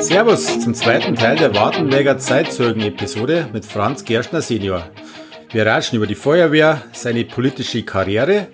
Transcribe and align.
Servus 0.00 0.60
zum 0.60 0.74
zweiten 0.74 1.14
Teil 1.14 1.36
der 1.36 1.54
Wartenberger 1.54 2.18
Zeitzeugen-Episode 2.18 3.48
mit 3.52 3.64
Franz 3.64 4.04
Gerstner 4.04 4.40
Senior. 4.40 4.84
Wir 5.52 5.66
ratschen 5.66 5.96
über 5.96 6.06
die 6.06 6.14
Feuerwehr, 6.14 6.82
seine 6.92 7.24
politische 7.24 7.82
Karriere 7.82 8.48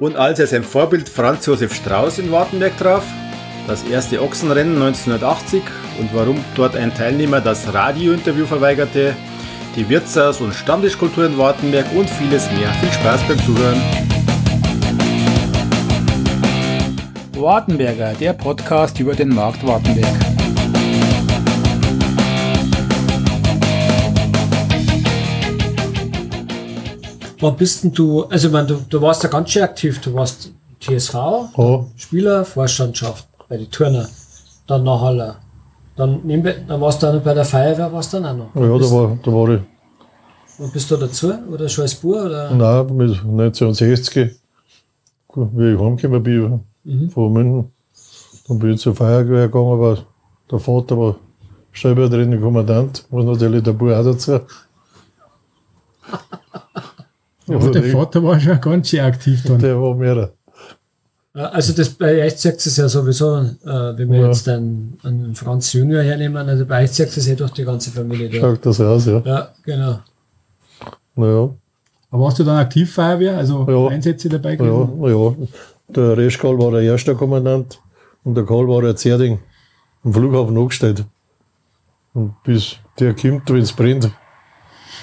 und 0.00 0.16
als 0.16 0.38
er 0.38 0.46
sein 0.46 0.62
Vorbild 0.62 1.08
Franz 1.08 1.46
Josef 1.46 1.74
Strauß 1.74 2.18
in 2.18 2.30
Wartenberg 2.30 2.76
traf, 2.78 3.04
das 3.66 3.84
erste 3.84 4.22
Ochsenrennen 4.22 4.74
1980 4.74 5.62
und 5.98 6.14
warum 6.14 6.44
dort 6.54 6.76
ein 6.76 6.94
Teilnehmer 6.94 7.40
das 7.40 7.72
Radiointerview 7.72 8.46
verweigerte, 8.46 9.14
die 9.76 9.88
Wirtshaus- 9.88 10.40
und 10.40 10.54
Stammtischkultur 10.54 11.26
in 11.26 11.38
Wartenberg 11.38 11.86
und 11.94 12.08
vieles 12.10 12.50
mehr. 12.52 12.68
Viel 12.80 12.92
Spaß 12.92 13.22
beim 13.28 13.38
Zuhören. 13.38 13.80
Wartenberger, 17.34 18.12
der 18.14 18.34
Podcast 18.34 19.00
über 19.00 19.14
den 19.14 19.30
Markt 19.30 19.66
Wartenberg. 19.66 20.31
Wann 27.42 27.56
bist 27.56 27.82
denn 27.82 27.92
du, 27.92 28.22
also 28.24 28.46
ich 28.46 28.52
meine, 28.52 28.68
du, 28.68 28.76
du 28.88 29.02
warst 29.02 29.24
ja 29.24 29.28
ganz 29.28 29.50
schön 29.50 29.64
aktiv, 29.64 30.00
du 30.00 30.14
warst 30.14 30.52
TSV, 30.80 31.14
Ja, 31.56 31.84
Spieler, 31.96 32.44
Vorstandschaft 32.44 33.26
bei 33.48 33.56
den 33.56 33.68
Turner, 33.68 34.08
dann 34.68 34.84
nach 34.84 35.00
Halle. 35.00 35.34
Dann, 35.96 36.20
nebenbei, 36.24 36.54
dann 36.68 36.80
warst 36.80 37.02
du 37.02 37.12
noch 37.12 37.20
bei 37.20 37.34
der 37.34 37.44
Feuerwehr, 37.44 37.92
warst 37.92 38.12
du 38.12 38.20
dann 38.20 38.40
auch 38.40 38.54
noch. 38.54 38.62
ja 38.62 38.78
da, 38.78 38.90
war, 38.92 39.18
da 39.24 39.32
war 39.32 39.48
ich, 39.54 39.60
und 40.58 40.72
bist 40.72 40.88
du 40.88 40.96
dazu? 40.96 41.32
Oder 41.50 41.68
schon 41.68 41.82
als 41.82 41.96
Bub? 41.96 42.14
Oder? 42.14 42.54
nein, 42.54 42.86
mit 42.96 43.10
1960, 43.10 44.30
gut, 45.26 45.48
wie 45.54 45.72
ich 45.74 45.80
heimgekommen 45.80 46.22
bin 46.22 46.60
Mhm. 46.84 47.10
von 47.10 47.32
München, 47.32 47.72
dann 48.46 48.58
bin 48.60 48.74
ich 48.74 48.80
zur 48.80 48.94
Feuerwehr 48.94 49.48
gegangen, 49.48 49.72
aber 49.72 49.98
der 50.50 50.58
Vater 50.60 50.96
war 50.96 51.16
stellvertretender 51.72 52.38
Kommandant, 52.38 53.04
muss 53.10 53.24
natürlich 53.24 53.64
der 53.64 53.72
Bub 53.72 53.90
auch 53.90 54.04
dazu. 54.04 54.38
Ja, 57.46 57.56
Also 57.56 57.70
der 57.70 57.82
Vater 57.84 58.22
war 58.22 58.38
schon 58.38 58.60
ganz 58.60 58.88
schön 58.88 59.00
aktiv 59.00 59.42
dann. 59.44 59.58
Der 59.58 59.80
war 59.80 59.94
mehr. 59.94 60.32
Ja, 61.34 61.44
Also 61.46 61.72
das 61.72 61.88
bei 61.90 62.24
euch 62.24 62.36
zeigt 62.36 62.64
es 62.64 62.76
ja 62.76 62.88
sowieso, 62.88 63.36
äh, 63.38 63.96
wenn 63.96 64.10
wir 64.10 64.20
Ja. 64.20 64.26
jetzt 64.28 64.48
einen, 64.48 64.98
einen 65.02 65.34
Franz 65.34 65.72
Junior 65.72 66.02
hernehmen, 66.02 66.48
also 66.48 66.66
bei 66.66 66.84
euch 66.84 66.92
zeigt 66.92 67.16
es 67.16 67.26
ja 67.26 67.34
durch 67.34 67.50
die 67.52 67.64
ganze 67.64 67.90
Familie. 67.90 68.28
Da. 68.28 68.38
Schaut 68.38 68.64
das 68.66 68.80
aus, 68.80 69.06
ja. 69.06 69.22
Ja, 69.24 69.48
genau. 69.64 69.98
Naja, 71.14 71.50
Aber 72.10 72.22
warst 72.24 72.38
du 72.38 72.44
dann 72.44 72.56
aktiv 72.58 72.92
Feuerwehr, 72.92 73.36
also 73.38 73.66
Ja. 73.68 73.88
Einsätze 73.88 74.28
dabei 74.28 74.50
ja, 74.52 74.56
gewesen? 74.56 75.02
ja. 75.04 75.46
Der 75.94 76.16
Reschkal 76.16 76.58
war 76.58 76.70
der 76.72 76.82
erste 76.82 77.14
Kommandant 77.14 77.80
und 78.24 78.34
der 78.34 78.44
Karl 78.44 78.68
war 78.68 78.82
der 78.82 78.96
Zerding 78.96 79.38
am 80.04 80.12
Flughafen 80.12 80.56
angestellt. 80.56 81.04
Und 82.14 82.34
bis 82.44 82.76
der 82.98 83.14
kommt, 83.14 83.48
wenn 83.50 83.62
es 83.62 83.72
brennt, 83.72 84.10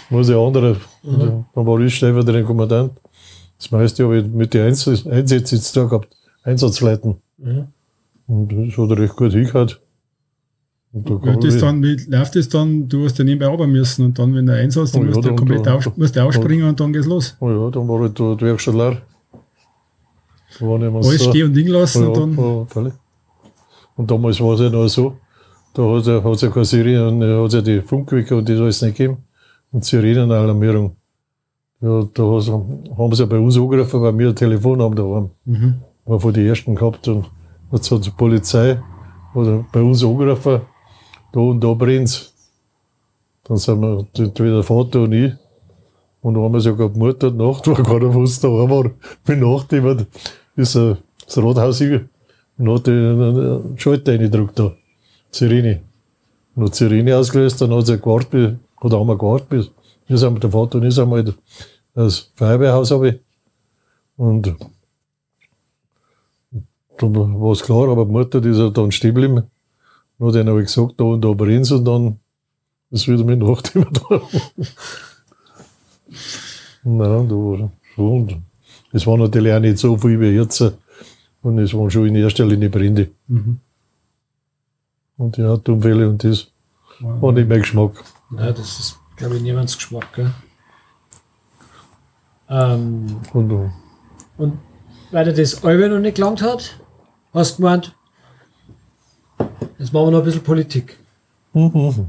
muss 0.10 0.28
der 0.28 0.38
andere, 0.38 0.78
dann 1.04 1.46
war 1.54 1.80
ich 1.80 1.96
stellvertretender 1.96 2.48
Kommandant. 2.48 2.92
Das 3.58 3.72
meiste 3.72 4.04
habe 4.04 4.20
ich 4.20 4.28
mit 4.28 4.54
den 4.54 4.68
Einsatz- 4.68 5.06
Einsätzen 5.06 5.56
jetzt 5.56 5.76
da 5.76 5.84
gehabt, 5.86 6.16
Einsatzleiten. 6.44 7.16
Mhm. 7.38 7.68
Und 8.28 8.52
das 8.70 8.78
hat 8.78 8.98
recht 8.98 9.16
gut 9.16 9.34
hingehört. 9.34 9.82
Und 10.92 11.08
Ja, 11.10 11.18
Karl- 11.18 11.40
das 11.40 11.58
dann, 11.58 11.84
wie 11.84 11.96
läuft 12.08 12.36
das 12.36 12.50
dann? 12.50 12.88
Du 12.88 13.06
hast 13.06 13.18
ja 13.20 13.24
nebenbei 13.26 13.48
arbeiten 13.52 13.72
müssen 13.72 14.06
und 14.06 14.18
dann, 14.18 14.34
wenn 14.34 14.46
der 14.48 14.56
Einsatz, 14.56 14.92
dann 14.92 15.02
Oh 15.02 15.06
ja, 15.06 15.10
musst 15.12 15.24
du 15.24 15.28
dann- 15.30 15.36
komplett 15.38 15.66
dann- 15.66 15.76
auf, 15.78 15.98
musst 15.98 16.16
du 16.16 16.24
aufspringen 16.24 16.68
und 16.68 16.80
dann 16.80 16.94
geht's 16.94 17.06
los. 17.06 17.36
Oh 17.40 17.50
ja, 17.50 17.70
dann 17.70 17.88
war 17.88 18.06
ich 18.06 18.14
da 18.14 18.34
die 18.36 18.46
Werkstatt 18.46 18.74
leer. 18.76 19.02
Da 20.60 20.66
war 20.68 20.80
nicht 20.80 20.92
mehr 20.92 21.02
Alles 21.04 21.24
so. 21.24 21.30
stehen 21.30 21.46
und 21.48 21.54
liegen 21.56 21.70
lassen 21.70 22.08
und 22.08 22.18
dann. 22.18 22.38
ja, 22.38 22.66
völlig. 22.66 22.94
Und 23.98 24.10
damals 24.10 24.40
war 24.42 24.54
es 24.54 24.62
ja 24.62 24.70
noch 24.70 24.88
so, 24.88 25.18
da 25.74 25.84
hat 25.84 26.02
es 26.02 26.08
ja, 26.08 26.24
hat's 26.24 26.42
ja 26.42 26.50
keine 26.50 26.66
Sirenen, 26.66 27.40
hat 27.42 27.48
es 27.50 27.54
ja 27.54 27.62
die 27.62 27.82
Funkwecker 27.82 28.38
und 28.38 28.50
das 28.50 28.60
alles 28.60 28.82
nicht 28.82 28.98
gegeben. 28.98 29.18
Und 29.72 29.86
Sirenenalarmierung. 29.86 30.96
Ja, 31.82 32.04
da 32.14 32.24
haben 32.24 33.14
sie 33.14 33.22
ja 33.22 33.26
bei 33.26 33.38
uns 33.38 33.58
angerufen, 33.58 34.02
weil 34.02 34.18
wir 34.18 34.30
ein 34.30 34.36
Telefon 34.36 34.82
haben 34.82 34.96
daheim. 34.96 35.30
Mhm. 35.46 35.76
War 36.06 36.20
von 36.20 36.34
den 36.34 36.48
ersten 36.48 36.76
gehabt. 36.76 37.08
Und 37.08 37.26
hat 37.72 38.06
die 38.06 38.10
Polizei 38.10 38.82
oder 39.34 39.66
bei 39.72 39.82
uns 39.82 40.04
angerufen, 40.04 40.62
da 41.32 41.40
und 41.40 41.64
da 41.64 41.74
brennt's. 41.74 42.34
Dann 43.44 43.58
sind 43.58 43.80
wir, 43.82 44.06
entweder 44.18 44.56
der 44.56 44.64
Vater 44.64 45.02
und 45.02 45.14
ich, 45.14 45.34
und 46.22 46.34
dann 46.34 46.44
haben 46.44 46.54
wir 46.54 46.60
sogar 46.60 46.90
die 46.90 47.00
Mutter 47.00 47.32
die 47.32 47.38
Nacht, 47.38 47.68
war 47.68 47.76
keiner 47.76 48.14
wusste, 48.14 48.48
da 48.48 48.70
war. 48.70 48.92
Mit 49.28 49.40
Nacht 49.40 49.72
jemand, 49.72 50.08
ist 50.56 50.76
das 50.76 50.98
Rathaus 51.38 51.82
und 51.82 52.70
hat 52.70 52.88
den 52.88 53.78
Schalter 53.78 54.12
reingedrückt 54.12 54.60
da. 54.60 54.74
Sirene. 55.32 55.82
Und 56.56 56.64
hat 56.66 56.74
die 56.74 56.78
Sirene 56.78 57.16
ausgelöst, 57.16 57.62
dann 57.62 57.74
hat 57.74 57.86
sie 57.86 57.98
gewartet, 57.98 58.60
oder 58.82 59.00
haben 59.00 59.08
wir 59.08 59.18
gewartet, 59.18 59.50
bis, 59.50 59.72
wir 60.08 60.18
sind 60.18 60.34
mit 60.34 60.44
der 60.44 60.52
Vater 60.52 60.78
und 60.78 60.86
ich 60.86 60.96
sind 60.96 61.10
mal 61.10 61.24
das 61.94 62.32
Feuerwehrhaus 62.36 62.92
habe 62.92 63.20
Und 64.18 64.56
dann 66.98 67.42
war 67.42 67.52
es 67.52 67.62
klar, 67.62 67.90
aber 67.90 68.06
die 68.06 68.12
Mutter, 68.12 68.42
die 68.42 68.50
ist 68.50 68.58
ja 68.58 68.70
dann 68.70 68.92
stehen 68.92 69.16
geblieben. 69.16 69.44
Und 70.18 70.36
dann 70.36 70.50
habe 70.50 70.62
ich 70.62 70.68
gesagt, 70.68 70.96
da 70.98 71.06
und 71.06 71.24
da 71.24 71.32
brennt's 71.32 71.72
und 71.72 71.86
dann 71.86 72.20
ist 72.92 73.08
wieder 73.08 73.24
mit 73.24 73.40
Nacht 73.40 73.72
immer 73.76 73.90
da. 73.92 74.22
Nein, 76.84 77.30
da 77.30 77.36
war 77.36 77.72
schon. 77.96 78.44
Es 78.92 79.06
war 79.06 79.18
natürlich 79.18 79.54
auch 79.54 79.60
nicht 79.60 79.78
so 79.78 79.98
viel 79.98 80.20
wie 80.20 80.30
jetzt. 80.30 80.62
Und 81.42 81.60
es 81.60 81.74
waren 81.74 81.90
schon 81.90 82.08
in 82.08 82.16
erster 82.16 82.46
Linie 82.46 82.70
Brände. 82.70 83.10
Mhm. 83.28 83.60
Und 85.18 85.38
die 85.38 85.44
Autounfälle 85.44 86.10
und 86.10 86.24
das 86.24 86.48
war 87.00 87.22
Wow. 87.22 87.34
nicht 87.34 87.48
mein 87.48 87.62
Geschmack. 87.62 87.92
Ja, 88.38 88.52
das 88.52 88.80
ist, 88.80 89.00
glaube 89.16 89.38
ich, 89.38 89.42
niemands 89.42 89.76
Geschmack. 89.78 90.14
Gell? 90.14 90.32
Ähm, 92.50 93.18
Und, 93.34 93.72
und 94.38 94.60
weil 95.12 95.26
dir 95.26 95.34
das 95.34 95.64
Albe 95.64 95.90
noch 95.90 96.00
nicht 96.00 96.16
gelangt 96.16 96.42
hat, 96.42 96.80
hast 97.34 97.54
du 97.54 97.58
gemeint, 97.64 97.96
jetzt 99.78 99.94
machen 99.94 100.08
wir 100.08 100.12
noch 100.12 100.20
ein 100.20 100.26
bisschen 100.26 100.44
Politik. 100.44 100.98
mhm. 101.54 102.08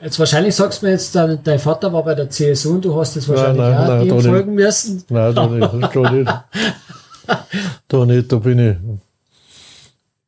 Jetzt 0.00 0.18
wahrscheinlich 0.18 0.56
sagst 0.56 0.82
du 0.82 0.86
mir 0.86 0.92
jetzt, 0.92 1.14
dein, 1.14 1.38
dein 1.44 1.60
Vater 1.60 1.92
war 1.92 2.02
bei 2.02 2.16
der 2.16 2.28
CSU 2.28 2.74
und 2.74 2.84
du 2.84 2.96
hast 2.98 3.14
jetzt 3.14 3.28
wahrscheinlich 3.28 3.62
nein, 3.62 3.76
auch 3.76 3.86
nein, 3.86 4.02
ihm 4.02 4.08
da 4.08 4.14
nicht. 4.16 4.26
folgen 4.26 4.54
müssen. 4.54 5.04
Nein, 5.08 5.34
da 5.34 5.46
nicht. 5.46 5.94
Da 5.94 6.10
nicht. 6.10 6.32
Da 7.86 8.04
nicht, 8.04 8.32
da 8.32 8.36
bin 8.38 8.58
ich. 8.58 8.76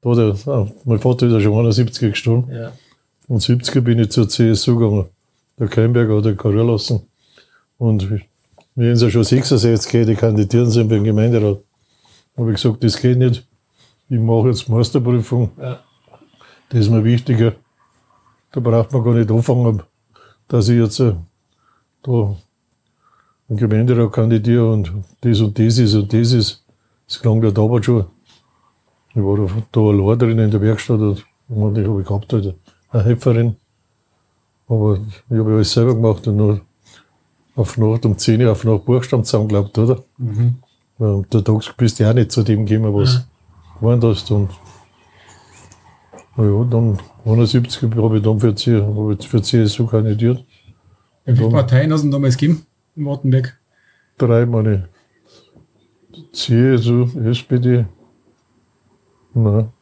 Da 0.01 0.15
der, 0.15 0.37
ah, 0.47 0.69
mein 0.85 0.99
Vater 1.01 1.27
ist 1.27 1.33
ja 1.33 1.41
schon 1.41 1.59
71 1.59 2.11
gestorben. 2.13 2.53
Ja. 2.55 2.71
Und 3.29 3.43
70er 3.43 3.81
bin 3.81 3.99
ich 3.99 4.11
zur 4.11 4.29
CSU 4.29 4.77
gegangen. 4.79 5.07
Der 5.59 5.69
Keimberger 5.69 6.17
hat 6.17 6.27
er 6.27 6.35
kurieren 6.35 6.69
lassen. 6.69 7.03
Und 7.79 8.11
wir 8.11 8.91
haben 8.91 8.99
ja 8.99 9.11
schon 9.11 9.25
66 9.25 9.93
Leute, 9.93 10.07
die 10.07 10.15
kandidieren 10.17 10.71
sind 10.71 10.89
beim 10.89 11.05
Gemeinderat. 11.05 11.59
habe 12.37 12.51
ich 12.51 12.57
gesagt, 12.61 12.83
das 12.85 13.01
geht 13.01 13.19
nicht. 13.19 13.47
Ich 14.09 14.19
mache 14.19 14.49
jetzt 14.49 14.69
Meisterprüfung. 14.69 15.51
Ja. 15.59 15.81
Das 16.69 16.81
ist 16.81 16.91
mir 16.91 17.05
wichtiger. 17.05 17.55
Da 18.53 18.61
braucht 18.61 18.93
man 18.93 19.05
gar 19.05 19.15
nicht 19.15 19.31
anfangen, 19.31 19.83
dass 20.49 20.69
ich 20.69 20.79
jetzt 20.79 21.01
äh, 21.01 21.15
da 22.03 22.37
im 23.49 23.57
Gemeinderat 23.57 24.13
kandidiere 24.13 24.73
und 24.73 24.93
das 25.21 25.41
und 25.41 25.59
das 25.59 25.79
ist 25.79 25.95
und 25.95 26.13
das 26.13 26.33
ist. 26.33 26.65
Das 27.07 27.21
klang 27.21 27.43
ja 27.43 27.51
damals 27.51 27.87
schon. 27.87 28.07
Ich 29.11 29.23
war 29.23 29.37
da, 29.37 29.63
da 29.71 29.81
allein 29.81 30.19
drin 30.19 30.39
in 30.39 30.51
der 30.51 30.61
Werkstatt 30.61 31.01
und 31.01 31.19
ich 31.19 31.57
meine, 31.57 31.83
ich 31.83 31.89
habe 31.89 32.03
gehabt 32.03 32.33
halt 32.33 32.55
eine 32.95 33.05
Helferin. 33.05 33.57
Aber 34.69 34.99
ich 35.29 35.39
habe 35.39 35.55
alles 35.55 35.73
selber 35.73 35.95
gemacht 35.95 36.27
und 36.27 36.37
nur 36.37 36.61
auf 37.55 37.77
Nacht 37.77 38.07
um 38.07 38.17
10 38.17 38.41
Uhr 38.43 38.53
auf 38.53 38.65
Nacht 38.65 38.85
Buchstaben 38.87 39.25
zusammengeklappt, 39.25 39.79
oder? 39.79 40.03
Mhm. 40.17 40.57
Der 40.99 41.45
Tag 41.45 41.77
bist 41.77 41.99
du 41.99 42.05
ja 42.05 42.11
auch 42.11 42.15
nicht 42.15 42.33
zu 42.33 42.43
dem 42.43 42.65
gekommen, 42.67 42.95
was 42.95 43.27
du 43.75 43.81
gemeint 43.81 44.05
hast. 44.05 44.31
Und 44.31 44.51
na 46.37 46.45
ja, 46.45 46.65
dann 46.65 46.99
71 47.25 47.83
habe 47.83 48.17
ich 48.17 48.23
dann 48.23 48.41
für, 48.41 48.55
C, 48.55 48.81
habe 48.81 49.17
ich 49.19 49.29
für 49.29 49.43
CSU 49.43 49.87
kandidiert. 49.87 50.45
Wie 51.25 51.37
viele 51.37 51.51
Parteien 51.51 51.93
hast 51.93 52.05
du 52.05 52.11
damals 52.11 52.37
gegeben 52.37 52.65
in 52.97 53.05
Wartenberg? 53.07 53.59
Drei 54.19 54.47
meine 54.47 54.89
CSU, 56.33 57.09
SPD, 57.25 57.87
nein. 59.35 59.74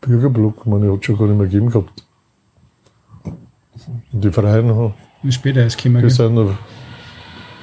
Bürgerblock, 0.00 0.66
meine 0.66 0.92
hat 0.92 1.04
schon 1.04 1.18
gar 1.18 1.26
nicht 1.26 1.36
mehr 1.38 1.46
gegeben 1.46 1.70
gehabt. 1.70 2.04
Und 4.12 4.24
die 4.24 4.30
Freien, 4.30 4.68
haben- 4.74 4.94
Und 5.22 5.34
später 5.34 5.64
ist 5.66 5.76
gekommen. 5.76 6.02
die 6.02 6.10
sind 6.10 6.34
noch 6.34 6.54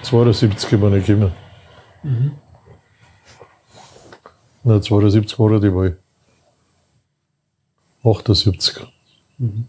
72 0.04 0.80
meine 0.80 1.02
gekommen. 1.02 1.32
Nein, 4.64 4.82
72 4.82 5.40
war 5.40 5.60
die 5.60 5.74
Wahl. 5.74 5.98
78. 8.04 8.86
Und 9.40 9.66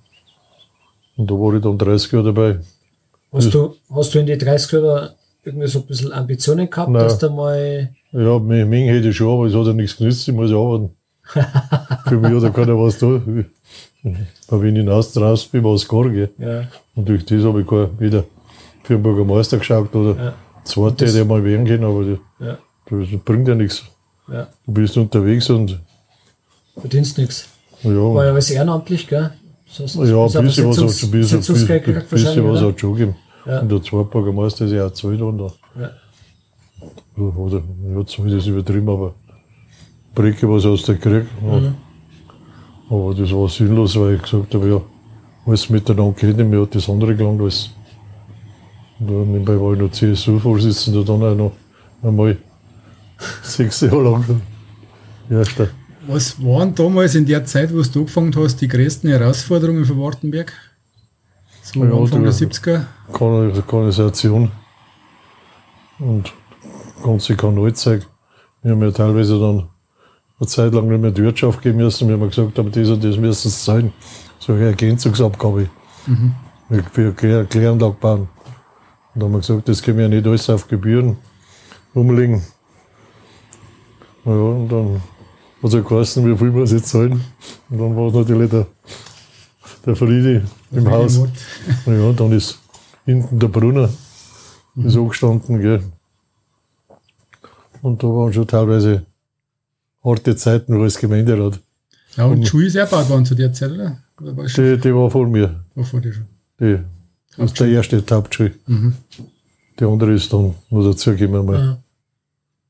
da 1.31 1.35
war 1.35 1.55
ich 1.55 1.63
dann 1.63 1.79
30 1.79 2.13
Jahre 2.13 2.33
dabei. 2.33 2.61
Hast, 3.33 3.53
du, 3.53 3.75
hast 3.91 4.15
du 4.15 4.19
in 4.21 4.27
die 4.27 4.39
30 4.39 4.73
Jahre 4.73 5.15
irgendwie 5.45 5.67
so 5.67 5.81
ein 5.81 5.87
bisschen 5.87 6.13
Ambitionen 6.13 6.69
gehabt, 6.71 6.91
Nein. 6.91 7.03
dass 7.03 7.19
du 7.19 7.31
mal. 7.31 7.93
Ja, 8.13 8.39
mich, 8.39 8.65
mich 8.67 8.89
hätte 8.89 9.09
ich 9.09 9.17
schon, 9.17 9.33
aber 9.35 9.47
es 9.47 9.55
hat 9.55 9.67
ja 9.67 9.73
nichts 9.73 9.97
genützt, 9.97 10.27
ich 10.29 10.35
muss 10.35 10.51
ja 10.51 10.57
arbeiten. 10.57 10.95
Für 12.07 12.17
mich 12.17 12.33
hat 12.33 12.43
da 12.43 12.51
keiner 12.51 12.79
was 12.79 12.99
da. 12.99 13.21
Da 14.49 14.61
wenn 14.63 14.77
ich 14.77 14.81
hinaus 14.83 15.13
draußen 15.13 15.51
bin, 15.51 15.65
war 15.65 15.75
es 15.75 15.87
gar 15.87 16.05
nicht. 16.07 16.33
Ja. 16.39 16.65
Und 16.95 17.09
durch 17.09 17.25
das 17.27 17.43
habe 17.45 17.61
ich 17.61 17.67
gar 17.67 17.89
wieder 18.01 18.25
für 18.85 18.95
den 18.95 19.03
Bürgermeister 19.03 19.59
geschaut 19.59 19.95
oder 19.95 20.25
Ja. 20.25 20.35
zweite 20.65 21.07
hätte 21.07 21.21
ich 21.21 21.27
mal 21.27 21.45
wählen 21.45 21.67
können, 21.67 21.85
aber 21.85 22.05
das, 22.05 22.19
Ja. 22.41 22.59
das 22.91 23.21
bringt 23.25 23.49
ja 23.49 23.55
nichts. 23.55 23.85
Ja. 24.33 24.47
Du 24.67 24.73
bist 24.73 24.97
unterwegs 24.97 25.51
und 25.51 25.79
Verdienst 26.77 27.19
nichts. 27.19 27.49
ja, 27.83 27.91
War 27.91 28.25
ja 28.25 28.31
alles 28.33 28.51
ehrenamtlich, 28.51 29.07
gell? 29.09 29.33
So 29.67 29.83
ja, 30.05 30.25
ein 30.39 30.45
bisschen 30.45 30.69
was 30.69 30.79
hat 30.79 30.85
ein 30.85 31.11
bisschen, 31.11 31.11
bisschen, 31.11 31.41
bisschen 32.11 32.49
was 32.53 32.61
hat 32.63 32.81
schon 32.81 32.93
gegeben. 32.95 33.17
Ja. 33.45 33.61
Und 33.61 33.71
der 33.71 33.83
Zweitbürgermeister 33.83 34.65
ist 34.67 34.73
ja 34.73 34.87
auch 34.87 34.93
zahlt 34.93 35.21
und 35.21 35.39
da. 35.39 35.53
Ja. 35.79 35.91
Oder, 37.23 37.63
ja, 37.95 38.07
zahlt 38.07 38.33
ist 38.33 38.47
übertrieben, 38.47 38.89
aber 38.89 39.15
Brecke, 40.19 40.49
was 40.49 40.65
du 40.87 40.95
gekriegt? 40.95 41.29
Ja. 41.47 41.61
Mhm. 41.61 41.75
Aber 42.91 43.15
das 43.15 43.31
war 43.33 43.49
sinnlos, 43.49 43.97
weil 43.99 44.15
ich 44.17 44.23
gesagt 44.23 44.55
habe, 44.55 44.69
ja, 44.69 44.81
alles 45.47 45.69
miteinander 45.71 46.27
nicht, 46.27 46.39
mir 46.39 46.63
hat 46.63 46.75
das 46.75 46.89
andere 46.89 47.15
gelangt 47.15 47.41
alles. 47.41 47.71
Und 49.01 49.31
nebenbei 49.33 49.61
war 49.61 49.75
ich 49.75 49.79
noch 49.79 49.91
CSU-Vorsitzender, 49.93 51.05
dann 51.05 51.23
auch 51.23 51.35
noch 51.37 51.53
einmal 52.03 52.37
sechs 53.43 53.81
Jahre 53.83 54.03
lang. 54.03 54.25
Erster. 55.31 55.69
Was 56.07 56.43
waren 56.43 56.75
damals 56.75 57.15
in 57.15 57.27
der 57.27 57.45
Zeit, 57.45 57.73
wo 57.73 57.83
du 57.83 58.01
angefangen 58.01 58.35
hast, 58.37 58.57
die 58.63 58.69
größten 58.69 59.11
Herausforderungen 59.11 59.85
für 59.85 59.97
Wartenberg? 59.99 60.53
So 61.63 61.85
Ja, 61.85 61.93
Anfang 61.95 62.23
der 62.25 62.33
70er? 62.33 62.81
Kan- 63.13 63.63
Kanalisation 63.69 64.51
und 65.99 66.33
ganze 67.05 67.37
Kanalzeug. 67.37 68.07
Wir 68.63 68.73
haben 68.73 68.83
ja 68.83 68.91
teilweise 68.91 69.39
dann 69.39 69.69
eine 70.41 70.47
Zeit 70.47 70.73
lang 70.73 70.89
nicht 70.89 71.01
mehr 71.01 71.11
die 71.11 71.23
Wirtschaft 71.23 71.63
gehen 71.63 71.77
müssen. 71.77 72.09
Wir 72.09 72.17
haben 72.19 72.29
gesagt, 72.29 72.59
aber 72.59 72.71
das 72.71 72.89
und 72.89 73.03
das 73.03 73.17
müssen 73.17 73.49
es 73.49 73.65
sein. 73.65 73.93
So 74.39 74.53
eine 74.53 74.67
Ergänzungsabgabe. 74.67 75.69
Wir- 76.69 76.85
Für 76.93 77.11
Klär- 77.13 77.45
Kläranlage 77.45 77.97
bauen. 78.01 78.29
Und 79.15 79.21
da 79.21 79.25
haben 79.27 79.33
wir 79.33 79.39
gesagt, 79.41 79.69
das 79.69 79.83
können 79.83 79.99
wir 79.99 80.05
ja 80.05 80.09
nicht 80.11 80.27
alles 80.27 80.49
auf 80.51 80.69
Gebühren 80.69 81.17
umlegen. 81.95 82.43
Ja, 84.25 84.33
und 84.33 84.69
dann 84.69 84.95
hat 84.97 85.65
es 85.65 85.73
ja 85.75 85.81
geheißen, 85.81 86.25
wie 86.31 86.37
viel 86.37 86.55
wir 86.55 86.63
es 86.63 86.73
jetzt 86.73 86.89
zahlen. 86.89 87.21
Und 87.71 87.79
dann 87.79 87.97
war 87.97 88.13
natürlich 88.13 88.51
der, 88.51 88.67
der 89.87 89.97
Friede 89.97 90.47
im 90.71 90.91
Haus. 90.91 91.19
Ja, 91.87 92.13
dann 92.13 92.33
ist 92.33 92.59
hinten 93.05 93.39
der 93.39 93.49
Brunner 93.49 93.89
ist 94.77 94.97
angestanden, 94.97 95.61
gell. 95.61 95.83
Und 97.83 98.03
da 98.03 98.07
waren 98.09 98.33
schon 98.33 98.47
teilweise 98.47 99.05
harte 100.05 100.37
Zeiten 100.37 100.81
als 100.81 100.99
Gemeinderat. 100.99 101.61
Ja, 102.17 102.27
und 102.27 102.41
die 102.41 102.47
Schule 102.47 102.67
ist 102.67 102.75
erbaut 102.75 103.09
worden 103.09 103.25
zu 103.25 103.35
der 103.35 103.53
Zeit, 103.53 103.73
oder? 103.73 103.99
Oder 104.21 104.37
war, 104.37 104.47
Die, 104.47 104.79
die 104.79 104.95
war 104.95 105.11
vor 105.11 105.27
mir. 105.29 105.65
war 105.75 105.85
vor 105.85 106.01
dir 106.01 106.13
schon? 106.13 106.27
Die, 106.61 106.79
das 107.37 107.47
ist 107.53 107.61
der 107.61 107.69
erste 107.69 108.03
Hauptschule. 108.11 108.53
Mhm. 108.67 108.95
Die 109.79 109.85
andere 109.85 110.13
ist 110.15 110.33
dann 110.33 110.55
noch 110.71 110.85
dazugekommen. 110.85 111.47
Mal. 111.47 111.59
Ja. 111.61 111.79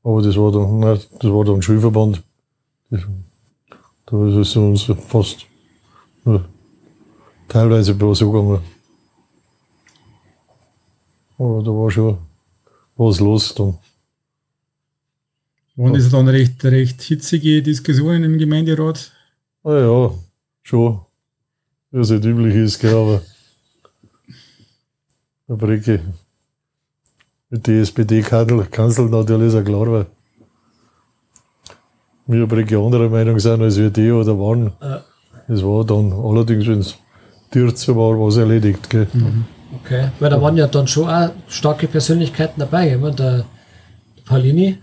Aber 0.03 0.21
das 0.21 0.35
war 0.37 0.51
dann, 0.51 0.79
nein, 0.79 0.99
das 1.19 1.31
war 1.31 1.43
dann 1.45 1.61
Schulverband. 1.61 2.21
Das, 2.91 3.01
da 4.05 4.27
ist 4.27 4.35
es 4.35 4.55
uns 4.55 4.83
fast 5.07 5.45
nur 6.25 6.45
teilweise 7.47 7.95
bloß 7.95 8.21
angegangen. 8.21 8.59
Aber 11.37 11.63
da 11.63 11.71
war 11.71 11.89
schon 11.89 12.17
was 12.95 13.19
los 13.19 13.55
dann. 13.55 13.77
Waren 15.79 15.93
das 15.93 16.09
dann 16.09 16.27
recht, 16.27 16.65
recht 16.65 17.01
hitzige 17.01 17.63
Diskussionen 17.63 18.25
im 18.25 18.37
Gemeinderat? 18.37 19.13
Ah 19.63 19.77
ja, 19.77 20.11
schon. 20.61 20.99
Wie 21.91 21.99
es 22.01 22.11
halt 22.11 22.25
üblich 22.25 22.53
ist, 22.53 22.79
gell, 22.79 22.93
aber 22.93 23.21
der 25.47 25.55
Brecke 25.55 26.01
mit 27.49 27.65
den 27.65 27.81
SPD-Kanzeln 27.81 29.09
natürlich 29.09 29.47
ist 29.47 29.53
ja 29.53 29.61
klar, 29.61 29.89
weil 29.89 30.05
wir 32.27 32.45
Brecke 32.45 32.77
anderer 32.77 33.07
Meinung 33.07 33.39
sind 33.39 33.61
als 33.61 33.77
wir 33.77 33.89
die 33.89 34.11
oder 34.11 34.37
waren. 34.37 34.73
Das 35.47 35.63
war 35.63 35.85
dann 35.85 36.11
allerdings, 36.11 36.67
wenn 36.67 36.79
es 36.79 36.97
Dürze 37.53 37.95
war, 37.95 38.19
was 38.19 38.35
erledigt. 38.35 38.89
Gell. 38.89 39.07
Okay. 39.81 40.09
Weil 40.19 40.29
da 40.29 40.41
waren 40.41 40.57
ja 40.57 40.67
dann 40.67 40.87
schon 40.87 41.09
auch 41.09 41.31
starke 41.47 41.87
Persönlichkeiten 41.87 42.59
dabei. 42.59 42.95
Ich 42.95 42.99
meine, 42.99 43.15
der, 43.15 43.31
der 43.37 43.45
Paulini, 44.25 44.77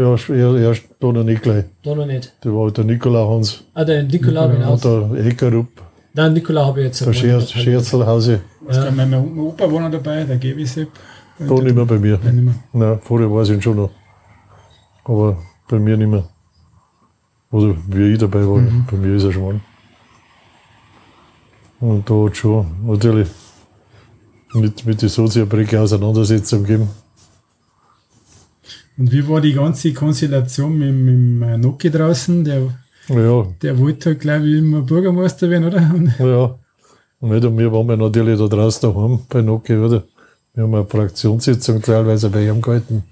Ja, 0.00 0.14
er- 0.34 0.56
erst 0.68 0.82
da 1.00 1.12
noch 1.12 1.24
nicht 1.24 1.42
gleich. 1.42 1.64
da 1.82 1.94
noch 1.94 2.06
nicht. 2.06 2.32
Da 2.40 2.50
war 2.50 2.70
der 2.70 2.84
Nikolaus 2.84 3.28
Hans 3.34 3.64
Ah, 3.74 3.84
der 3.84 4.02
Nikola 4.04 4.46
genau. 4.46 4.72
und 4.72 4.84
der 4.84 5.26
Eckerup, 5.26 5.68
Nein, 6.14 6.32
Nikola 6.32 6.64
habe 6.66 6.80
ich 6.80 6.86
jetzt 6.86 7.00
der 7.00 7.08
erwähnt, 7.08 7.20
Scher 7.20 7.38
der 7.38 7.46
Paulini. 7.46 7.64
Scherzlhause, 7.64 8.40
Ja. 8.70 8.90
Mein, 8.90 9.10
mein 9.10 9.38
Opa 9.38 9.64
war 9.72 9.80
noch 9.82 9.90
dabei, 9.90 10.24
der 10.24 10.38
Gewisepp. 10.38 10.88
da 11.38 11.54
nicht 11.54 11.74
mehr 11.76 11.84
bei 11.84 11.98
mir. 11.98 12.18
Nein, 12.24 12.34
nicht 12.36 12.44
mehr. 12.44 12.54
Nein, 12.72 12.98
vorher 13.02 13.30
war 13.30 13.42
ich 13.42 13.50
ihn 13.50 13.62
schon 13.62 13.76
noch. 13.76 13.90
Aber 15.04 15.36
bei 15.68 15.78
mir 15.78 15.96
nicht 15.96 16.08
mehr. 16.10 16.24
Also 17.52 17.76
wie 17.88 18.12
ich 18.12 18.18
dabei 18.18 18.46
war, 18.46 18.60
bei 18.90 18.96
mir 18.96 19.16
ist 19.16 19.24
er 19.24 19.32
schon. 19.32 19.60
Und 21.80 22.08
da 22.08 22.14
hat 22.26 22.36
schon 22.36 22.66
natürlich 22.86 23.28
mit, 24.54 24.84
mit 24.86 25.00
der 25.02 25.08
Sozialbrücke 25.08 25.80
Auseinandersetzung 25.80 26.62
gegeben. 26.64 26.88
Und 29.00 29.10
wie 29.12 29.26
war 29.26 29.40
die 29.40 29.54
ganze 29.54 29.94
Konstellation 29.94 30.78
mit, 30.78 30.92
mit 30.92 31.14
dem 31.14 31.60
Noki 31.62 31.90
draußen? 31.90 32.44
Der, 32.44 32.74
Ja, 33.08 33.46
der 33.62 33.78
wollte 33.78 34.10
halt, 34.10 34.20
glaube 34.20 34.46
ich, 34.46 34.58
immer 34.58 34.82
Bürgermeister 34.82 35.48
werden, 35.48 35.68
oder? 35.68 35.90
Und 35.94 36.14
ja. 36.18 36.58
Und 37.18 37.30
nicht, 37.30 37.42
und 37.46 37.56
wir 37.56 37.72
waren 37.72 37.88
ja 37.88 37.96
natürlich 37.96 38.38
da 38.38 38.46
draußen 38.46 38.92
daheim 38.92 39.20
bei 39.26 39.40
Noki, 39.40 39.74
oder? 39.74 40.04
Wir 40.52 40.64
haben 40.64 40.74
eine 40.74 40.84
Fraktionssitzung 40.84 41.80
teilweise 41.80 42.28
bei 42.28 42.46
ihm 42.46 42.60
gehalten. 42.60 43.02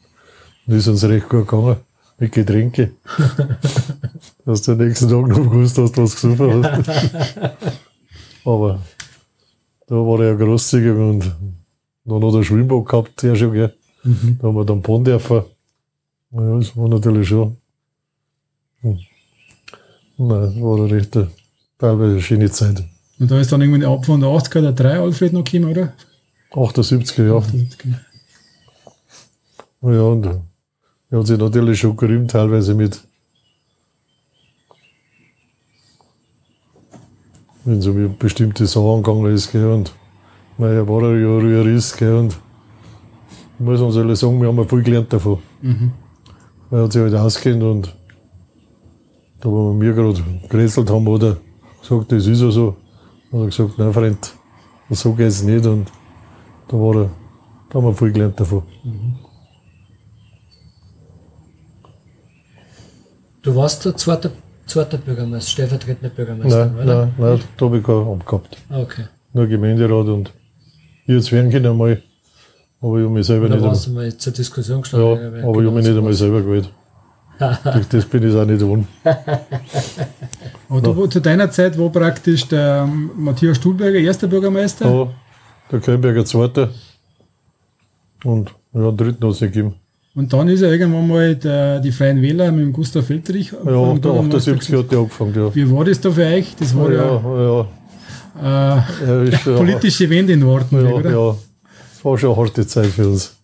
Und 0.67 0.75
ist 0.75 0.88
uns 0.88 1.05
recht 1.05 1.26
gut 1.26 1.49
gegangen. 1.49 1.76
Mit 2.19 2.32
Getränke. 2.32 2.90
Dass 4.44 4.61
du 4.61 4.73
am 4.73 4.79
nächsten 4.79 5.08
Tag 5.08 5.26
noch 5.26 5.37
gewusst 5.37 5.79
hast, 5.79 5.96
was 5.96 6.20
du 6.20 6.37
gesucht 6.37 6.70
hast. 6.70 6.90
Aber 8.44 8.82
da 9.87 9.94
war 9.94 10.20
er 10.20 10.32
ja 10.32 10.35
großzügig 10.35 10.93
und 10.93 11.35
dann 12.05 12.25
hat 12.25 12.35
er 12.35 12.44
Schwimmbad 12.44 12.85
gehabt, 12.85 13.23
der 13.23 13.37
schon, 13.37 13.52
gell. 13.55 13.73
Da 14.38 14.49
haben 14.49 14.55
wir 14.55 14.67
dann 14.67 14.82
bauen 14.82 15.02
dürfen. 15.02 15.44
Ja, 16.30 16.56
das 16.58 16.76
war 16.76 16.88
natürlich 16.88 17.28
schon. 17.28 17.56
Hm. 18.80 18.98
Nein, 20.19 20.28
das 20.28 20.60
war 20.60 20.76
eine 20.76 20.90
recht, 20.90 21.19
teilweise 21.78 22.20
schöne 22.20 22.50
Zeit. 22.50 22.85
Und 23.18 23.30
da 23.30 23.40
ist 23.40 23.50
dann 23.50 23.61
irgendwann 23.61 23.85
ab 23.90 24.04
von 24.04 24.20
der 24.20 24.28
80er 24.30 24.61
der 24.61 24.73
3 24.73 25.00
Alfred 25.00 25.32
noch 25.32 25.44
gekommen, 25.44 25.70
oder? 25.70 25.92
78er 26.52 27.26
Jahre. 27.26 27.47
Ja, 29.80 30.02
und 30.02 30.26
er 31.11 31.18
hat 31.18 31.26
sich 31.26 31.38
natürlich 31.38 31.80
schon 31.80 31.97
gerühmt, 31.97 32.30
teilweise 32.30 32.75
mit. 32.75 33.00
Wenn 37.64 37.80
so 37.80 37.90
um 37.92 38.18
bestimmte 38.18 38.66
Sachen 38.66 39.02
gegangen 39.02 39.35
ist, 39.35 39.52
gell, 39.52 39.66
und 39.66 39.92
naja, 40.58 40.87
war 40.88 41.02
er 41.04 41.18
ja 41.18 41.38
Jurist, 41.38 41.97
gell, 41.97 42.14
und 42.14 42.38
ich 43.58 43.64
muss 43.64 43.80
uns 43.80 43.97
ehrlich 43.97 44.18
sagen, 44.18 44.40
wir 44.40 44.49
haben 44.49 44.56
ja 44.56 44.64
viel 44.64 44.82
gelernt 44.82 45.12
davon. 45.12 45.38
Weil 46.70 46.80
er 46.80 46.84
hat 46.84 46.92
sich 46.92 47.02
halt 47.02 47.14
auskennt 47.14 47.62
und 47.62 47.94
da, 49.40 49.48
wo 49.48 49.72
wir 49.72 49.75
mir 49.75 49.94
gerade 49.94 50.22
gerätselt 50.48 50.90
haben, 50.90 51.10
hat 51.12 51.22
er 51.22 51.37
gesagt, 51.80 52.12
das 52.12 52.26
ist 52.26 52.40
ja 52.40 52.50
so. 52.50 52.76
Hat 53.32 53.40
er 53.40 53.46
gesagt, 53.46 53.78
nein, 53.78 53.92
Freund, 53.92 54.32
so 54.90 55.12
geht's 55.12 55.42
nicht 55.42 55.64
und 55.66 55.90
da 56.68 56.76
war 56.76 56.96
er, 57.02 57.10
da 57.70 57.75
haben 57.78 57.87
wir 57.87 57.94
viel 57.94 58.12
gelernt 58.12 58.38
davon. 58.38 58.62
Du 63.42 63.54
warst 63.54 63.84
der 63.84 63.96
zweite, 63.96 64.32
zweite 64.66 64.98
Bürgermeister, 64.98 65.50
stellvertretender 65.50 66.10
Bürgermeister, 66.14 66.66
Nein, 66.66 66.84
oder? 66.84 67.06
nein, 67.06 67.14
nein, 67.18 67.40
da 67.56 67.66
habe 67.66 67.78
ich 67.78 67.84
kein 67.84 67.94
Amt 67.96 68.26
gehabt. 68.26 68.56
Ah, 68.68 68.80
Okay. 68.80 69.04
Nur 69.34 69.46
Gemeinderat 69.46 70.06
und 70.08 70.32
jetzt 71.06 71.30
werden 71.32 71.50
können 71.50 71.66
einmal, 71.66 72.02
aber 72.80 72.99
ich 72.99 73.04
habe 73.04 73.14
mich 73.14 73.26
selber 73.26 73.49
Da 73.49 73.54
nicht, 73.56 73.64
warst 73.64 73.88
einmal- 73.88 74.04
du 74.04 74.11
mal 74.11 74.18
zur 74.18 74.32
Diskussion 74.32 74.76
ja, 74.76 74.80
gestanden. 74.82 75.08
weil 75.32 75.42
aber 75.42 75.61
ich 75.61 75.66
habe 75.66 75.76
mich 75.76 75.87
nicht 75.88 75.97
einmal 75.97 76.12
selber 76.14 76.40
gewählt. 76.42 76.70
Durch 77.73 77.87
das 77.88 78.04
bin 78.04 78.28
ich 78.28 78.35
auch 78.35 78.44
nicht 78.44 78.62
ohne. 78.62 78.85
Aber 80.68 80.80
du, 80.80 81.06
zu 81.06 81.20
deiner 81.20 81.49
Zeit 81.50 81.78
war 81.78 81.88
praktisch 81.90 82.49
der 82.49 82.85
ähm, 82.88 83.11
Matthias 83.16 83.56
Stuhlberger 83.58 83.99
erster 83.99 84.26
Bürgermeister. 84.26 84.87
Ja, 84.92 85.08
der 85.70 85.80
Kölnberger 85.80 86.25
Zweiter 86.25 86.70
und 88.25 88.50
ja, 88.73 88.90
den 88.90 88.97
dritten 88.97 89.25
hat 89.25 89.35
es 89.35 89.40
nicht 89.40 89.52
gegeben. 89.54 89.75
Und 90.16 90.32
dann 90.32 90.49
ist 90.49 90.62
er 90.62 90.73
irgendwann 90.73 91.06
mal 91.06 91.37
der, 91.37 91.78
die 91.78 91.92
Freien 91.92 92.20
Wähler 92.20 92.50
mit 92.50 92.64
dem 92.64 92.73
Gustav 92.73 93.06
Feldrich. 93.06 93.52
Ja, 93.52 93.94
der 93.94 94.11
78 94.11 94.75
hat 94.76 94.90
der 94.90 94.99
angefangen, 94.99 95.35
ja. 95.37 95.54
Wie 95.54 95.70
war 95.70 95.85
das 95.85 96.00
da 96.00 96.11
für 96.11 96.25
euch? 96.26 96.56
Das 96.58 96.76
war 96.76 96.90
ja, 96.90 97.23
Ja, 97.23 97.66
ja, 98.42 98.87
äh, 99.23 99.28
ist 99.28 99.44
ja, 99.47 99.56
politische 99.56 100.11
Wende 100.11 100.32
in 100.32 100.44
Wartenberg, 100.44 100.88
ja, 100.88 100.94
oder? 100.94 101.11
ja. 101.11 101.37
War 102.02 102.17
schon 102.17 102.31
eine 102.33 102.40
harte 102.40 102.67
Zeit 102.67 102.87
für 102.87 103.09
uns. 103.09 103.37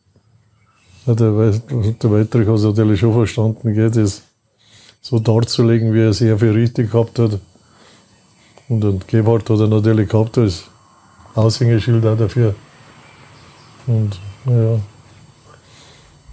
Der, 1.07 1.15
der 1.15 1.37
Weitrich 1.37 2.49
hat 2.49 2.55
es 2.55 2.63
natürlich 2.63 3.01
schon 3.01 3.13
verstanden, 3.13 3.75
gell, 3.75 3.91
das 3.91 4.23
so 5.03 5.19
darzulegen, 5.19 5.93
wie 5.93 6.01
er 6.01 6.13
sehr 6.13 6.39
viel 6.39 6.53
richtig 6.53 6.91
gehabt 6.91 7.19
hat. 7.19 7.39
Und 8.69 8.81
den 8.81 9.01
Gebhardt 9.07 9.51
hat 9.51 9.61
er 9.61 9.69
natürlich 9.69 10.09
gehabt 10.09 10.39
als 10.39 10.65
Aushängeschild 11.35 12.07
auch 12.07 12.17
dafür. 12.17 12.55
Und 13.87 14.19
ja. 14.47 14.81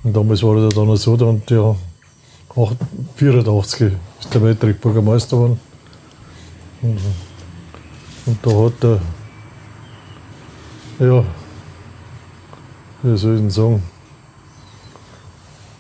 Und 0.04 0.16
damals 0.16 0.42
war 0.42 0.58
er 0.58 0.70
dann 0.70 0.90
auch 0.90 0.96
so, 0.96 1.16
dann, 1.18 1.42
ja, 1.50 1.76
84 3.16 3.94
ist 4.20 4.34
der 4.34 4.42
Weltreich 4.42 4.80
Bürgermeister 4.80 5.36
geworden. 5.36 5.60
Und, 6.82 7.00
und 8.26 8.38
da 8.42 8.52
hat 8.52 8.84
er, 11.00 11.06
ja, 11.06 11.26
wie 13.04 13.18
soll 13.18 13.36
ich 13.36 13.42
denn 13.42 13.50
sagen, 13.50 13.84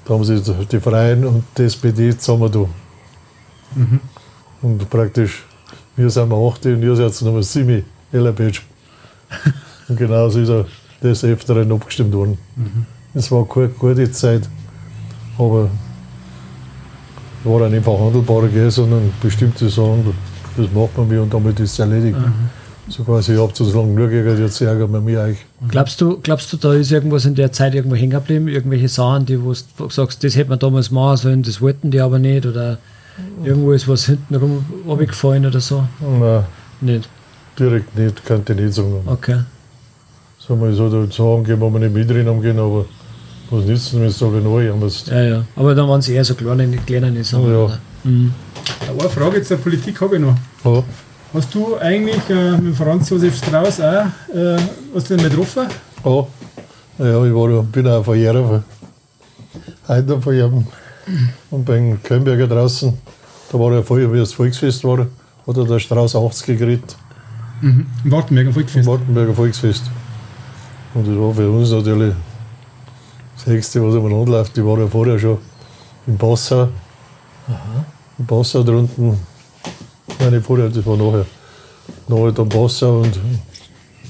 da 0.06 0.14
haben 0.14 0.24
sich 0.24 0.42
die 0.44 0.80
Freien 0.80 1.26
und 1.26 1.44
die 1.58 1.64
SPD 1.64 2.18
zusammen 2.18 2.52
da. 2.52 2.66
Und 4.62 4.90
praktisch, 4.90 5.44
wir 5.96 6.10
sind 6.10 6.30
wir 6.30 6.38
8 6.38 6.66
und 6.68 6.84
ihr 6.84 6.96
seid 6.96 7.22
Nummer 7.22 7.44
7, 7.44 7.86
Ellerbatsch. 8.12 8.62
und 9.88 9.98
genauso 9.98 10.40
ist 10.40 10.50
er 10.50 10.66
des 11.02 11.24
Öfteren 11.24 11.72
abgestimmt 11.72 12.14
worden. 12.14 12.38
Es 13.14 13.32
war 13.32 13.48
keine 13.48 13.70
gute 13.70 14.12
Zeit, 14.12 14.48
aber 15.38 15.70
war 17.44 17.60
dann 17.60 17.72
nicht 17.72 17.84
verhandelbarer, 17.84 18.48
gell, 18.48 18.70
sondern 18.70 19.12
bestimmte 19.22 19.68
Sachen, 19.70 20.14
das 20.56 20.68
macht 20.72 20.98
man 20.98 21.08
mir 21.08 21.22
und 21.22 21.34
damit 21.34 21.60
ist 21.60 21.74
es 21.74 21.80
erledigt. 21.80 22.18
So 22.92 23.04
quasi, 23.04 23.34
ihr 23.34 23.42
habt 23.42 23.56
so 23.56 23.64
lange 23.64 23.94
nur 23.94 24.10
geärgert, 24.10 24.40
jetzt 24.40 24.60
ärgern 24.60 24.92
wir 24.92 25.00
mich 25.00 25.18
euch. 25.18 25.38
Glaubst 25.70 26.02
du, 26.02 26.20
glaubst 26.22 26.52
du, 26.52 26.58
da 26.58 26.74
ist 26.74 26.92
irgendwas 26.92 27.24
in 27.24 27.36
der 27.36 27.52
Zeit 27.54 27.74
irgendwo 27.74 27.96
hängen 27.96 28.12
geblieben? 28.12 28.50
Irgendwelche 28.50 28.90
Sachen, 28.90 29.26
die 29.26 29.42
wo 29.42 29.54
du 29.78 29.90
sagst, 29.90 30.24
das 30.26 30.36
hätte 30.36 30.50
man 30.50 30.60
damals 30.60 30.92
machen 30.92 31.16
sollen, 31.18 31.44
das 31.44 31.62
wollten 31.62 31.90
die 31.90 32.02
aber 32.02 32.20
nicht? 32.20 32.46
Oder 32.46 32.80
irgendwo 33.46 33.72
ist 33.72 33.88
was 33.88 34.08
hintenrum 34.08 34.66
runtergefallen 34.86 35.46
oder 35.46 35.62
so? 35.62 35.86
Nein, 36.02 36.44
Nicht. 36.82 37.08
direkt 37.58 37.98
nicht, 37.98 38.26
kann 38.26 38.42
ich 38.46 38.56
nicht 38.56 38.74
sagen. 38.74 38.96
Okay. 39.06 39.40
Sagen 40.46 40.62
wir 40.62 40.74
so, 40.74 40.90
da 40.90 41.10
Sachen 41.12 41.46
gehen, 41.46 41.62
wo 41.62 41.70
wir 41.70 41.80
nicht 41.80 41.94
mit 41.94 42.10
drin 42.10 42.28
umgehen, 42.28 42.60
aber 42.60 42.86
was 43.52 43.66
nützt 43.66 43.94
denn, 43.94 44.02
wenn 44.02 44.08
du 44.08 44.14
sagen, 44.14 44.44
neu 44.44 44.70
haben 44.70 44.92
Ja, 45.08 45.24
ja. 45.24 45.46
Aber 45.56 45.76
dann 45.76 45.88
waren 45.88 46.00
es 46.00 46.10
eher 46.10 46.26
so 46.26 46.34
kleine, 46.36 46.76
kleine 46.78 47.24
Sachen. 47.24 47.54
Ja. 47.54 47.78
Mhm. 48.04 48.34
Eine 48.90 49.10
Frage 49.10 49.38
jetzt 49.38 49.52
der 49.52 49.58
Politik 49.58 50.02
habe 50.02 50.16
ich 50.16 50.22
noch. 50.22 50.36
Ja, 50.66 50.84
Hast 51.34 51.54
du 51.56 51.78
eigentlich 51.78 52.30
äh, 52.30 52.58
mit 52.58 52.76
Franz 52.76 53.10
Josef 53.10 53.38
Strauß 53.38 53.80
auch, 53.82 54.06
äh, 54.36 54.58
hast 54.94 55.10
du 55.10 55.16
den 55.16 55.22
mal 55.24 55.30
getroffen? 55.30 55.68
ja. 56.04 56.26
ja 57.06 57.26
ich 57.26 57.34
war, 57.34 57.50
ja- 57.50 57.62
bin 57.62 57.88
auch 57.88 58.04
von 58.04 58.18
Jerv. 58.20 58.64
Heute 59.88 60.22
von 60.22 60.34
ihm. 60.34 60.68
Und 61.50 61.66
beim 61.66 62.02
Kölnberger 62.04 62.48
draußen, 62.48 62.98
da 63.52 63.60
war 63.60 63.74
er 63.74 63.84
vorher, 63.84 64.12
wie 64.12 64.20
das 64.20 64.34
Volksfest 64.34 64.84
war, 64.84 65.00
hat 65.48 65.58
er 65.58 65.66
der 65.66 65.80
Strauß 65.80 66.16
80 66.16 66.46
gekriegt. 66.46 66.96
Mhm. 67.62 67.86
Im 68.04 68.12
Wartenberg, 68.12 68.48
am 68.48 68.50
Im 68.50 68.54
Volksfest. 68.54 68.88
Wartenberger 68.88 69.34
Volksfest. 69.34 69.84
Und 70.94 71.08
das 71.08 71.16
war 71.16 71.34
für 71.34 71.50
uns 71.50 71.72
natürlich 71.72 72.14
das 73.36 73.46
Höchste, 73.46 73.82
was 73.86 73.96
einmal 73.96 74.14
anläuft. 74.14 74.58
Ich 74.58 74.66
war 74.66 74.78
ja 74.80 74.88
vorher 74.88 75.18
schon 75.18 75.38
in 76.08 76.18
Passau. 76.18 76.70
In 78.18 78.26
Passau 78.26 78.64
drunten. 78.64 79.18
Nicht 80.30 80.46
vorher, 80.46 80.70
das 80.70 80.86
war 80.86 80.98
nachher. 80.98 81.26
Nachher 82.08 82.32
dann 82.32 82.50
Passau 82.50 83.00
und 83.00 83.20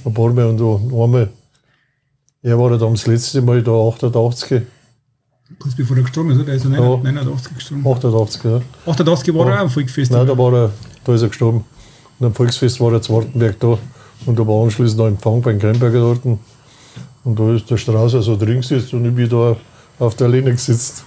ein 0.06 0.14
paar 0.14 0.34
Mal 0.34 0.46
und 0.46 0.62
einmal. 0.94 1.30
Er 2.44 2.58
war 2.60 2.76
dann 2.78 2.94
das 2.94 3.08
letzte 3.08 3.42
Mal 3.42 3.62
da 3.62 3.72
88, 3.72 4.62
Kurz 5.60 5.76
bevor 5.76 5.98
er 5.98 6.04
gestorben 6.04 6.32
ist, 6.32 6.38
oder? 6.38 6.46
Der 6.46 6.56
ist 6.56 6.64
ja 6.66 6.72
Ja. 6.72 6.80
89 6.98 7.56
gestorben. 7.56 7.86
88, 7.88 8.44
ja. 8.46 8.62
88 8.88 9.34
war 9.36 9.46
Ja. 9.48 9.52
er 9.52 9.58
auch 9.58 9.62
am 9.64 9.70
Volksfest. 9.70 10.12
Nein, 10.12 10.26
da 10.26 10.38
war 10.38 10.54
er, 10.54 10.72
da 11.04 11.14
ist 11.14 11.22
er 11.22 11.28
gestorben. 11.28 11.66
Und 12.20 12.26
am 12.28 12.34
Volksfest 12.34 12.80
war 12.80 12.94
er 12.94 13.02
zu 13.02 13.14
Wartenberg 13.14 13.60
da. 13.60 13.78
Und 14.26 14.40
da 14.40 14.48
war 14.48 14.64
anschließend 14.64 14.98
noch 15.00 15.08
Empfang 15.08 15.42
beim 15.42 15.60
Kremberger 15.60 16.00
dort. 16.00 16.22
Und 17.24 17.40
da 17.40 17.54
ist 17.54 17.70
der 17.70 17.78
Strauß 17.78 18.16
also 18.16 18.36
drin 18.38 18.62
gesetzt 18.62 18.94
und 18.94 19.06
ich 19.06 19.14
bin 19.14 19.28
da 19.30 19.56
auf 20.00 20.16
der 20.16 20.30
Lehne 20.30 20.52
gesetzt. 20.52 21.04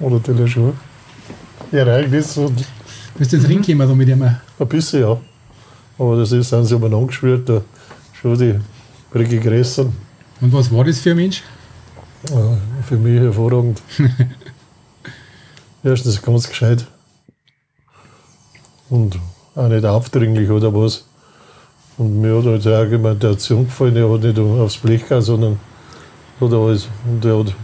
Natürlich 0.00 0.52
schon. 0.52 0.72
Ja, 1.70 1.84
reingewiss 1.84 2.36
und 2.38 2.64
Bist 3.16 3.32
du 3.32 3.36
jetzt 3.36 3.48
reingekommen 3.48 3.88
da 3.88 3.94
mit 3.94 4.08
ihm? 4.08 4.22
ein 4.22 4.68
bisschen, 4.68 5.00
ja. 5.02 5.20
Aber 5.98 6.16
das 6.16 6.32
ist, 6.32 6.48
sind 6.48 6.64
sie 6.64 6.74
umeinander 6.74 7.06
geschwört, 7.06 7.48
da 7.48 7.62
schon 8.12 8.36
die 8.36 8.58
Regressen. 9.14 9.92
Und 10.40 10.52
was 10.52 10.72
war 10.72 10.84
das 10.84 10.98
für 10.98 11.10
ein 11.10 11.16
Mensch? 11.16 11.42
Ja, 12.30 12.58
für 12.82 12.96
mich 12.96 13.20
hervorragend. 13.20 13.80
Erstens 15.84 16.20
ganz 16.20 16.48
gescheit. 16.48 16.86
Und 18.90 19.18
auch 19.54 19.68
nicht 19.68 19.84
aufdringlich 19.84 20.50
oder 20.50 20.74
was. 20.74 21.04
Und 21.96 22.20
mir 22.20 22.36
hat 22.36 22.44
halt 22.46 22.64
die 22.64 22.70
Argumentation 22.70 23.66
gefallen, 23.66 23.96
er 23.96 24.10
hat 24.10 24.22
nicht 24.22 24.38
aufs 24.38 24.78
Blech 24.78 25.06
gehauen, 25.06 25.22
sondern 25.22 25.60
hat 26.40 26.52
alles. 26.52 26.88
Und 27.06 27.24
er 27.24 27.38
hat, 27.38 27.54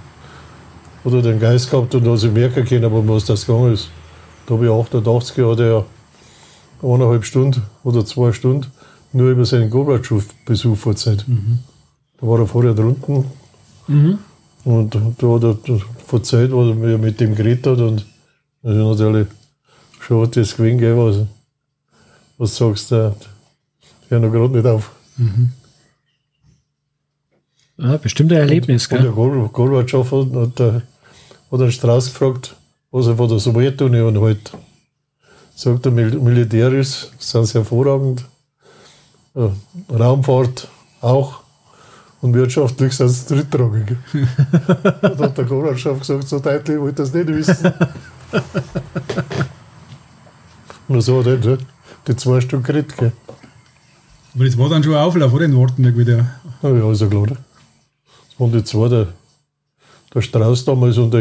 hat 1.04 1.12
er 1.12 1.23
den 1.23 1.40
Geist 1.40 1.71
gehabt 1.71 1.92
und 1.95 2.07
hat 2.07 2.19
sich 2.19 2.30
merken 2.30 2.64
können, 2.64 2.85
aber 2.85 3.07
was 3.09 3.25
das 3.25 3.45
gegangen 3.45 3.73
ist. 3.73 3.90
Da 4.50 4.57
habe 4.57 4.64
ich 4.66 4.73
88 4.73 5.45
hat 5.45 5.61
er 5.61 5.85
eineinhalb 6.83 7.25
Stunden 7.25 7.62
oder 7.85 8.04
zwei 8.04 8.33
Stunden 8.33 8.66
nur 9.12 9.30
über 9.30 9.45
seinen 9.45 9.71
Gorbatschow-Besuch 9.71 10.87
erzählt. 10.87 11.25
Da 12.21 12.26
war 12.26 12.40
er 12.40 12.49
vorher 12.49 12.75
drunten 12.75 13.26
und 14.64 14.95
da 14.95 15.00
hat 15.28 15.45
er 15.45 15.80
verzeiht, 16.04 16.50
was 16.50 16.66
er 16.83 16.99
mit 16.99 17.21
dem 17.21 17.37
geredet 17.37 17.64
hat. 17.64 17.78
Und 17.78 18.07
das 18.62 18.73
ist 18.75 18.78
natürlich 18.83 19.28
schon 20.00 20.23
hat 20.26 20.37
das 20.37 20.57
gewinnt, 20.57 20.80
gell, 20.80 20.97
was, 20.97 21.26
was 22.37 22.57
sagst 22.57 22.90
du, 22.90 23.14
der 24.11 24.19
noch 24.19 24.33
gerade 24.33 24.52
nicht 24.57 24.66
auf. 24.66 24.90
Ja, 27.78 27.97
bestimmt 27.99 28.33
ein 28.33 28.38
Erlebnis, 28.38 28.87
Und 28.88 28.92
der 28.95 29.02
gell? 29.02 29.12
Gor- 29.12 29.49
Gorbatschow 29.52 30.11
hat, 30.11 30.35
hat, 30.35 30.59
der, 30.59 30.83
hat 31.52 31.61
den 31.61 31.71
Strauß 31.73 32.07
gefragt, 32.07 32.57
was 32.90 33.06
er 33.06 33.16
von 33.16 33.28
der 33.28 33.38
Sowjetunion 33.38 34.18
hält. 34.20 34.52
Sagt 35.54 35.87
er, 35.87 35.92
mil- 35.92 36.18
militärisch 36.20 37.09
sind 37.18 37.47
sie 37.47 37.54
hervorragend, 37.59 38.25
Raumfahrt 39.88 40.68
auch 41.00 41.40
und 42.20 42.35
wirtschaftlich 42.35 42.92
sind 42.94 43.09
sie 43.11 43.35
drittrangig. 43.35 43.97
und 45.02 45.18
hat 45.20 45.38
der 45.38 45.44
Gorbatschow 45.44 45.99
gesagt, 45.99 46.28
so 46.28 46.40
deutlich 46.40 46.78
wollte 46.80 47.02
das 47.02 47.12
nicht 47.14 47.28
wissen. 47.28 47.73
und 50.88 51.00
so 51.00 51.20
hat 51.20 51.26
er 51.26 51.37
die- 51.37 51.64
die 52.06 52.16
zwei 52.16 52.40
Stück 52.40 52.64
geredet. 52.64 52.97
Gell. 52.97 53.12
Aber 54.35 54.44
das 54.44 54.59
war 54.59 54.68
dann 54.68 54.82
schon 54.82 54.94
ein 54.94 55.02
Auflauf, 55.02 55.32
oder? 55.32 55.44
In 55.44 55.56
Wartenberg 55.56 55.97
wieder. 55.97 56.26
Na 56.62 56.70
ja, 56.70 56.90
ist 56.90 57.00
ja 57.00 57.06
klar. 57.09 57.26
Das 57.26 57.38
waren 58.38 58.52
die 58.52 58.64
zwei, 58.64 58.88
der, 58.88 59.09
der 60.14 60.20
Strauß 60.23 60.64
damals 60.64 60.99
und 60.99 61.12
der 61.12 61.20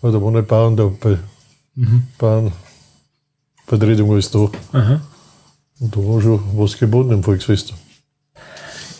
Da 0.00 0.12
waren 0.12 0.34
die 0.34 0.42
Bauern 0.42 0.76
da 0.76 0.90
bei 1.00 1.18
Bauernvertretung 2.18 4.12
alles 4.12 4.30
da. 4.30 4.50
Aha. 4.72 5.00
Und 5.80 5.96
da 5.96 6.00
war 6.00 6.20
schon 6.20 6.40
was 6.54 6.78
geboten 6.78 7.12
im 7.12 7.22
Volksfest. 7.22 7.74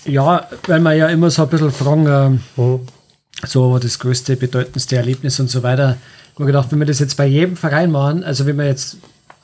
Ja, 0.05 0.49
weil 0.67 0.81
wir 0.81 0.95
ja 0.95 1.09
immer 1.09 1.31
so 1.31 1.43
ein 1.43 1.49
bisschen 1.49 1.71
fragen, 1.71 2.07
ähm, 2.07 2.41
Ja, 2.57 2.79
so 3.47 3.79
das 3.79 3.99
größte, 3.99 4.37
bedeutendste 4.37 4.97
Erlebnis 4.97 5.39
und 5.39 5.51
so 5.51 5.63
weiter. 5.63 5.97
Ich 6.33 6.35
habe 6.37 6.47
gedacht, 6.47 6.73
wenn 6.73 6.79
wir 6.79 6.87
das 6.87 6.99
jetzt 6.99 7.17
bei 7.17 7.27
jedem 7.27 7.57
Verein 7.57 7.91
machen, 7.91 8.25
also 8.25 8.47
wenn 8.47 8.57
wir 8.57 8.67
jetzt, 8.67 8.97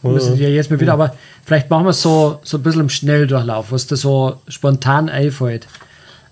müssen 0.03 0.37
ja 0.37 0.49
jetzt 0.49 0.71
mal 0.71 0.81
wieder, 0.81 0.93
aber 0.93 1.15
vielleicht 1.45 1.71
machen 1.71 1.87
wir 1.87 1.91
es 1.91 2.03
so, 2.03 2.41
so 2.43 2.59
ein 2.59 2.63
bisschen 2.63 2.83
im 2.83 2.89
Schnelldurchlauf, 2.89 3.73
was 3.73 3.87
da 3.87 3.97
so 3.97 4.37
spontan 4.49 5.09
einfällt. 5.09 5.67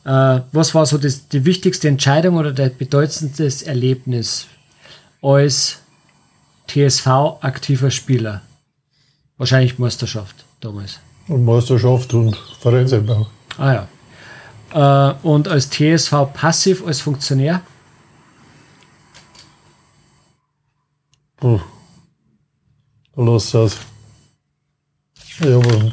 Äh, 0.05 0.41
was 0.53 0.75
war 0.75 0.87
so 0.87 0.99
das, 0.99 1.29
die 1.29 1.45
wichtigste 1.45 1.89
Entscheidung 1.89 2.37
oder 2.37 2.53
der 2.53 2.71
bedeutendste 2.71 3.49
Erlebnis 3.67 4.47
als 5.23 5.79
TSV-aktiver 6.69 7.91
Spieler? 7.91 8.43
Wahrscheinlich 9.39 9.79
Meisterschaft 9.79 10.45
damals. 10.61 11.01
und 11.29 11.45
Meisterschaft 11.45 12.13
und 12.15 12.37
Vereinseinbau. 12.61 13.27
Ah 13.59 13.87
ja. 14.75 15.11
Äh, 15.13 15.15
und 15.23 15.49
als 15.49 15.71
TSV 15.71 16.13
passiv 16.33 16.87
als 16.87 17.01
Funktionär? 17.01 17.63
Puh. 21.37 21.61
Lass 23.17 23.55
aus. 23.55 23.77
Ja, 25.41 25.57
aber 25.57 25.93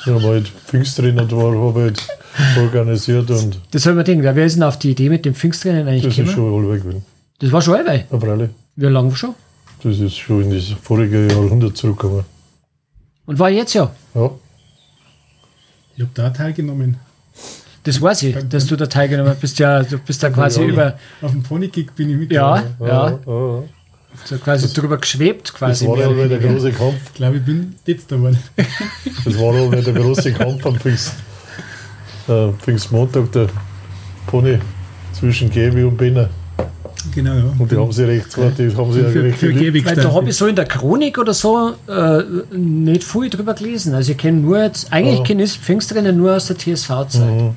ich 0.00 0.06
habe 0.06 0.22
halt 0.22 0.48
Pfingsttrainer 0.48 1.24
da 1.24 1.36
war, 1.36 1.68
habe 1.68 1.82
halt 1.82 2.06
organisiert 2.58 3.30
und 3.30 3.60
Das 3.70 3.82
soll 3.82 3.94
man 3.94 4.04
denken. 4.04 4.24
Wer 4.24 4.44
ist 4.44 4.56
denn 4.56 4.62
auf 4.64 4.78
die 4.78 4.90
Idee 4.90 5.08
mit 5.08 5.24
dem 5.24 5.34
Pfingstrennen 5.34 5.86
eigentlich 5.86 6.16
das 6.16 6.26
ist 6.26 6.32
schon 6.34 6.52
allweg 6.52 6.82
gewesen. 6.82 7.04
Das 7.42 7.52
war 7.52 7.60
schon 7.60 7.74
allweil. 7.74 8.06
Ja, 8.10 8.18
freilich. 8.18 8.50
Wie 8.76 8.86
lange 8.86 9.14
schon? 9.14 9.34
Das 9.82 9.98
ist 9.98 10.16
schon 10.16 10.42
in 10.44 10.50
das 10.54 10.64
vorige 10.82 11.26
Jahrhundert 11.26 11.76
zurückgekommen. 11.76 12.24
Und 13.26 13.38
war 13.38 13.50
jetzt 13.50 13.74
ja. 13.74 13.90
Ja. 14.14 14.30
Ich 15.96 16.02
habe 16.02 16.10
da 16.14 16.30
teilgenommen. 16.30 16.96
Das 17.84 18.00
weiß 18.00 18.22
ich, 18.22 18.36
dass 18.48 18.66
du 18.66 18.76
da 18.76 18.86
teilgenommen 18.86 19.36
bist. 19.40 19.58
Ja, 19.58 19.82
du 19.82 19.98
bist 19.98 20.22
da 20.22 20.30
quasi 20.30 20.60
Ja. 20.62 20.66
über. 20.68 20.98
Auf 21.20 21.32
dem 21.32 21.42
Ponykick 21.42 21.94
bin 21.96 22.08
ich 22.10 22.30
Ja, 22.30 22.54
mitgegangen. 22.62 22.76
ja. 22.80 23.10
ja. 23.58 23.62
So 24.24 24.36
quasi 24.38 24.72
drüber 24.72 24.98
geschwebt, 24.98 25.52
quasi. 25.52 25.86
Das 25.86 25.92
war 25.96 26.00
ja 26.00 26.10
mal 26.10 26.28
der 26.28 26.38
große 26.38 26.70
Kampf. 26.72 27.00
Ich 27.06 27.14
glaube, 27.14 27.36
ich 27.38 27.44
bin 27.44 27.74
jetzt 27.86 28.10
da 28.12 28.16
geworden. 28.16 28.38
Das 29.24 29.38
war 29.38 29.54
ja 29.54 29.68
mal 29.68 29.82
der 29.82 29.94
große 29.94 30.32
Kampf 30.32 30.64
am 30.66 30.76
Pfingst, 30.78 31.14
äh, 32.28 32.48
Pfingstmontag, 32.52 33.32
der 33.32 33.48
Pony 34.26 34.58
zwischen 35.12 35.50
Gebi 35.50 35.82
und 35.84 35.96
Benner. 35.96 36.28
Genau, 37.14 37.34
ja. 37.34 37.44
Und 37.58 37.70
die 37.70 37.76
haben 37.76 37.92
sie 37.92 38.04
recht, 38.04 38.30
zwar, 38.30 38.50
die 38.50 38.74
haben 38.74 38.92
sie 38.92 39.00
ja 39.00 39.08
für, 39.08 39.22
recht 39.22 39.38
für 39.38 39.52
geliebt. 39.52 39.86
Weil 39.86 39.96
da 39.96 40.12
habe 40.12 40.28
ich 40.28 40.36
so 40.36 40.46
in 40.46 40.56
der 40.56 40.66
Chronik 40.66 41.18
oder 41.18 41.34
so 41.34 41.72
äh, 41.88 42.22
nicht 42.56 43.04
viel 43.04 43.28
drüber 43.30 43.54
gelesen. 43.54 43.94
Also 43.94 44.12
ich 44.12 44.18
kenne 44.18 44.40
nur 44.40 44.62
jetzt, 44.62 44.92
eigentlich 44.92 45.18
Ja. 45.18 45.24
kenne 45.24 45.42
ich 45.44 45.58
Pfingstrennen 45.58 46.16
nur 46.16 46.36
aus 46.36 46.46
der 46.46 46.56
TSV-Zeit. 46.58 47.22
Mhm. 47.30 47.54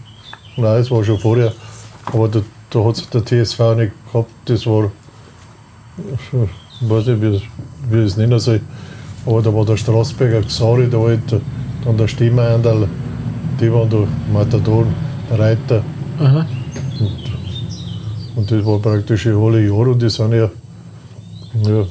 Nein, 0.57 0.79
es 0.81 0.89
war 0.89 1.03
schon 1.03 1.19
vorher. 1.19 1.51
Aber 2.05 2.27
da, 2.27 2.41
da 2.69 2.83
hat 2.85 2.95
es 2.95 3.09
der 3.09 3.23
TSV 3.25 3.59
nicht 3.75 3.91
gehabt. 4.11 4.31
Das 4.45 4.65
war, 4.65 4.91
ich 5.97 6.89
weiß 6.89 7.05
nicht, 7.07 7.21
wie, 7.21 7.41
wie 7.89 7.99
ich 7.99 8.05
es 8.05 8.17
nennen 8.17 8.39
soll. 8.39 8.61
Aber 9.25 9.41
da 9.41 9.53
war 9.53 9.65
der 9.65 9.77
Straßberger 9.77 10.41
Xari, 10.41 10.87
der 10.87 10.99
alte, 10.99 11.41
dann 11.83 11.97
der 11.97 12.07
Stimmeandal, 12.07 12.87
die 13.59 13.71
waren 13.71 13.89
da 13.89 13.97
Matadoren, 14.31 14.93
der 15.29 15.39
Reiter. 15.39 15.83
Aha. 16.19 16.45
Und 16.99 17.34
das 18.35 18.65
war 18.65 18.79
praktisch 18.79 19.27
ein 19.27 19.35
alle 19.35 19.65
Jahr 19.65 19.87
und 19.87 20.01
die 20.01 20.09
sind 20.09 20.33
ja, 20.33 20.49
ja 21.63 21.85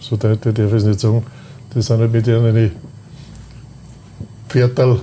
so 0.00 0.16
deutlich 0.16 0.54
darf 0.54 0.68
ich 0.68 0.74
es 0.74 0.84
nicht 0.84 1.00
sagen, 1.00 1.24
die 1.74 1.82
sind 1.82 2.00
ja 2.00 2.06
mit 2.06 2.26
ihren 2.26 2.70
Viertel. 4.48 5.00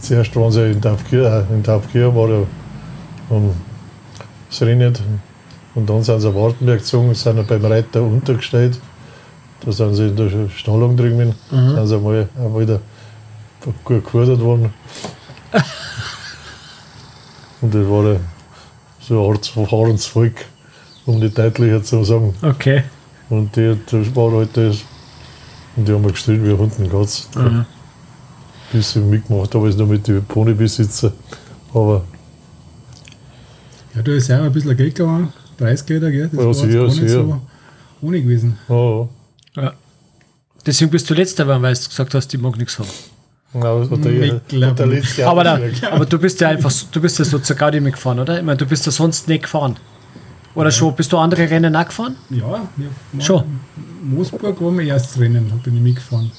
Zuerst 0.00 0.36
waren 0.36 0.52
sie 0.52 0.72
in 0.72 0.80
Taufkir, 0.80 1.46
in 1.50 1.62
Taufkir 1.62 2.14
war 2.14 2.28
ja 2.28 2.42
um, 3.30 3.50
Rennen 4.60 4.94
und 5.74 5.88
dann 5.88 6.02
sind 6.02 6.20
sie 6.20 6.28
auf 6.28 6.34
Wartenberg 6.34 6.80
gezogen, 6.80 7.14
sind 7.14 7.38
ja 7.38 7.42
beim 7.42 7.64
Reiter 7.64 8.02
untergestellt. 8.02 8.78
Da 9.64 9.72
sind 9.72 9.94
sie 9.94 10.08
in 10.08 10.16
der 10.16 10.50
Stallung 10.50 10.96
drin, 10.96 11.12
gewesen. 11.12 11.34
sind 11.50 11.86
sie 11.86 11.94
einmal 11.94 12.28
auch 12.38 12.58
wieder 12.58 12.80
gut 13.84 14.04
gefordert 14.04 14.40
worden. 14.40 14.74
und 17.62 17.74
das 17.74 17.88
war 17.88 18.04
ja 18.04 18.16
so 19.06 19.30
ein 19.30 19.70
hartes 19.70 20.06
Volk, 20.06 20.44
um 21.06 21.20
die 21.20 21.30
deutlicher 21.30 21.82
zu 21.82 22.04
sagen. 22.04 22.34
Okay. 22.42 22.84
Und 23.28 23.54
die, 23.56 23.76
das 23.90 24.14
war 24.14 24.32
halt 24.32 24.56
das. 24.56 24.78
Und 25.76 25.88
die 25.88 25.92
haben 25.92 26.02
mir 26.02 26.12
gestellt 26.12 26.44
wie 26.44 26.52
Hunden 26.52 26.90
Katz. 26.90 27.28
Mhm. 27.34 27.64
Bisschen 28.72 29.08
mitgemacht 29.10 29.54
habe 29.54 29.68
ich 29.68 29.76
noch 29.76 29.86
mit 29.86 30.06
den 30.06 30.24
Ponybesitzer. 30.24 31.12
Aber 31.74 32.04
Ja, 33.94 34.02
da 34.02 34.12
ist 34.12 34.28
ja 34.28 34.40
auch 34.40 34.44
ein 34.44 34.52
bisschen 34.52 34.76
Geld 34.76 34.94
gegangen. 34.94 35.32
Preisgelder, 35.58 36.10
gell? 36.10 36.28
Das 36.28 36.32
Ja, 36.32 36.38
war 36.38 36.46
jetzt 36.52 36.60
sicher, 36.60 36.78
gar 36.78 36.84
nicht 36.86 36.94
sicher. 36.96 37.08
so 37.24 37.40
ohne 38.02 38.22
gewesen. 38.22 38.58
ja, 38.68 39.08
Ja. 39.56 39.72
Deswegen 40.64 40.90
bist 40.90 41.08
du 41.10 41.14
letzter 41.14 41.44
geworden, 41.44 41.62
weil 41.62 41.74
du 41.74 41.80
gesagt 41.88 42.14
hast, 42.14 42.32
ich 42.32 42.40
mag 42.40 42.56
nichts 42.56 42.78
haben. 42.78 42.88
Ja, 43.54 45.26
Aber, 45.26 45.44
da, 45.44 45.58
aber 45.90 46.06
du 46.06 46.18
bist 46.18 46.40
ja 46.40 46.48
einfach, 46.48 46.70
so- 46.70 46.86
du 46.90 47.00
bist 47.00 47.18
ja 47.18 47.24
so 47.24 47.38
zur 47.38 47.56
Gaudi 47.56 47.80
mitgefahren, 47.80 48.18
oder? 48.20 48.38
Ich 48.38 48.44
meine, 48.44 48.56
du 48.56 48.66
bist 48.66 48.86
ja 48.86 48.92
sonst 48.92 49.28
nicht 49.28 49.42
gefahren. 49.44 49.76
Oder 50.54 50.70
schon? 50.70 50.94
Bist 50.94 51.12
du 51.12 51.18
andere 51.18 51.48
Rennen 51.48 51.74
auch 51.76 51.84
gefahren? 51.86 52.16
Ja, 52.30 52.60
ja 53.14 53.20
Schon. 53.20 53.44
Moosburg 54.02 54.60
war 54.60 54.70
mein 54.70 54.86
erstes 54.86 55.18
Rennen, 55.20 55.46
da 55.48 55.56
bin 55.56 55.76
ich 55.76 55.82
mitgefahren. 55.82 56.30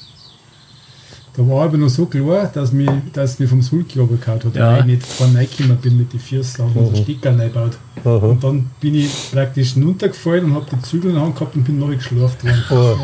Da 1.36 1.48
war 1.48 1.63
aber 1.63 1.77
noch 1.79 1.89
so 1.89 2.05
klar, 2.05 2.51
dass 2.53 2.72
mich, 2.72 2.89
dass 3.12 3.39
mich 3.39 3.50
vom 3.50 3.62
Sulki 3.63 3.98
runtergehauen 4.00 4.43
hat, 4.43 4.55
Ja. 4.55 4.72
weil 4.74 4.79
ich 4.82 4.86
nicht 4.86 5.05
vorne 5.08 5.39
reingekommen 5.39 5.77
bin 5.77 5.98
mit 5.98 6.13
den 6.13 6.20
Füßen, 6.20 6.63
habe 6.63 6.79
Mhm. 6.79 6.96
so 6.96 7.01
Sticker 7.01 7.32
reingebaut. 7.32 7.77
Aha. 8.05 8.10
Und 8.17 8.43
dann 8.43 8.70
bin 8.79 8.93
ich 8.96 9.10
praktisch 9.32 9.75
runtergefallen 9.75 10.46
und 10.46 10.53
habe 10.55 10.65
die 10.72 10.82
Zügel 10.84 11.10
in 11.10 11.15
der 11.15 11.24
Hand 11.25 11.36
gehabt 11.36 11.55
und 11.55 11.63
bin 11.63 11.79
nachher 11.79 11.96
geschlafen 11.96 12.50
worden. 12.70 13.01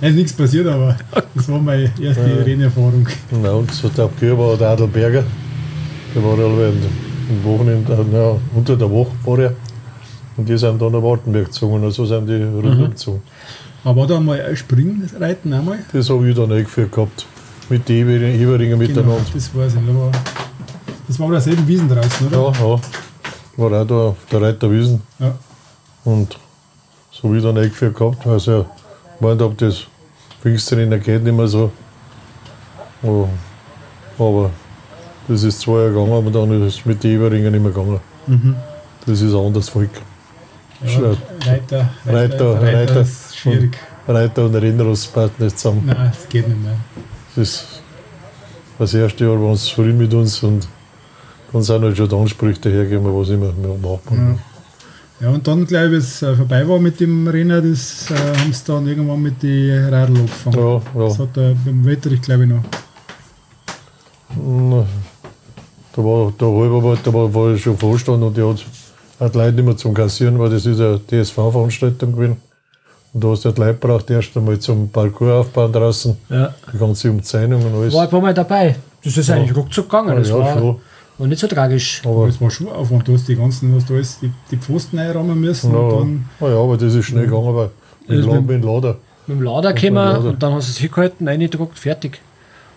Ja. 0.02 0.08
ist 0.08 0.14
nichts 0.16 0.32
passiert, 0.32 0.66
aber 0.66 0.96
das 1.34 1.48
war 1.48 1.58
meine 1.60 1.90
erste 2.00 2.44
Rennerfahrung. 2.46 3.06
Ja, 3.42 3.52
und 3.52 3.70
so 3.72 3.88
der 3.88 4.04
Abgeber 4.06 4.38
war 4.50 4.56
der 4.56 4.68
Adelberger. 4.70 5.24
Der 6.14 6.24
war 6.24 6.32
alle 6.32 6.72
im 7.28 7.44
Wochenende, 7.44 7.92
äh, 7.92 8.16
ja, 8.16 8.36
unter 8.54 8.76
der 8.76 8.90
Woche 8.90 9.10
vorher. 9.22 9.52
Und 10.36 10.48
die 10.48 10.56
sind 10.56 10.80
dann 10.80 10.92
nach 10.92 11.02
Wartenberg 11.02 11.46
gezogen 11.46 11.84
und 11.84 11.90
so 11.92 12.04
sind 12.06 12.26
die 12.28 12.42
rundum 12.42 12.90
gezogen. 12.90 13.22
Aber 13.84 14.06
da 14.06 14.18
mal 14.20 14.56
Springreiten 14.56 15.52
einmal. 15.52 15.78
Das 15.92 16.08
habe 16.10 16.28
ich 16.28 16.34
dann 16.36 16.50
eingeführt 16.52 16.92
gehabt. 16.92 17.26
Mit 17.68 17.88
den 17.88 18.08
Everinger 18.08 18.76
Genau, 18.76 18.76
miteinander. 18.78 19.16
das 19.32 19.54
weiß 19.54 19.74
ich. 19.74 19.94
War, 19.94 20.10
das 21.06 21.18
war 21.18 21.26
auf 21.26 21.32
derselben 21.32 21.66
Wiesen 21.68 21.88
draußen, 21.88 22.26
oder? 22.26 22.36
Ja, 22.36 22.52
ja. 22.76 22.80
War 23.56 23.82
auch 23.82 23.86
da 23.86 23.94
auf 23.94 24.16
der 24.32 24.42
Reiter 24.42 24.70
Wiesen. 24.70 25.02
Ja. 25.18 25.34
Und 26.04 26.38
so 27.12 27.32
ich 27.34 27.42
dann 27.42 27.58
eingeführt 27.58 27.96
gehabt. 27.96 28.26
Also, 28.26 28.66
ich 29.14 29.20
meinte, 29.20 29.44
ob 29.44 29.56
das 29.58 29.86
Pfingstrennen 30.40 31.02
geht 31.02 31.22
nicht 31.22 31.36
mehr 31.36 31.48
so. 31.48 31.70
Oh, 33.02 33.28
aber 34.18 34.50
das 35.28 35.42
ist 35.42 35.60
zwei 35.60 35.78
Jahre 35.78 35.90
gegangen, 35.90 36.12
aber 36.12 36.30
dann 36.30 36.62
ist 36.62 36.78
es 36.78 36.86
mit 36.86 37.02
den 37.02 37.16
Everinger 37.16 37.50
nicht 37.50 37.62
mehr 37.62 37.72
gegangen. 37.72 38.00
Das 39.06 39.20
ist 39.20 39.32
ein 39.32 39.46
anderes 39.46 39.68
Volk. 39.68 39.90
Ja, 40.82 40.88
Schwer. 40.88 41.16
Reiter, 41.46 41.90
Reiter, 42.06 42.62
Reiter. 42.62 43.00
ist 43.00 43.36
schwierig. 43.36 43.76
Reiter 44.08 44.46
und 44.46 44.52
passt 45.12 45.40
nicht 45.40 45.58
zusammen. 45.58 45.82
Nein, 45.86 46.10
das 46.12 46.28
geht 46.28 46.48
nicht 46.48 46.62
mehr. 46.62 46.76
Das 47.36 47.48
ist 47.48 47.82
das 48.80 48.94
erste 48.94 49.24
Jahr 49.24 49.40
waren 49.40 49.56
sie 49.56 49.68
zufrieden 49.68 49.98
mit 49.98 50.14
uns 50.14 50.42
und 50.42 50.66
dann 51.52 51.62
sind 51.62 51.84
halt 51.84 51.96
schon 51.98 52.08
die 52.08 52.16
Ansprüche 52.16 52.60
dahergekommen, 52.60 53.14
was 53.14 53.28
immer 53.28 53.52
mehr 53.52 53.76
machen. 53.76 54.38
Ja, 55.20 55.28
und 55.28 55.46
dann, 55.46 55.66
glaube 55.66 55.88
ich, 55.88 55.94
als 55.96 56.04
es 56.04 56.22
äh, 56.22 56.34
vorbei 56.34 56.66
war 56.66 56.78
mit 56.78 56.98
dem 56.98 57.28
Rennen, 57.28 57.70
das 57.70 58.10
äh, 58.10 58.14
haben 58.40 58.52
sie 58.52 58.64
dann 58.66 58.86
irgendwann 58.86 59.20
mit 59.20 59.42
den 59.42 59.92
Radl 59.92 60.16
angefangen. 60.16 60.58
Ja, 60.58 60.72
ja. 60.74 61.08
Das 61.08 61.18
hat 61.18 61.36
er 61.36 61.54
beim 61.64 61.84
Wetterich, 61.84 62.22
glaube 62.22 62.44
ich, 62.44 62.48
noch. 62.48 62.62
Na, 64.36 64.86
Da 65.94 66.02
war 66.02 66.32
der 66.38 66.48
Halberwald, 66.48 67.00
da 67.04 67.12
war, 67.12 67.34
war 67.34 67.52
ich 67.54 67.62
schon 67.62 67.76
Vorstand 67.76 68.22
und 68.22 68.36
die 68.36 68.42
hat, 68.42 68.64
hat 69.18 69.34
die 69.34 69.38
Leute 69.38 69.52
nicht 69.56 69.64
mehr 69.66 69.76
zum 69.76 69.92
Kassieren, 69.92 70.38
weil 70.38 70.50
das 70.50 70.64
ist 70.64 70.80
eine 70.80 71.00
TSV-Veranstaltung 71.06 72.12
gewesen. 72.12 72.36
Und 73.12 73.24
da 73.24 73.28
hast 73.28 73.44
du 73.44 73.50
die 73.50 73.60
Leute 73.60 73.74
braucht 73.74 74.08
erst 74.10 74.36
einmal 74.36 74.58
zum 74.60 74.88
Parcours 74.88 75.46
aufbauen 75.46 75.72
draußen, 75.72 76.16
Ja. 76.28 76.54
die 76.72 76.78
ganze 76.78 77.10
Umzeinung 77.10 77.62
und 77.64 77.74
alles. 77.74 77.92
War 77.92 78.04
ein 78.04 78.10
paar 78.10 78.20
Mal 78.20 78.32
dabei. 78.34 78.76
Das 79.02 79.16
ist 79.16 79.28
eigentlich 79.30 79.56
ruckzuck 79.56 79.86
gegangen. 79.90 80.16
Das 80.16 80.28
ja, 80.28 80.38
war, 80.38 80.58
schon. 80.58 80.76
War 81.20 81.26
nicht 81.28 81.38
so 81.38 81.46
tragisch. 81.46 82.02
Aber, 82.04 82.26
Das 82.26 82.40
war 82.40 82.50
schon 82.50 82.68
Aufwand. 82.68 83.06
Du 83.06 83.12
hast 83.14 83.28
die 83.28 83.36
ganzen, 83.36 83.74
was 83.76 83.84
da 83.86 83.94
alles, 83.94 84.18
die, 84.20 84.30
die 84.50 84.56
Pfosten 84.56 84.98
einrahmen 84.98 85.38
müssen 85.40 85.72
ja, 85.72 85.78
und 85.78 86.00
dann 86.00 86.28
ja, 86.48 86.54
ja, 86.54 86.60
aber 86.62 86.76
das 86.76 86.94
ist 86.94 87.04
schnell 87.06 87.26
gegangen, 87.26 87.54
weil 87.54 87.70
mit, 88.08 88.26
La 88.26 88.34
mit- 88.34 88.46
mit 88.46 88.64
Lader. 88.64 88.96
Mit 89.26 89.38
dem 89.38 89.42
Lader 89.42 89.72
dem 89.72 89.94
gekommen 89.94 90.26
und 90.26 90.42
dann 90.42 90.54
hast 90.54 90.68
du 90.68 90.72
es 90.72 90.78
hingehalten, 90.78 91.28
reingedruckt, 91.28 91.78
fertig. 91.78 92.20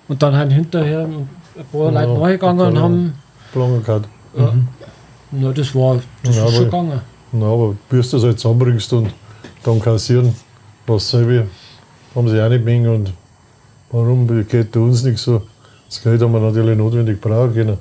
Und 0.07 0.21
dann 0.21 0.35
haben 0.35 0.51
hinterher 0.51 1.05
ein 1.05 1.27
paar 1.71 1.91
Leute 1.91 2.07
Ja, 2.07 2.17
nachgegangen 2.19 2.67
und 2.67 2.79
haben. 2.79 3.13
Lange 3.55 3.79
gehabt. 3.79 4.07
Ja, 4.37 4.53
na, 5.31 5.51
das 5.51 5.73
war 5.75 5.99
das 6.23 6.35
Ja, 6.35 6.45
ist 6.45 6.53
schon 6.55 6.55
aber- 6.55 6.65
gegangen. 6.65 7.01
Na, 7.31 7.45
aber 7.45 7.75
bis 7.89 8.09
du 8.11 8.17
das 8.17 8.25
halt 8.25 8.39
zusammenbringst 8.39 8.91
und 8.93 9.09
dann 9.63 9.79
kassieren, 9.79 10.35
was 10.85 11.09
selber, 11.09 11.45
haben 12.13 12.27
sie 12.29 12.39
auch 12.43 12.49
nicht 12.49 12.65
mehr. 12.65 12.91
Und 12.91 13.13
warum 13.91 14.27
geht 14.47 14.75
uns 14.75 15.03
nicht 15.03 15.17
so? 15.19 15.41
Das 15.87 16.01
Geld 16.03 16.21
haben 16.21 16.33
wir 16.33 16.39
natürlich 16.39 16.77
notwendig 16.77 17.21
brauchen 17.21 17.53
können. 17.53 17.77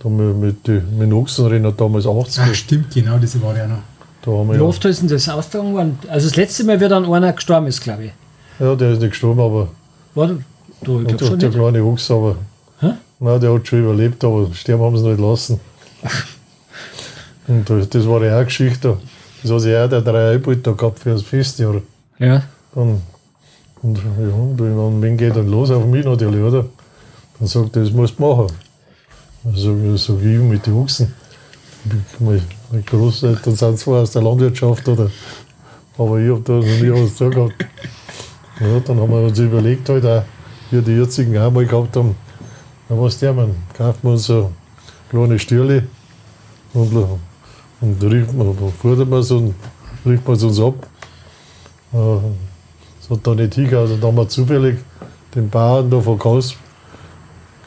Da 0.00 0.06
haben 0.06 0.18
wir 0.18 0.32
mit, 0.34 0.66
die, 0.66 0.80
mit 0.80 1.02
dem 1.02 1.12
Ochsenrennen 1.12 1.76
damals 1.76 2.06
80. 2.06 2.42
Ach, 2.42 2.54
stimmt, 2.54 2.92
genau, 2.94 3.18
diese 3.18 3.40
war 3.42 3.54
ja 3.56 3.66
noch. 3.66 3.78
Da 4.22 4.30
haben 4.30 4.48
wir 4.48 4.54
Wie 4.54 4.58
ja, 4.58 4.64
oft 4.64 4.82
ist 4.86 5.02
denn 5.02 5.08
das 5.08 5.28
austragen 5.28 5.74
worden? 5.74 5.98
Also 6.08 6.26
das 6.26 6.36
letzte 6.36 6.64
Mal, 6.64 6.80
wie 6.80 6.88
dann 6.88 7.04
einer 7.04 7.32
gestorben 7.34 7.66
ist, 7.66 7.82
glaube 7.82 8.06
ich. 8.06 8.12
ja, 8.58 8.74
der 8.74 8.92
ist 8.92 9.00
nicht 9.00 9.10
gestorben, 9.10 9.40
aber 9.40 9.68
War 10.14 10.28
du, 10.28 10.38
du 10.82 11.00
ich 11.02 11.06
der, 11.06 11.16
glaub 11.16 11.30
schon 11.30 11.38
der 11.38 11.48
nicht. 11.50 11.58
kleine 11.58 11.84
Ochs, 11.84 12.10
aber 12.10 12.36
Hä? 12.80 12.92
nein, 13.18 13.40
der 13.40 13.52
hat 13.52 13.68
schon 13.68 13.80
überlebt, 13.80 14.24
aber 14.24 14.48
sterben 14.54 14.82
haben 14.82 14.96
sie 14.96 15.06
nicht 15.06 15.20
lassen. 15.20 15.60
Und 17.46 17.68
das, 17.68 17.88
das 17.90 18.06
war 18.08 18.22
ja 18.22 18.32
auch 18.32 18.36
eine 18.36 18.44
Geschichte. 18.46 18.96
Das 19.42 19.50
hat 19.50 19.60
sich 19.60 19.76
auch 19.76 19.88
der 19.88 20.00
drei 20.00 20.36
da 20.38 20.72
gehabt 20.72 20.98
für 20.98 21.10
das 21.10 21.22
Festjahr. 21.22 21.82
Ja. 22.18 22.42
Dann, 22.74 23.02
und 23.82 23.96
ja, 23.98 24.34
und 24.34 24.56
dann, 24.58 25.02
wen 25.02 25.16
geht 25.16 25.36
dann 25.36 25.48
los 25.48 25.70
auf 25.70 25.84
mich 25.84 26.04
natürlich, 26.04 26.40
oder? 26.42 26.64
Dann 27.38 27.48
sagt 27.48 27.76
er, 27.76 27.82
das 27.82 27.92
musst 27.92 28.18
du 28.18 28.22
machen. 28.22 28.46
Dann 29.42 29.56
sag 29.56 29.76
ich, 29.76 30.02
sag 30.02 30.16
ich 30.16 30.38
mit 30.38 30.66
den 30.66 30.74
Ochsen. 30.74 31.14
Meine, 32.18 32.42
Großeltern 32.84 33.56
sind 33.56 33.78
zwar 33.78 34.02
aus 34.02 34.12
der 34.12 34.22
Landwirtschaft, 34.22 34.86
oder? 34.86 35.10
Aber 35.96 36.18
ich 36.18 36.30
habe 36.30 36.42
da 36.42 36.52
noch 36.52 36.64
nie 36.64 36.90
was 36.90 37.14
zu 37.16 37.30
gehabt. 37.30 37.54
Ja, 38.60 38.80
dann 38.80 39.00
haben 39.00 39.10
wir 39.10 39.22
uns 39.22 39.38
überlegt, 39.38 39.88
halt 39.88 40.04
auch, 40.04 40.22
wie 40.70 40.82
die 40.82 40.92
jetzigen 40.92 41.36
auch 41.38 41.50
mal 41.50 41.64
gehabt 41.64 41.96
haben, 41.96 42.14
na 42.88 43.00
was 43.00 43.18
der 43.18 43.32
man, 43.32 43.54
kauft 43.76 44.04
man 44.04 44.18
so 44.18 44.52
kleine 45.08 45.38
Stierle 45.38 45.84
und, 46.74 46.92
und 47.80 48.02
riecht 48.02 48.34
man, 48.34 48.54
fordert 48.80 49.08
man 49.08 49.20
es 49.20 49.30
und 49.30 49.54
riecht 50.04 50.26
man 50.26 50.36
es 50.36 50.42
uns 50.42 50.60
ab. 50.60 50.86
Äh, 51.94 51.96
das 53.00 53.10
hat 53.10 53.26
da 53.26 53.34
nicht 53.34 53.54
hingehauen. 53.54 53.88
Also 53.88 53.96
da 53.96 54.06
haben 54.08 54.16
wir 54.16 54.28
zufällig 54.28 54.78
den 55.34 55.48
Bauern 55.48 55.90
da 55.90 56.00
von 56.00 56.18
Kaus, 56.18 56.56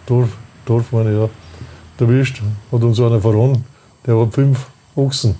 Dorf, 0.05 0.29
Dorf 0.65 0.91
meine 0.91 1.11
ich, 1.11 1.17
ja, 1.17 1.29
erwischt, 2.01 2.41
hat 2.71 2.83
uns 2.83 2.99
einer 2.99 3.19
verraten, 3.19 3.63
der 4.05 4.19
hat 4.19 4.33
fünf 4.33 4.67
Ochsen. 4.95 5.35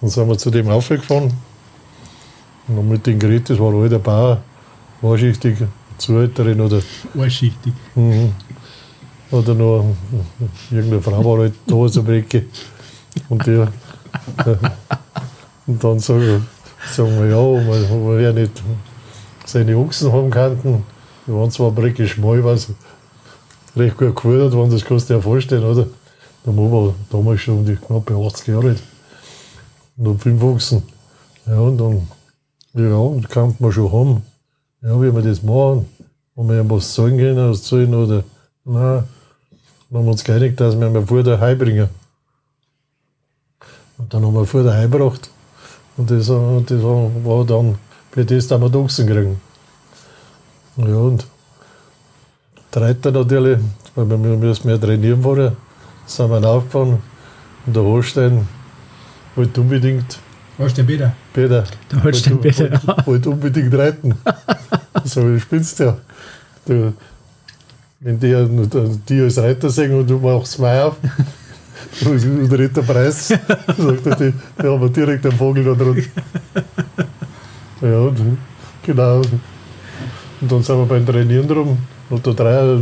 Dann 0.00 0.10
sind 0.10 0.28
wir 0.28 0.38
zu 0.38 0.50
dem 0.50 0.68
aufgefahren 0.68 1.32
Und 2.68 2.76
dann 2.76 2.88
mit 2.88 3.06
den 3.06 3.18
Gerät, 3.18 3.48
das 3.50 3.58
war 3.58 3.72
ein 3.72 3.82
alter 3.82 3.98
Bauer, 3.98 4.42
wahrscheinlich 5.00 5.38
Zuhälterin 5.98 6.60
oder, 6.60 6.80
Einschichtig. 7.18 7.74
mhm. 7.94 8.32
oder 9.30 9.54
noch 9.54 9.84
irgendeine 10.70 11.02
Frau 11.02 11.24
war 11.24 11.38
halt 11.40 11.54
da 11.66 11.88
so 11.88 12.00
am 12.00 12.10
Ecke. 12.10 12.46
Und 13.28 13.46
der, 13.46 13.72
und 15.66 15.84
dann 15.84 15.98
sagen, 15.98 16.46
sagen 16.90 17.18
wir, 17.18 17.26
ja, 17.26 17.36
man, 17.36 18.04
man 18.04 18.20
ja 18.22 18.32
nicht 18.32 18.62
seine 19.44 19.76
Ochsen 19.76 20.12
haben 20.12 20.30
könnten. 20.30 20.84
Die 21.26 21.32
waren 21.32 21.50
zwar 21.50 21.70
Brecke 21.70 22.06
schmal, 22.08 22.42
was 22.42 22.68
recht 23.76 23.96
gut 23.96 24.16
gefordert 24.16 24.54
waren, 24.54 24.70
das 24.70 24.84
kannst 24.84 25.08
du 25.08 25.14
dir 25.14 25.18
ja 25.18 25.22
vorstellen, 25.22 25.64
oder? 25.64 25.86
Der 26.44 26.52
Mann 26.52 26.72
war 26.72 26.94
damals 27.10 27.40
schon 27.40 27.58
um 27.58 27.66
die 27.66 27.76
knappe 27.76 28.14
80 28.14 28.46
Jahre 28.48 28.68
alt. 28.68 28.82
Und 29.96 30.04
dann 30.04 30.18
fünf 30.18 30.42
Ochsen. 30.42 30.82
Ja, 31.46 31.58
und 31.58 31.78
dann, 31.78 32.08
ja, 32.74 32.96
und 32.96 33.28
kann 33.28 33.54
man 33.58 33.72
schon 33.72 33.92
haben. 33.92 34.22
Ja, 34.82 35.00
wie 35.00 35.14
wir 35.14 35.22
das 35.22 35.42
machen, 35.42 35.86
wenn 36.34 36.48
wir 36.48 36.60
ihm 36.60 36.70
was 36.70 36.94
zahlen 36.94 37.18
können, 37.18 37.50
was 37.50 37.62
zahlen 37.64 37.94
oder, 37.94 38.24
nein. 38.64 39.04
Dann 39.90 39.98
haben 39.98 40.06
wir 40.06 40.12
uns 40.12 40.24
geeinigt, 40.24 40.60
dass 40.60 40.78
wir 40.78 40.86
ihn 40.86 41.06
vor 41.06 41.22
der 41.22 41.54
bringen. 41.56 41.88
Und 43.98 44.14
dann 44.14 44.24
haben 44.24 44.34
wir 44.34 44.46
vor 44.46 44.62
der 44.62 44.74
heimgebracht. 44.74 45.28
Und 45.96 46.10
das, 46.10 46.28
äh, 46.28 46.62
das 46.62 46.82
war, 46.82 47.44
dann 47.44 47.76
für 48.12 48.24
das, 48.24 48.46
dass 48.46 48.60
wir 48.60 48.74
Ochsen 48.74 49.06
kriegen. 49.06 49.40
Ja, 50.76 50.96
und 50.96 51.26
Reiter 52.76 53.10
natürlich, 53.10 53.58
weil 53.94 54.08
wir 54.08 54.16
müssen 54.16 54.66
mehr 54.66 54.80
trainieren 54.80 55.22
vorher, 55.22 55.54
sind 56.06 56.30
wir 56.30 56.48
aufgefahren. 56.48 56.98
Und 57.66 57.76
der 57.76 57.82
Holstein 57.82 58.46
wollte 59.36 59.60
unbedingt, 59.60 60.18
der 60.58 60.82
Peter? 60.82 61.12
Peter, 61.32 61.64
Der 61.90 62.04
Holstein 62.04 62.34
wollte, 62.34 62.48
Peter, 62.48 62.86
wollte, 62.86 63.06
wollte 63.06 63.30
unbedingt 63.30 63.74
reiten. 63.74 64.14
so, 65.04 65.22
du 65.22 65.40
spinnst 65.40 65.78
ja. 65.78 65.96
Du, 66.66 66.92
wenn 68.00 68.18
die, 68.20 68.34
die 69.08 69.20
als 69.22 69.38
Reiter 69.38 69.70
sehen 69.70 69.94
und 69.94 70.08
du 70.08 70.18
machst 70.18 70.52
zwei 70.52 70.82
auf, 70.84 70.96
und 72.04 72.24
und 72.24 72.52
redet 72.52 72.76
der 72.76 72.82
Preis, 72.82 73.28
sagt 73.28 74.06
er, 74.06 74.16
die, 74.16 74.32
die 74.62 74.66
haben 74.66 74.80
wir 74.80 74.88
direkt 74.90 75.24
einen 75.26 75.36
Vogel 75.36 75.64
da 75.64 75.74
drin. 75.74 76.06
Ja, 77.80 77.98
und, 77.98 78.38
genau. 78.82 79.16
Und 80.40 80.52
dann 80.52 80.62
sind 80.62 80.76
wir 80.76 80.86
beim 80.86 81.06
Trainieren 81.06 81.48
drum, 81.48 81.78
und 82.10 82.26
der 82.26 82.34
Dreier 82.34 82.76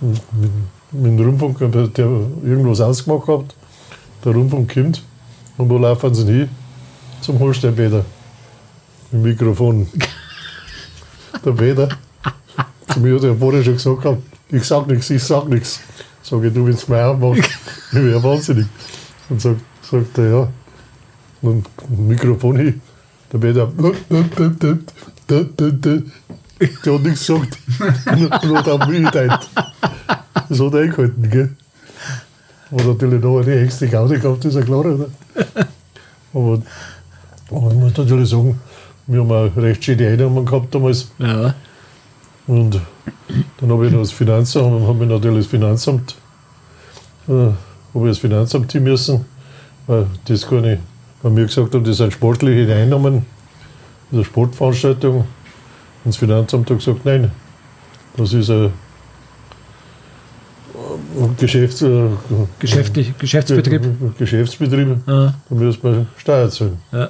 mit, 0.00 0.22
mit 0.92 1.04
dem 1.04 1.18
Rundfunk, 1.18 1.58
der 1.58 2.06
irgendwas 2.44 2.80
ausgemacht 2.80 3.28
hat, 3.28 3.54
der 4.24 4.32
Rundfunk 4.34 4.74
kommt, 4.74 5.02
und 5.56 5.70
wo 5.70 5.78
laufen 5.78 6.14
sie 6.14 6.26
hin? 6.26 6.48
Zum 7.20 7.38
Holsteinbäder. 7.38 8.04
Mit 9.10 9.12
dem 9.12 9.22
Mikrofon. 9.22 9.86
Der 11.44 11.52
Peter, 11.52 11.88
zu 12.92 13.00
mir 13.00 13.16
hat 13.16 13.24
er 13.24 13.36
vorher 13.36 13.62
schon 13.62 13.74
gesagt, 13.74 14.02
gehabt, 14.02 14.22
ich 14.50 14.64
sag 14.64 14.86
nichts, 14.86 15.10
ich 15.10 15.22
sag 15.22 15.48
nichts. 15.48 15.80
Sag 16.22 16.42
ich, 16.42 16.52
du 16.52 16.66
willst 16.66 16.88
mir 16.88 17.06
aufmachen, 17.06 17.44
ich 17.92 17.98
wäre 17.98 18.22
wahnsinnig. 18.22 18.66
Und 19.28 19.40
sagt, 19.40 19.60
sagt 19.82 20.18
er, 20.18 20.30
ja. 20.30 20.48
Und 21.42 21.66
Mikrofon 21.90 22.56
hin. 22.56 22.80
Der 23.32 23.38
Peter, 23.38 23.70
der 26.60 26.94
hat 26.94 27.02
nichts 27.02 27.26
gesagt. 27.26 27.58
Auf 28.68 28.88
mich 28.88 29.04
geteilt. 29.04 29.48
Das 30.48 30.60
hat 30.60 30.74
er 30.74 30.80
eingehalten, 30.80 31.30
gell. 31.30 31.50
Hat 32.70 32.86
natürlich 32.86 33.22
noch 33.22 33.40
eine 33.40 33.60
extra 33.60 33.86
Gaudi 33.86 34.18
gehabt, 34.18 34.44
ist 34.44 34.54
ja 34.54 34.62
klar, 34.62 34.80
oder? 34.80 35.08
Aber, 36.34 36.62
aber 37.50 37.70
ich 37.70 37.78
muss 37.78 37.96
natürlich 37.96 38.28
sagen, 38.28 38.60
wir 39.06 39.20
haben 39.20 39.30
auch 39.30 39.56
recht 39.56 39.84
schöne 39.84 40.08
Einnahmen 40.08 40.44
gehabt 40.44 40.74
damals. 40.74 41.10
Ja. 41.18 41.54
Und 42.46 42.80
dann 43.60 43.70
habe 43.70 43.86
ich 43.86 43.92
noch 43.92 44.00
das 44.00 44.12
Finanzamt, 44.12 44.86
habe 44.86 45.04
ich 45.04 45.10
natürlich 45.10 45.44
das 45.44 45.46
Finanzamt, 45.46 46.16
äh, 47.28 47.32
habe 47.32 47.54
ich 47.94 48.08
das 48.08 48.18
Finanzamt 48.18 48.72
hin 48.72 48.82
müssen, 48.82 49.24
weil 49.86 50.06
das 50.26 50.48
gar 50.48 50.60
nicht, 50.60 50.80
weil 51.22 51.32
mir 51.32 51.46
gesagt 51.46 51.74
haben, 51.74 51.84
das 51.84 51.96
sind 51.96 52.12
sportliche 52.12 52.72
Einnahmen, 52.74 53.14
das 53.14 53.22
ist 54.10 54.14
eine 54.14 54.24
Sportveranstaltung. 54.24 55.24
Und 56.06 56.14
das 56.14 56.18
Finanzamt 56.18 56.70
hat 56.70 56.78
gesagt, 56.78 57.04
nein, 57.04 57.32
das 58.16 58.32
ist 58.32 58.48
ein, 58.48 58.72
Geschäfts, 61.36 61.82
äh, 61.82 62.10
Geschäftlich, 62.60 63.18
Geschäftsbetrieb. 63.18 64.16
Geschäftsbetrieb, 64.16 64.98
Ja. 65.04 65.34
da 65.48 65.54
müssen 65.56 65.82
wir 65.82 66.06
Steuer 66.16 66.48
zahlen. 66.48 66.80
Ja. 66.92 67.08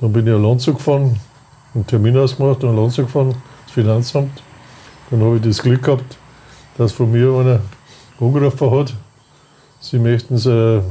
Dann 0.00 0.12
bin 0.12 0.26
ich 0.26 0.34
an 0.34 0.42
Landshut 0.42 0.76
gefahren, 0.76 1.18
einen 1.74 1.86
Termin 1.86 2.14
ausgemacht, 2.18 2.62
an 2.62 2.76
Landshut 2.76 3.06
gefahren, 3.06 3.34
das 3.64 3.72
Finanzamt. 3.72 4.42
Dann 5.10 5.22
habe 5.22 5.36
ich 5.36 5.42
das 5.42 5.62
Glück 5.62 5.82
gehabt, 5.82 6.18
dass 6.76 6.92
von 6.92 7.10
mir 7.10 7.32
einer 7.32 7.60
angerufen 8.20 8.70
hat, 8.70 8.92
sie 9.80 9.98
möchten 9.98 10.36
so, 10.36 10.84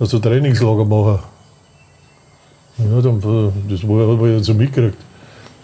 also 0.00 0.18
Trainingslager 0.18 0.84
machen. 0.84 1.20
Ja, 2.78 3.00
dann, 3.00 3.18
äh, 3.18 3.52
das 3.70 3.86
war, 3.86 4.08
habe 4.08 4.28
ich 4.30 4.38
ja 4.38 4.42
so 4.42 4.52
mitgekriegt. 4.52 4.98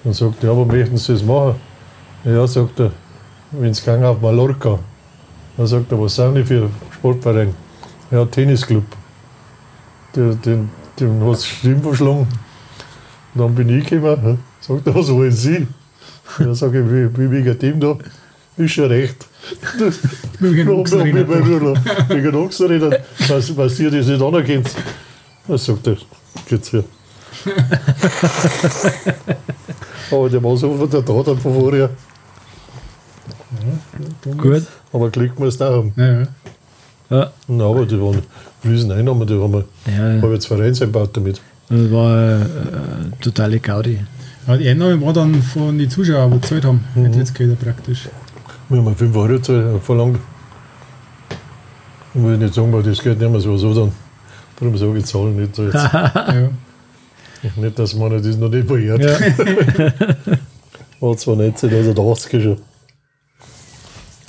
Dann 0.04 0.12
sagt 0.12 0.42
er, 0.42 0.46
ja, 0.46 0.52
aber 0.52 0.66
möchten 0.66 0.96
Sie 0.96 1.12
das 1.12 1.22
machen? 1.22 1.54
Ja, 2.24 2.46
sagt 2.46 2.80
er, 2.80 2.92
wenn 3.52 3.70
es 3.70 3.84
gang 3.84 4.02
auf 4.04 4.20
Mallorca. 4.20 4.78
Dann 5.56 5.66
sagt 5.66 5.92
er, 5.92 6.00
was 6.00 6.14
sind 6.14 6.34
die 6.34 6.44
für 6.44 6.70
Sportverein? 6.94 7.54
Ja, 8.10 8.24
Tennisclub. 8.24 8.84
Der, 10.14 10.34
den, 10.34 10.70
den 10.98 11.24
hat 11.24 11.34
es 11.36 11.46
schlimm 11.46 11.82
verschlagen. 11.82 12.26
Und 13.34 13.40
dann 13.40 13.54
bin 13.54 13.68
ich 13.78 13.86
gekommen, 13.86 14.38
sagt 14.60 14.86
er, 14.86 14.94
was 14.94 15.10
wollen 15.10 15.32
Sie? 15.32 15.66
Ja, 16.38 16.54
sage 16.54 16.80
ich, 16.80 16.86
wie, 16.86 17.18
wie 17.18 17.30
wegen 17.30 17.58
dem 17.58 17.80
da? 17.80 17.96
Ist 18.56 18.72
schon 18.72 18.86
recht. 18.86 19.26
Wegen 20.38 20.68
Ja, 20.68 20.74
Ochsenrennen. 20.74 21.28
Wegen 22.08 22.34
Ochsenrennen, 22.34 22.94
was, 23.28 23.56
was 23.56 23.80
ihr 23.80 23.90
das 23.90 24.06
nicht 24.06 24.20
anerkennt. 24.22 24.70
Dann 25.48 25.58
sagt 25.58 25.86
er, 25.86 25.96
geht's 26.48 26.70
hier. 26.70 26.84
Aber 30.10 30.28
der 30.28 30.42
war 30.42 30.56
so 30.56 30.76
von 30.76 30.90
der 30.90 31.04
Tat 31.04 31.24
von 31.26 31.38
vorher. 31.60 31.90
Gut. 34.38 34.62
Aber 34.92 35.10
Glück 35.10 35.38
muss 35.38 35.56
da 35.58 35.70
haben. 35.70 35.92
Ja, 35.96 36.20
ja. 36.20 36.26
Ja. 37.10 37.30
Na, 37.46 37.64
aber 37.66 37.84
die 37.84 38.00
waren 38.00 38.22
riesen 38.64 38.90
Einnahmen, 38.90 39.26
die 39.26 39.34
haben 39.38 39.52
wir, 39.52 39.64
Ja, 39.86 40.22
habe 40.22 40.32
jetzt 40.32 40.46
Vereins 40.46 40.80
eingebaut 40.80 41.10
damit. 41.12 41.42
das 41.68 41.90
war 41.92 42.40
äh, 42.40 42.44
totale 43.20 43.60
Gaudi. 43.60 43.98
Aber 44.46 44.56
die 44.56 44.66
Einnahme 44.68 44.98
war 45.02 45.12
dann 45.12 45.42
von 45.42 45.76
den 45.78 45.90
Zuschauern, 45.90 46.30
die 46.32 46.40
gezahlt 46.40 46.64
haben. 46.64 46.82
Mhm. 46.94 47.02
Nicht 47.02 47.16
jetzt 47.16 47.34
geht 47.34 47.60
praktisch. 47.60 48.08
Wir 48.70 48.78
haben 48.78 48.96
5 48.96 49.14
Euro 49.16 49.38
zahl- 49.40 49.78
verlangt. 49.80 50.18
Ich 52.14 52.22
will 52.22 52.38
nicht 52.38 52.54
sagen, 52.54 52.72
weil 52.72 52.82
das 52.82 53.02
geht 53.02 53.18
nicht 53.20 53.30
mehr 53.30 53.40
so, 53.40 53.58
so 53.58 53.74
dann. 53.74 53.92
Darum 54.58 54.76
sage 54.78 54.98
ich 54.98 55.04
Zahlen 55.04 55.36
nicht 55.36 55.54
so 55.54 55.64
jetzt. 55.64 55.74
Ja. 55.92 56.48
nicht, 57.56 57.78
dass 57.78 57.94
man 57.94 58.22
das 58.22 58.36
noch 58.36 58.48
nicht 58.48 58.66
verjährt. 58.66 59.02
Ja. 59.02 59.18
War 61.00 61.16
zwar 61.16 61.36
nicht 61.36 61.58
seit 61.58 61.72
1980 61.72 62.42
schon. 62.42 62.58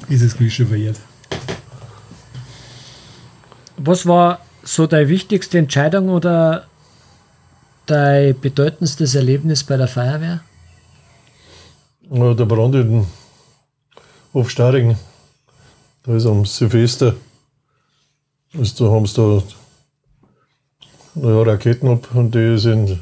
Ist 0.09 0.21
es 0.21 0.53
schon 0.53 0.67
verjährt. 0.67 0.99
Was 3.77 4.05
war 4.05 4.39
so 4.63 4.87
deine 4.87 5.09
wichtigste 5.09 5.57
Entscheidung 5.57 6.09
oder 6.09 6.65
dein 7.85 8.39
bedeutendstes 8.39 9.15
Erlebnis 9.15 9.63
bei 9.63 9.77
der 9.77 9.87
Feuerwehr? 9.87 10.41
Ja, 12.09 12.33
der 12.33 12.45
Brand 12.45 12.75
in 12.75 13.05
Hofstaring, 14.33 14.97
da 16.03 16.15
ist 16.15 16.25
am 16.25 16.45
Silvester, 16.45 17.15
ist, 18.53 18.79
da 18.79 18.85
haben 18.85 19.05
sie 19.05 19.15
da 19.15 19.43
naja, 21.15 21.41
Raketen 21.43 21.87
ab 21.89 22.07
und 22.13 22.33
die 22.35 22.55
ist 22.55 22.65
in 22.65 22.99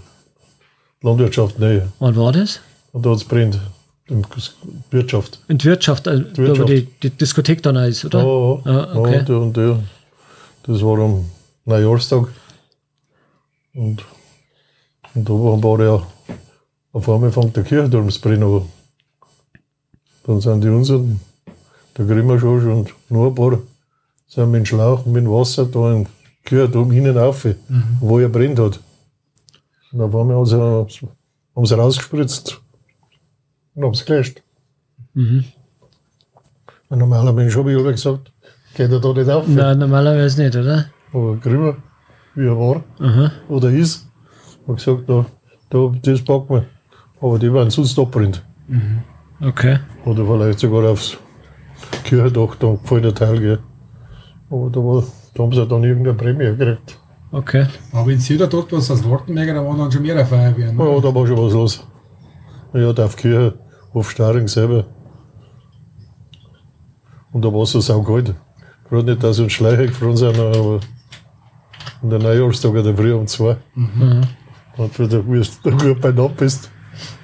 Landwirtschaft 1.01 1.59
näher. 1.59 1.87
Wann 1.99 2.15
war 2.15 2.31
das? 2.31 2.59
Und 2.91 3.05
da 3.05 3.11
hat 3.11 3.17
es 3.17 3.23
brennt. 3.23 3.59
In 4.07 4.25
Wirtschaft. 4.89 5.39
In 5.47 5.57
die 5.57 5.65
Wirtschaft, 5.65 6.05
äh, 6.07 6.19
da 6.19 6.25
wo 6.37 6.41
Wirtschaft. 6.43 6.69
die, 6.69 6.87
die 7.03 7.09
Diskothek 7.11 7.63
dann 7.63 7.77
ist, 7.77 8.03
oder? 8.03 8.19
Ja, 8.19 8.71
ja, 8.71 8.83
Ah, 8.87 8.95
okay. 8.97 9.23
ja, 9.27 9.35
und, 9.37 9.55
der, 9.55 9.79
das 10.63 10.81
war 10.81 10.99
am 10.99 11.25
Neujahrstag. 11.65 12.27
Und, 13.73 14.03
und 15.13 15.29
da 15.29 15.33
war 15.33 15.79
ja 15.79 16.05
auf 16.93 17.07
einmal 17.09 17.31
fängt 17.31 17.55
der 17.55 17.63
Kirchturm 17.63 18.09
zu 18.09 18.19
brennen 18.19 18.43
an. 18.43 18.63
Dann 20.25 20.41
sind 20.41 20.61
die 20.63 20.67
unseren, 20.67 21.21
der 21.97 22.05
Grimmerschorsch 22.05 22.65
und 22.65 22.93
noch 23.09 23.27
ein 23.27 23.35
paar, 23.35 23.59
sind 24.27 24.51
mit 24.51 24.59
dem 24.59 24.65
Schlauch 24.65 25.05
mit 25.05 25.23
dem 25.23 25.31
Wasser 25.31 25.65
da 25.65 26.03
im 26.41 26.45
Kirchturm 26.45 26.91
hinten 26.91 27.17
rauf, 27.17 27.47
wo 27.99 28.19
er 28.19 28.29
brennt 28.29 28.59
hat. 28.59 28.79
Und 29.91 30.01
auf 30.01 30.15
einmal 30.15 30.37
haben 30.37 30.45
sie, 30.89 31.09
haben 31.55 31.65
sie 31.65 31.77
rausgespritzt 31.77 32.61
und 33.75 33.83
haben 33.83 33.93
es 33.93 34.05
gelöscht. 34.05 34.41
Mhm. 35.13 35.45
Ein 36.89 36.99
normaler 36.99 37.33
Mensch 37.33 37.55
habe 37.55 37.71
ich 37.71 37.79
aber 37.79 37.91
gesagt, 37.91 38.31
geht 38.75 38.91
er 38.91 38.99
da 38.99 39.13
nicht 39.13 39.29
auf. 39.29 39.47
Nein, 39.47 39.79
normalerweise 39.79 40.43
nicht, 40.43 40.55
oder? 40.55 40.85
Aber 41.13 41.35
Grimmer, 41.37 41.77
wie 42.35 42.45
er 42.45 42.57
war 42.57 42.83
Aha. 42.99 43.31
oder 43.49 43.69
ist, 43.69 44.07
hat 44.67 44.75
gesagt, 44.77 45.09
da 45.09 45.25
da, 45.71 45.91
das 46.01 46.21
packt 46.21 46.49
man. 46.49 46.65
Aber 47.19 47.39
die 47.39 47.51
waren 47.51 47.69
sonst 47.69 47.97
abbrennt. 47.97 48.43
Okay. 49.41 49.79
Oder 50.05 50.25
vielleicht 50.25 50.59
sogar 50.59 50.89
aufs 50.91 51.17
Kirchendach, 52.03 52.55
da 52.55 52.73
gefallen 52.73 53.15
Teil, 53.15 53.39
gell. 53.39 53.59
Aber 54.51 54.69
da, 54.69 54.79
war, 54.81 55.03
da 55.33 55.43
haben 55.43 55.53
sie 55.53 55.65
dann 55.65 55.83
irgendeine 55.83 56.15
Prämie 56.17 56.43
gekriegt. 56.57 56.99
Okay. 57.31 57.65
Aber 57.93 58.11
in 58.11 58.19
Süder 58.19 58.47
dort, 58.47 58.71
was 58.73 58.87
das 58.89 59.09
Wartenberger, 59.09 59.53
da 59.53 59.65
waren 59.65 59.77
dann 59.79 59.91
schon 59.91 60.01
mehrere 60.01 60.25
Feuerwehren. 60.25 60.77
Ja, 60.77 60.83
Ne? 60.83 61.01
da 61.01 61.15
war 61.15 61.25
schon 61.25 61.37
was 61.37 61.53
los. 61.53 61.87
Ja, 62.73 62.91
da 62.91 63.05
auf 63.05 63.15
Kirche, 63.15 63.53
auf 63.93 64.11
Staring 64.11 64.47
selber. 64.49 64.85
Und 67.31 67.45
da 67.45 67.53
war 67.53 67.63
es 67.63 67.71
so 67.71 67.79
saukalt. 67.79 68.35
Gerade 68.89 69.05
nicht, 69.05 69.23
dass 69.23 69.39
uns 69.39 69.53
Schleicher 69.53 69.87
gefroren 69.87 70.17
sind, 70.17 70.37
aber 70.37 70.81
an 72.03 72.09
der 72.09 72.19
Neujahrstag 72.19 72.75
in 72.75 72.83
der 72.83 72.95
Früh 72.97 73.13
um 73.13 73.25
zwei. 73.27 73.55
Und 74.77 74.93
für 74.93 75.07
der, 75.07 75.25
wie 75.31 75.41
du 75.63 75.71
gut 75.77 76.01
bei 76.01 76.11
Nacht 76.11 76.35
bist, 76.37 76.69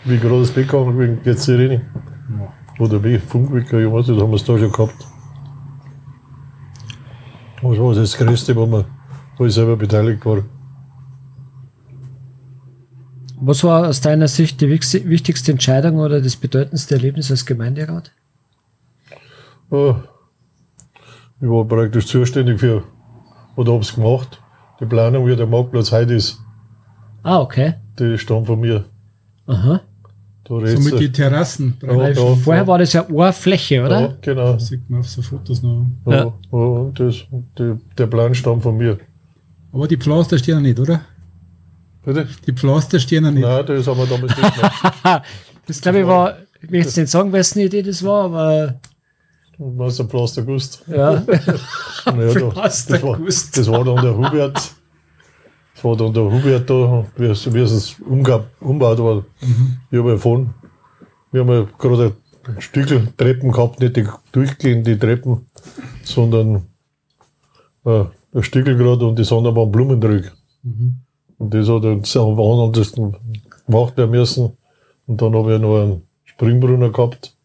wie 0.06 0.18
gerade 0.18 0.40
das 0.40 0.52
Bett 0.52 0.70
gegangen 0.70 0.98
wegen 0.98 1.20
jetzt 1.26 1.44
Sirene. 1.44 1.82
Oder 2.80 3.04
wie 3.04 3.18
Funkwecker, 3.18 3.80
ich 3.80 3.92
weiß 3.92 4.08
nicht, 4.08 4.22
haben 4.22 4.30
wir 4.32 4.36
es 4.36 4.46
da 4.46 4.58
schon 4.58 4.72
gehabt. 4.72 4.96
Das 7.70 7.80
war 7.80 7.94
das 7.96 8.18
Größte, 8.18 8.56
wo, 8.56 8.66
man, 8.66 8.86
wo 9.38 9.46
ich 9.46 9.54
selber 9.54 9.76
beteiligt 9.76 10.26
war. 10.26 10.44
Was 13.40 13.64
war 13.64 13.88
aus 13.88 14.02
deiner 14.02 14.28
Sicht 14.28 14.62
die 14.62 14.70
wichtigste- 14.70 15.52
Entscheidung 15.52 15.98
oder 15.98 16.22
das 16.22 16.36
bedeutendste 16.36 16.96
Erlebnis 16.96 17.30
als 17.30 17.46
Gemeinderat? 17.46 18.12
Ja, 19.72 20.02
ich 21.40 21.48
war 21.48 21.66
praktisch 21.66 22.08
zuständig 22.08 22.60
für, 22.60 22.84
oder 23.56 23.74
hab's 23.74 23.94
gemacht. 23.94 24.42
Die 24.80 24.86
Planung, 24.86 25.28
wie 25.28 25.36
der 25.36 25.46
Marktplatz 25.48 25.92
heute 25.92 26.14
ist, 26.16 26.40
Ah, 27.24 27.40
okay. 27.40 27.76
die 28.00 28.18
stammt 28.18 28.48
von 28.48 28.60
mir. 28.60 28.86
Aha. 29.46 29.82
Da 30.48 30.54
So 30.54 30.56
redst 30.60 30.84
mit 30.84 30.94
du- 30.94 31.00
den 31.00 31.12
Terrassen. 31.14 31.78
Ja, 31.86 32.08
ja, 32.10 32.36
vorher 32.36 32.64
ja. 32.64 32.68
war 32.68 32.78
das 32.78 32.94
ja 32.94 33.06
eine 33.06 33.34
Fläche, 33.34 33.84
oder? 33.84 34.00
Ja, 34.02 34.14
genau. 34.22 34.54
Das 34.54 34.68
sieht 34.68 34.90
man 34.90 35.02
auf 35.02 35.10
so 35.10 35.22
Fotos 35.22 35.62
noch. 35.62 35.86
Ja. 36.06 36.34
Ja. 36.52 36.92
Das, 36.94 37.16
die, 37.60 37.74
der 37.98 38.08
Plan 38.08 38.34
stammt 38.34 38.64
von 38.64 38.78
mir. 38.78 38.98
Aber 39.74 39.88
die 39.88 39.98
Pflaster 39.98 40.38
stehen 40.38 40.56
ja 40.56 40.62
nicht, 40.62 40.80
oder? 40.80 41.02
Bitte? 42.06 42.28
Die 42.48 42.54
Pflaster 42.54 42.98
stehen 43.00 43.26
ja 43.26 43.32
nicht. 43.32 43.44
Nein, 43.44 43.66
das 43.66 43.86
haben 43.88 43.98
wir 44.00 44.06
damals 44.06 44.36
nicht 44.38 44.56
gemacht. 44.56 45.24
Das 45.68 45.82
glaube 45.82 46.00
ich 46.00 46.08
war, 46.08 46.38
ich 46.62 46.72
will 46.72 46.80
jetzt 46.80 46.96
nicht 46.96 47.10
sagen, 47.10 47.34
wessen 47.34 47.60
Idee 47.60 47.82
das 47.84 48.02
war, 48.02 48.24
aber 48.24 48.80
Du 49.58 49.84
hast 49.84 50.00
den 50.00 50.08
Pflaster 50.08 50.44
gewusst. 50.44 50.82
ja. 50.88 51.22
Naja, 52.06 52.34
da, 52.34 52.52
Pflaster 52.52 52.94
das, 52.94 53.04
war, 53.04 53.20
das 53.20 53.68
war 53.68 53.84
dann 53.84 53.96
der 54.02 54.16
Hubert. 54.18 54.72
Das 55.78 55.84
war 55.84 55.96
dann 55.96 56.12
der 56.12 56.24
Hubert 56.24 56.68
da, 56.68 57.06
wie 57.18 57.26
es, 57.26 57.54
wie 57.54 57.60
es 57.60 58.00
umgab, 58.00 58.50
umgebaut 58.60 58.98
war. 58.98 59.24
Ich 59.92 60.00
habe 60.00 60.12
erfahren, 60.14 60.56
wir 61.32 61.42
haben 61.42 61.50
ja 61.52 61.68
gerade 61.78 62.14
ein 62.48 62.60
Stückel 62.62 63.10
Treppen 63.16 63.52
gehabt, 63.52 63.80
nicht 63.80 63.96
die 63.96 64.08
durchgehende 64.32 64.98
Treppen, 64.98 65.46
sondern 66.04 66.64
äh, 67.86 68.06
ein 68.34 68.42
Stückel 68.44 68.76
gerade 68.76 69.06
und 69.06 69.20
die 69.20 69.24
Sonne 69.24 69.56
waren 69.56 69.72
Blumen 69.72 70.02
drüber. 70.02 70.30
Und 71.38 71.54
das 71.54 71.70
hat 71.70 71.84
uns 71.86 72.18
am 72.18 72.40
anders 72.40 72.94
gemacht 72.94 73.96
werden 73.98 74.10
müssen. 74.12 74.58
Und 75.06 75.22
dann 75.22 75.36
habe 75.36 75.54
ich 75.56 75.62
noch 75.62 75.80
einen 75.80 76.02
Springbrunnen 76.24 76.92
gehabt. 76.92 77.36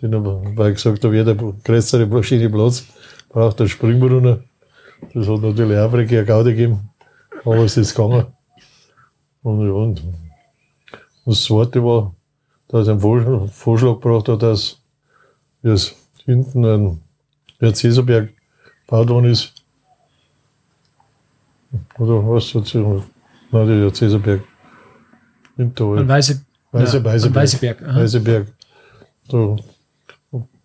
Den, 0.00 0.14
hab- 0.14 0.56
weil 0.56 0.68
ich 0.70 0.76
gesagt 0.76 1.04
habe, 1.04 1.16
jeder 1.16 1.34
größere 1.34 2.06
verschiedene 2.06 2.50
Platz 2.50 2.84
braucht 3.28 3.58
einen 3.60 3.68
Springbrunnen. 3.68 4.44
Das 5.14 5.26
hat 5.26 5.40
natürlich 5.42 5.78
auch 5.78 5.92
eine 5.92 6.24
Gaudi 6.24 6.50
gegeben. 6.50 6.90
Aber 7.46 7.64
es 7.64 7.76
ist 7.76 7.94
gegangen. 7.94 8.26
Und 9.42 9.66
ja, 9.66 9.72
und 9.72 10.02
das 11.24 11.44
zweite 11.44 11.82
war, 11.82 12.14
dass 12.68 12.88
er 12.88 12.94
einen 12.94 13.50
Vorschlag, 13.50 14.00
gebracht 14.00 14.28
hat, 14.28 14.42
dass 14.42 14.80
jetzt 15.62 15.94
hinten 16.24 16.64
ein 16.64 17.02
der 17.60 17.72
Cäsarberg 17.72 18.34
gebaut 18.86 19.08
worden 19.08 19.30
ist. 19.30 19.54
Oder 21.98 22.28
was 22.28 22.54
hat 22.54 22.66
sie? 22.66 22.78
Nein, 23.50 23.66
der 23.68 23.94
Cäsarberg. 23.94 24.42
Hinterhalt. 25.56 26.00
An 26.00 26.08
Weiße, 26.08 26.44
Weiße, 26.72 26.98
ja, 26.98 27.04
Weißeberg. 27.04 27.42
Weißeberg. 27.42 27.82
aha. 27.82 28.00
Weißeberg. 28.00 28.46
Da, 29.28 29.56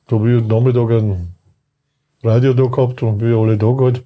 da 0.07 0.15
habe 0.15 0.31
ich 0.31 0.41
am 0.41 0.47
Nachmittag 0.47 0.89
ein 0.91 1.35
Radio 2.23 2.53
da 2.53 2.65
gehabt 2.65 3.01
und 3.03 3.21
wir 3.21 3.37
alle 3.37 3.57
da 3.57 3.71
gehabt. 3.71 4.03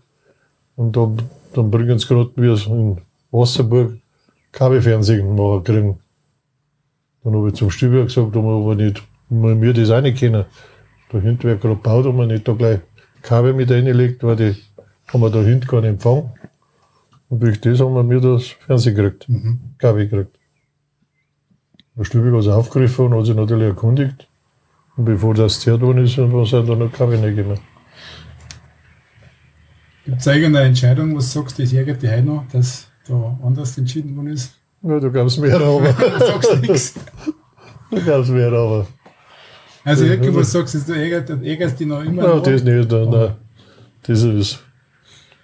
Und 0.76 0.96
da, 0.96 1.12
dann 1.58 1.72
bringen 1.72 1.98
sie 1.98 2.08
gerade, 2.08 2.32
wie 2.36 2.48
es 2.48 2.66
in 2.68 3.02
Wasserburg 3.32 3.98
Kabelfernsehen 4.52 5.36
machen 5.36 5.64
kriegen. 5.64 6.00
Dann 7.24 7.36
habe 7.36 7.50
ich 7.50 7.56
zum 7.56 7.72
Stüber 7.72 8.04
gesagt, 8.04 8.36
ob 8.36 8.44
wir 8.44 8.76
nicht, 8.76 9.04
ob 9.30 9.62
wir 9.62 9.74
das 9.74 9.90
auch 9.90 10.02
nicht 10.02 10.18
kennen. 10.18 10.46
Da 11.10 11.20
hinten 11.20 11.44
wird 11.44 11.62
gerade 11.62 11.76
gebaut, 11.76 12.06
ob 12.06 12.16
man 12.16 12.28
nicht 12.28 12.48
da 12.48 12.54
gleich 12.54 12.80
Kabel 13.22 13.54
mit 13.54 13.72
reinlegt, 13.72 14.24
weil 14.24 14.36
die 14.36 14.56
haben 15.08 15.22
wir 15.22 15.30
da 15.30 15.42
hinten 15.42 15.68
keinen 15.68 15.86
Empfang. 15.86 16.32
Und 17.30 17.42
durch 17.42 17.60
das 17.60 17.80
haben 17.80 17.96
wir 17.96 18.04
mir 18.04 18.22
das 18.22 18.48
Fernsehen 18.48 18.96
gekriegt, 18.96 19.28
Kabel 19.78 20.08
gekriegt. 20.08 20.38
Der 21.98 22.04
Stübig 22.04 22.34
hat 22.34 22.42
es 22.42 22.48
aufgegriffen 22.48 23.06
und 23.06 23.20
hat 23.20 23.26
sich 23.26 23.36
natürlich 23.36 23.68
erkundigt. 23.68 24.28
Und 24.96 25.06
bevor 25.06 25.34
das 25.34 25.60
zerrt 25.60 25.82
worden 25.82 26.04
ist, 26.06 26.18
war 26.18 26.46
sind 26.46 26.70
da 26.70 26.76
noch 26.76 26.92
Kabel 26.92 27.20
gekommen. 27.34 27.60
Gibt 30.06 30.22
es 30.22 30.28
irgendeine 30.28 30.68
Entscheidung, 30.68 31.16
was 31.18 31.34
du 31.34 31.40
sagst, 31.40 31.58
das 31.58 31.74
ärgert 31.74 32.02
dich 32.02 32.12
heute 32.12 32.24
noch, 32.24 32.46
dass 32.52 32.88
da 33.08 33.40
anders 33.44 33.78
entschieden 33.78 34.16
worden 34.16 34.28
ist? 34.28 34.54
Ja, 34.84 35.00
da 35.00 35.10
gab 35.10 35.26
es 35.26 35.38
mehr, 35.38 35.60
aber. 35.60 35.82
Du 35.94 36.26
sagst 36.26 36.62
nichts. 36.62 36.94
da 37.90 38.00
gab 38.00 38.22
es 38.22 38.30
mehr, 38.30 38.52
aber. 38.52 38.88
Also 39.84 40.06
irgendwas 40.06 40.52
sagst 40.52 40.76
du, 40.76 40.80
du 40.80 40.94
ärgerst 40.94 41.80
dich 41.80 41.88
noch 41.88 42.04
immer. 42.04 42.28
Noch. 42.28 42.44
das 42.44 42.64
nicht, 42.64 42.92
nein, 42.92 43.10
nein. 43.10 43.32
Das 44.04 44.22
ist. 44.22 44.60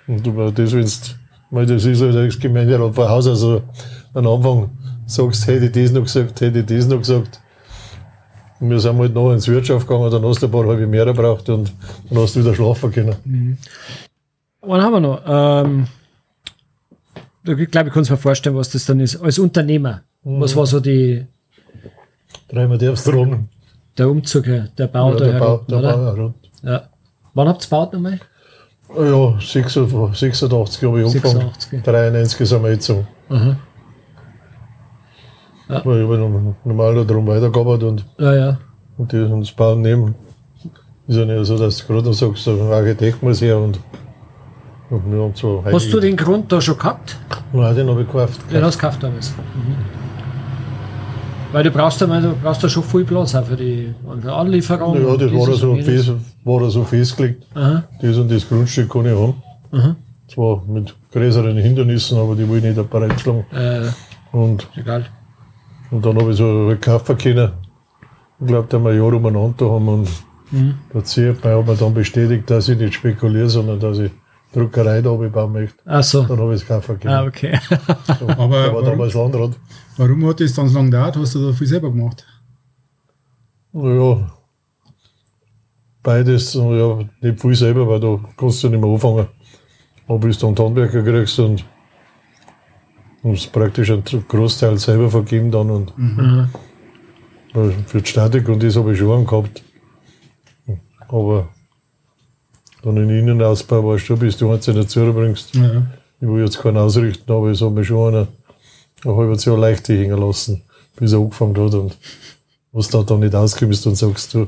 Und 0.06 0.26
du 0.26 0.52
das 0.52 0.72
willst, 0.72 1.16
weil 1.50 1.66
das 1.66 1.86
ist 1.86 2.02
halt 2.02 2.16
das 2.16 2.40
Gemeinderat 2.40 2.94
von 2.94 3.10
Haus 3.10 3.28
aus. 3.28 3.44
Also 3.44 3.64
am 4.14 4.28
Anfang 4.28 4.70
sagst, 5.08 5.48
hätte 5.48 5.66
ich 5.66 5.72
das 5.72 5.92
noch 5.92 6.04
gesagt, 6.04 6.40
hätte 6.42 6.60
ich 6.60 6.66
das 6.66 6.88
noch 6.88 6.98
gesagt. 7.00 7.40
Und 8.60 8.70
wir 8.70 8.80
sind 8.80 8.98
halt 8.98 9.14
noch 9.14 9.34
ins 9.34 9.48
Wirtschaft 9.48 9.88
gegangen, 9.88 10.12
dann 10.12 10.24
hast 10.24 10.42
du 10.42 10.46
ein 10.46 10.52
paar 10.52 10.68
halbe 10.68 10.86
mehr 10.86 11.06
gebraucht 11.06 11.50
und 11.50 11.74
dann 12.10 12.20
hast 12.20 12.36
du 12.36 12.42
wieder 12.42 12.54
schlafen 12.54 12.92
können. 12.92 13.58
Wann 14.62 14.82
haben 14.82 14.94
wir 14.94 15.00
noch? 15.00 15.22
Ähm, 15.26 15.88
ich 17.44 17.72
glaube, 17.72 17.88
ich 17.90 17.94
kann 17.94 18.04
es 18.04 18.10
mir 18.10 18.18
vorstellen, 18.18 18.56
was 18.56 18.70
das 18.70 18.86
dann 18.86 19.00
ist. 19.00 19.22
Als 19.22 19.40
Unternehmer, 19.40 20.02
was 20.24 20.56
war 20.56 20.66
so 20.66 20.80
die, 20.80 21.26
Dreimal 22.48 22.78
darfst 22.78 23.08
du 23.08 23.12
rum. 23.12 23.48
der 23.98 24.10
Umzug, 24.10 24.48
äh, 24.48 24.66
der 24.78 24.88
Bau 24.88 25.12
Ja, 25.14 25.18
da 25.18 25.26
der 25.26 25.40
Bau, 25.40 25.46
herunten, 25.46 25.68
der 25.68 25.80
oder? 25.80 26.16
Bau. 26.16 26.34
Ja. 26.64 26.84
Wann 27.34 27.48
habt 27.48 27.64
ihr 27.64 27.66
gebaut 27.66 27.94
nochmal? 27.94 28.20
Ja, 28.96 29.40
86, 29.40 30.20
86 30.20 30.84
habe 30.88 31.00
ich 31.02 31.08
angefangen. 31.08 31.52
86. 31.54 31.82
93 31.84 32.50
sind 32.50 32.64
wir 32.64 32.72
jetzt 32.72 32.86
so. 32.86 33.06
Aha. 33.30 33.56
Ja. 35.70 35.78
Ich 35.80 35.86
habe 35.86 36.56
normal 36.66 36.96
da 36.96 37.04
drum 37.06 37.26
weitergearbeitet 37.26 37.84
und, 37.88 38.06
Ja, 38.20 38.36
ja. 38.36 38.60
und, 38.98 39.14
das 39.14 39.52
Bauen 39.54 39.82
nehmen. 39.82 40.16
Ist 41.08 41.16
ja 41.18 41.26
nicht 41.26 41.46
so, 41.46 41.58
dass 41.58 41.78
du 41.78 41.88
gerade 41.94 42.14
sagst, 42.14 42.48
ein 42.48 42.60
Architekt 42.72 43.24
muss 43.24 43.42
her 43.42 43.58
und, 43.58 43.80
und 44.92 45.12
wir 45.12 45.22
haben 45.24 45.32
so 45.36 45.64
Hast 45.66 45.92
du 45.92 46.00
den 46.00 46.16
Grund 46.16 46.52
da 46.52 46.62
schon 46.62 46.78
gehabt? 46.78 47.18
Nein, 47.54 47.76
den 47.76 47.90
habe 47.90 48.02
ich 48.02 48.08
gekauft. 48.08 48.40
Den 48.52 48.64
hast 48.64 48.76
du 48.76 48.80
gekauft 48.82 49.02
damals. 49.04 49.32
Mhm. 49.32 49.76
Weil 51.52 51.64
du 51.64 51.72
brauchst 51.72 52.00
ja 52.00 52.08
mal, 52.08 52.22
du 52.22 52.34
brauchst 52.42 52.64
ja 52.64 52.70
schon 52.70 52.84
viel 52.84 53.04
Platz 53.04 53.36
auch 53.36 53.44
für 53.46 53.58
die 53.58 53.94
Anlieferung. 54.26 54.96
Ja, 54.96 55.18
das 55.18 55.32
war 55.34 55.48
da 55.48 55.54
so, 55.54 55.76
fest, 55.76 56.12
war 56.46 56.60
da 56.62 56.70
so 56.70 56.84
festgelegt. 56.84 57.46
Aha. 57.56 57.84
Das 58.02 58.18
und 58.18 58.32
das 58.32 58.48
Grundstück 58.48 58.90
kann 58.90 59.06
ich 59.06 59.12
haben. 59.18 59.34
Aha. 59.72 59.96
Zwar 60.34 60.64
mit 60.66 60.96
größeren 61.12 61.58
Hindernissen, 61.58 62.18
aber 62.18 62.36
die 62.36 62.48
will 62.48 62.60
ich 62.60 62.64
nicht 62.64 62.78
da 62.78 62.84
bereitschlagen. 62.84 63.44
Äh, 63.52 63.82
Und, 64.32 64.66
egal. 64.78 65.08
und 65.92 66.06
dann 66.06 66.18
habe 66.18 66.32
ich 66.32 66.38
so 66.38 66.46
einen 66.46 66.80
kaufen 66.80 67.18
können. 67.18 67.52
Ich 68.40 68.48
glaube, 68.48 68.68
da 68.70 68.80
wir 68.80 68.92
ein 68.92 68.98
Jahr 68.98 69.14
umeinander 69.14 69.70
haben 69.70 69.88
und 69.90 70.08
Mhm. 70.54 70.74
der 70.94 71.04
CFB 71.06 71.46
hat 71.46 71.66
mir 71.66 71.76
dann 71.76 71.94
bestätigt, 71.94 72.50
dass 72.50 72.68
ich 72.68 72.78
nicht 72.78 72.94
spekuliere, 72.96 73.48
sondern 73.48 73.80
dass 73.80 74.00
ich 74.00 74.12
Druckerei 74.54 75.02
da 75.02 75.12
bauen 75.12 75.52
möchte. 75.54 75.82
Ach 75.86 76.04
so. 76.04 76.24
Dann 76.24 76.40
habe 76.40 76.54
ich 76.56 76.62
es 76.62 76.68
kaufen 76.68 77.00
können. 77.00 77.14
Ah, 77.14 77.24
okay. 77.26 77.58
Da 77.70 77.78
Aber 78.38 78.50
war 78.50 78.74
warum, 78.74 78.86
damals 78.86 79.14
Landrat. 79.14 79.52
warum 79.98 80.26
hat 80.28 80.40
das 80.42 80.54
dann 80.54 80.68
so 80.68 80.76
lange 80.76 80.90
gedauert? 80.90 81.16
Hast 81.16 81.36
du 81.36 81.48
da 81.48 81.54
viel 81.54 81.68
selber 81.68 81.90
gemacht? 81.90 82.26
Ja, 83.74 84.30
beides, 86.04 86.54
ja, 86.54 87.00
nicht 87.22 87.40
viel 87.42 87.56
selber, 87.56 87.88
weil 87.88 88.00
da 88.00 88.20
kannst 88.36 88.64
du 88.64 88.70
nicht 88.70 88.82
mehr 88.82 88.90
anfangen. 88.90 89.28
Aber 90.08 90.20
bis 90.20 90.38
du 90.40 90.48
einen 90.48 90.58
Handwerker 90.58 91.04
kriegst 91.04 91.40
und 91.40 91.64
musst 93.24 93.52
praktisch 93.54 93.90
einen 93.92 94.04
Großteil 94.28 94.78
selber 94.78 95.10
vergeben 95.10 95.52
dann 95.52 95.70
und 95.70 95.98
Mhm. 95.98 96.50
für 97.86 98.02
die 98.02 98.10
Statik 98.10 98.50
und 98.50 98.62
das 98.64 98.76
habe 98.76 98.92
ich 98.94 99.00
schon 99.00 99.12
einen 99.16 99.26
gehabt. 99.28 99.64
Aber 101.08 101.50
dann 102.84 102.98
in 102.98 103.08
den 103.08 103.20
Innenausbau 103.20 103.88
weißt 103.88 104.10
du, 104.10 104.18
bis 104.18 104.38
du 104.38 104.52
eins 104.52 104.68
nicht 104.68 104.90
zubringst. 104.90 105.56
Ja. 105.56 105.88
Ich 106.20 106.28
will 106.28 106.44
jetzt 106.44 106.60
keinen 106.60 106.78
ausrichten, 106.78 107.32
aber 107.32 107.50
es 107.50 107.62
hat 107.62 107.72
mir 107.72 107.84
schon 107.84 108.14
einer 108.14 108.28
ein 109.04 109.16
halbes 109.16 109.46
Jahr 109.46 109.58
leicht 109.58 109.88
hängen 109.90 110.20
lassen, 110.20 110.62
bis 110.96 111.14
er 111.14 111.20
angefangen 111.20 111.58
hat. 111.58 111.74
Und 111.74 111.98
was 112.72 112.90
da 112.90 113.04
dann 113.04 113.22
nicht 113.22 113.36
auskommst 113.36 113.88
und 113.88 113.96
sagst, 113.96 114.34
du, 114.34 114.48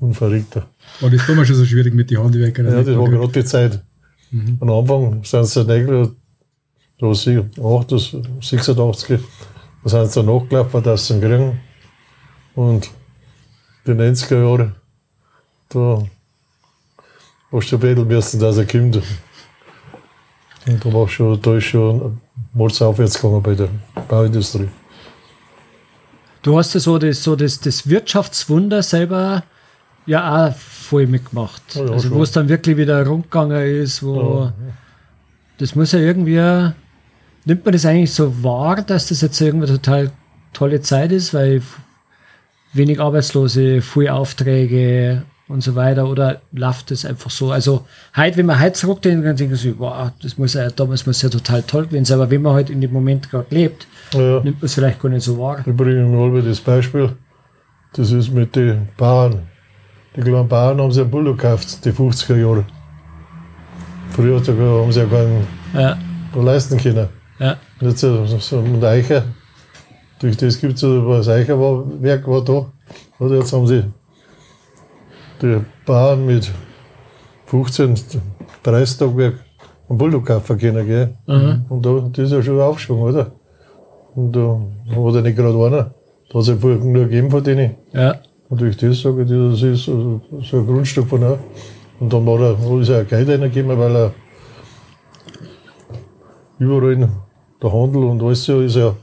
Unverrückter. 0.00 0.66
War 1.00 1.10
das 1.10 1.26
damals 1.26 1.48
schon 1.48 1.56
so 1.56 1.64
schwierig 1.64 1.94
mit 1.94 2.10
den 2.10 2.18
Handwerker? 2.18 2.64
Ja, 2.64 2.82
das 2.82 2.96
war 2.96 3.08
gerade 3.08 3.32
die 3.32 3.44
Zeit. 3.44 3.80
Mhm. 4.30 4.58
Am 4.60 4.70
Anfang 4.70 5.24
sind 5.24 5.46
sie 5.46 5.60
eigentlich, 5.60 6.10
da 6.98 7.06
was 7.06 7.26
ich, 7.26 7.38
8, 7.38 7.90
86, 8.42 9.20
da 9.82 9.88
sind 9.88 10.12
sie 10.12 10.22
nachgelaufen, 10.22 10.82
dass 10.82 11.06
sie 11.06 11.14
ihn 11.14 11.20
kriegen. 11.20 11.60
Und 12.54 12.90
die 13.86 13.92
90er 13.92 14.42
Jahre, 14.42 14.72
da 15.68 16.02
hast 17.54 17.70
du 17.70 17.78
betteln 17.78 18.06
müssen, 18.06 18.40
dass 18.40 18.58
er 18.58 18.66
kommt. 18.66 19.00
Und 20.66 20.84
da 20.84 20.92
war 20.92 21.08
schon, 21.08 21.40
da 21.40 21.56
ist 21.56 21.64
schon 21.64 22.18
mords 22.52 22.80
aufwärts 22.82 23.20
gegangen 23.20 23.42
bei 23.42 23.54
der 23.54 23.68
Bauindustrie. 24.08 24.68
Du 26.42 26.58
hast 26.58 26.74
ja 26.74 26.80
so 26.80 26.98
das, 26.98 27.22
so 27.22 27.36
das, 27.36 27.60
das 27.60 27.88
Wirtschaftswunder 27.88 28.82
selber 28.82 29.44
ja 30.06 30.48
auch 30.48 30.54
voll 30.56 31.06
mitgemacht. 31.06 31.62
Ja, 31.74 31.84
ja, 31.84 31.92
also 31.92 32.08
schon. 32.08 32.18
wo 32.18 32.22
es 32.22 32.32
dann 32.32 32.48
wirklich 32.48 32.76
wieder 32.76 33.06
rundgegangen 33.06 33.82
ist, 33.82 34.02
wo 34.02 34.52
das 35.58 35.74
muss 35.74 35.92
ja 35.92 36.00
irgendwie, 36.00 36.72
nimmt 37.44 37.64
man 37.64 37.72
das 37.72 37.86
eigentlich 37.86 38.12
so 38.12 38.42
wahr, 38.42 38.82
dass 38.82 39.08
das 39.08 39.20
jetzt 39.20 39.40
irgendwie 39.40 39.68
total 39.68 40.10
tolle 40.52 40.80
Zeit 40.80 41.12
ist, 41.12 41.32
weil 41.32 41.62
wenig 42.72 43.00
Arbeitslose, 43.00 43.80
viel 43.80 44.08
Aufträge 44.08 45.22
und 45.48 45.62
so 45.62 45.74
weiter, 45.74 46.08
oder 46.08 46.40
läuft 46.52 46.90
das 46.90 47.04
einfach 47.04 47.30
so? 47.30 47.50
Also 47.52 47.84
heute, 48.16 48.36
wenn 48.38 48.46
man 48.46 48.60
heute 48.60 48.72
zurückdenkt, 48.72 49.26
dann 49.26 49.36
denken 49.36 49.56
sie, 49.56 49.78
wow, 49.78 50.10
das 50.22 50.38
muss 50.38 50.54
ja, 50.54 50.70
damals 50.70 51.04
muss 51.06 51.20
ja 51.22 51.28
total 51.28 51.62
toll 51.62 51.86
gewesen 51.86 52.04
sein, 52.06 52.18
aber 52.20 52.30
wenn 52.30 52.42
man 52.42 52.54
halt 52.54 52.70
in 52.70 52.80
dem 52.80 52.92
Moment 52.92 53.30
gerade 53.30 53.46
lebt, 53.54 53.86
Ja. 54.14 54.40
nimmt 54.40 54.60
man 54.60 54.64
es 54.64 54.74
vielleicht 54.74 55.00
gar 55.00 55.08
nicht 55.10 55.22
so 55.24 55.38
wahr. 55.38 55.58
Ich 55.66 55.74
bringe 55.76 56.04
mal 56.06 56.32
wieder 56.32 56.48
das 56.48 56.60
Beispiel. 56.60 57.12
Das 57.94 58.10
ist 58.10 58.32
mit 58.32 58.56
den 58.56 58.88
Bauern. 58.96 59.42
Die 60.16 60.20
kleinen 60.20 60.48
Bauern 60.48 60.80
haben 60.80 60.90
sich 60.92 61.02
einen 61.02 61.10
Bulldog 61.10 61.38
gekauft, 61.38 61.84
die 61.84 61.90
50er 61.92 62.36
Jahre. 62.36 62.64
Früher 64.10 64.40
er 64.46 64.82
haben 64.82 64.92
sie 64.92 65.00
ja 65.00 65.06
keinen 65.06 65.46
Ja, 65.74 65.98
leisten 66.40 66.78
können. 66.78 67.08
ja, 67.38 67.56
Und 67.80 67.88
jetzt 67.88 68.00
so, 68.00 68.24
so 68.26 68.58
ein 68.60 68.82
Eicher, 68.84 69.24
durch 70.20 70.36
das 70.36 70.58
gibt 70.60 70.74
es 70.74 70.80
das 70.80 71.28
Eicherwerk 71.28 72.26
war 72.28 72.44
da. 72.44 72.66
Und 73.18 73.32
jetzt 73.34 73.52
haben 73.52 73.66
sie 73.66 73.84
die 75.44 75.60
Bauern 75.86 76.24
mit 76.26 76.50
15, 77.46 77.94
30 78.62 78.98
Tagwerk 78.98 79.34
einen 79.88 79.98
Bulldog 79.98 80.26
kaufen 80.26 80.58
können. 80.58 80.86
Gell? 80.86 81.14
Und 81.68 81.84
da, 81.84 82.08
das 82.12 82.26
ist 82.26 82.32
ja 82.32 82.42
schon 82.42 82.56
ein 82.56 82.62
Aufschwung, 82.62 83.02
oder? 83.02 83.32
Und 84.14 84.32
da 84.32 84.58
hat 84.90 85.14
er 85.14 85.22
nicht 85.22 85.36
gerade 85.36 85.56
einer. 85.66 85.94
Da 86.28 86.34
hat 86.34 86.42
es 86.42 86.48
ja 86.48 86.56
vorher 86.56 86.78
nur 86.78 87.04
gegeben 87.04 87.30
von 87.30 87.42
denen. 87.44 87.74
ja. 87.92 88.16
Und 88.50 88.60
durch 88.60 88.76
das 88.76 89.00
sage 89.00 89.22
ich 89.22 89.28
das 89.28 89.62
ist 89.62 89.84
so, 89.86 90.20
so 90.42 90.58
ein 90.58 90.66
Grundstück 90.66 91.08
von 91.08 91.24
auch. 91.24 91.38
Und 91.98 92.12
dann 92.12 92.26
war 92.26 92.40
er, 92.40 92.80
ist 92.80 92.88
er 92.90 93.00
ein 93.00 93.08
Geld 93.08 93.28
reingegeben, 93.28 93.76
weil 93.78 93.96
er 93.96 94.12
überall 96.58 97.08
der 97.62 97.72
Handel 97.72 98.04
und 98.04 98.22
alles 98.22 98.46
ja 98.46 98.60
ist 98.60 98.76
ja 98.76 98.94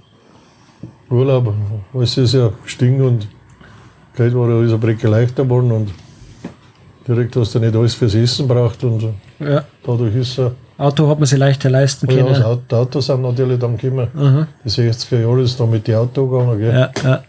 Urlaub, 1.10 1.54
alles 1.94 2.18
ist 2.18 2.34
ja 2.34 2.52
gestiegen 2.64 3.02
und 3.02 3.28
Geld 4.16 4.36
war 4.36 4.50
ja 4.50 4.64
ist 4.64 4.74
ein 4.74 4.80
Brecke 4.80 5.08
leichter 5.08 5.44
geworden 5.44 5.72
und 5.72 5.90
direkt 7.08 7.36
hast 7.36 7.56
du 7.56 7.60
nicht 7.60 7.76
alles 7.76 7.94
fürs 7.94 8.16
Essen 8.16 8.48
braucht 8.48 8.84
und 8.84 9.04
ja. 9.40 9.64
dadurch 9.84 10.16
ist 10.16 10.38
er, 10.40 10.54
Auto 10.78 11.08
hat 11.08 11.20
man 11.20 11.28
sich 11.28 11.38
leichter 11.38 11.70
leisten 11.70 12.10
ja, 12.10 12.16
können. 12.18 12.30
das 12.30 12.42
Auto, 12.44 12.62
die 12.70 12.76
Autos 12.76 13.06
sind 13.06 13.22
natürlich 13.22 13.60
dann 13.60 13.78
gekommen. 13.78 14.08
Aha. 14.16 14.48
Die 14.66 14.70
60er 14.70 15.20
Jahre 15.22 15.42
ist 15.42 15.60
dann 15.60 15.70
mit 15.70 15.88
den 15.88 15.96
Autos 15.96 16.30
gegangen, 16.30 16.60
gell? 16.60 16.74
Ja, 16.74 16.92
ja. 17.04 17.24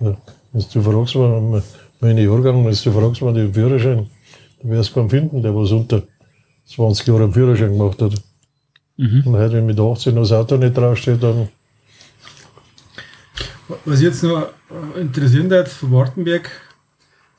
Ja, 0.00 0.16
wenn 0.52 0.64
du 0.72 0.82
fragst, 0.82 1.14
wann- 1.16 1.62
meine 2.00 2.22
Jahrgang, 2.22 2.64
wenn 2.64 2.72
du 2.72 2.92
fragst, 2.92 3.22
wann 3.22 3.34
den 3.34 3.52
Führerschein, 3.52 4.06
dann 4.62 4.70
wirst 4.70 4.90
du 4.90 4.94
keinen 4.94 5.10
finden, 5.10 5.42
der 5.42 5.54
was 5.54 5.72
unter 5.72 6.02
20 6.66 7.06
Jahren 7.06 7.22
einen 7.22 7.32
Führerschein 7.32 7.70
gemacht 7.76 8.00
hat. 8.02 8.12
Und 8.98 9.26
heute, 9.36 9.54
wenn 9.54 9.66
mit 9.66 9.78
18 9.80 10.14
das 10.16 10.32
Auto 10.32 10.56
nicht 10.56 10.76
draufsteht, 10.76 11.22
dann 11.22 11.48
Was 13.84 14.00
jetzt 14.00 14.22
noch 14.22 14.48
äh, 14.96 15.00
interessieren 15.00 15.52
hat 15.52 15.68
von 15.68 15.92
Wartenberg, 15.92 16.50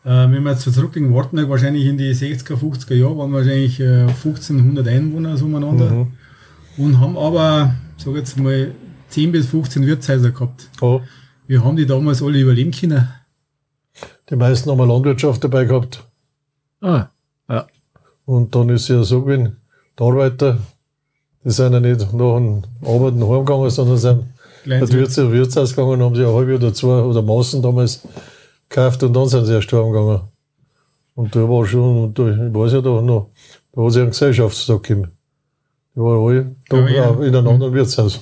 wenn 0.03 0.43
wir 0.43 0.51
jetzt 0.51 0.63
zurückdenken, 0.71 1.13
Wartenberg 1.13 1.49
wahrscheinlich 1.49 1.85
in 1.85 1.97
die 1.97 2.13
60er, 2.13 2.55
50er 2.55 2.95
Jahre 2.95 3.17
waren 3.17 3.33
wahrscheinlich 3.33 3.79
äh, 3.79 4.03
1500 4.03 4.87
Einwohner 4.87 5.37
so 5.37 5.45
umeinander 5.45 6.07
und 6.77 6.99
haben 6.99 7.17
aber, 7.17 7.75
sag 7.97 8.15
jetzt 8.15 8.37
mal, 8.39 8.71
10 9.09 9.31
bis 9.31 9.47
15 9.47 9.85
Wirtshäuser 9.85 10.31
gehabt. 10.31 10.69
ja, 10.81 11.01
Wie 11.47 11.59
haben 11.59 11.75
die 11.75 11.85
damals 11.85 12.21
alle 12.23 12.39
überleben 12.39 12.71
können? 12.71 13.07
die 14.29 14.35
meisten 14.35 14.69
haben 14.69 14.79
eine 14.79 14.93
Landwirtschaft 14.93 15.43
dabei 15.43 15.65
gehabt. 15.65 16.03
Ah, 16.81 17.07
ja. 17.49 17.67
Und 18.25 18.53
dann 18.55 18.69
ist 18.69 18.87
ja 18.87 19.03
so 19.03 19.23
gewesen, 19.23 19.57
die 19.97 20.03
Arbeiter, 20.03 20.59
die 21.43 21.49
sind 21.49 21.73
ja 21.73 21.79
nicht 21.79 21.99
nach 21.99 22.11
dem 22.11 22.61
Arbeiten 22.85 23.27
heimgegangen, 23.27 23.69
sondern 23.69 23.97
sind 23.97 24.23
ins 24.65 24.93
Wirts 24.93 25.17
Wirtshaus 25.17 25.75
gegangen, 25.75 26.01
haben 26.01 26.15
sie 26.15 26.23
ein 26.23 26.33
halbe 26.33 26.55
oder 26.55 26.73
zwei 26.73 27.01
oder 27.01 27.21
Maßen 27.21 27.61
damals 27.61 28.07
gekauft 28.69 29.03
und 29.03 29.13
dann 29.13 29.27
sind 29.27 29.45
sie 29.45 29.53
erst 29.53 29.71
heimgegangen. 29.71 30.21
Und 31.15 31.35
da 31.35 31.39
war 31.41 31.65
schon, 31.65 32.05
und 32.05 32.19
da, 32.19 32.29
ich 32.29 32.53
weiß 32.53 32.73
ja 32.73 32.81
da 32.81 33.01
noch, 33.01 33.31
da 33.73 33.83
hat 33.83 33.91
sich 33.91 34.01
ein 34.01 34.09
Gesellschaftstag 34.09 34.83
gegeben. 34.83 35.11
Die 35.95 35.99
waren 35.99 36.27
alle 36.27 36.55
da 36.69 36.87
Ja, 36.87 37.09
in 37.23 37.35
einem 37.35 37.47
anderen 37.47 37.73
Wirtshaus. 37.73 38.21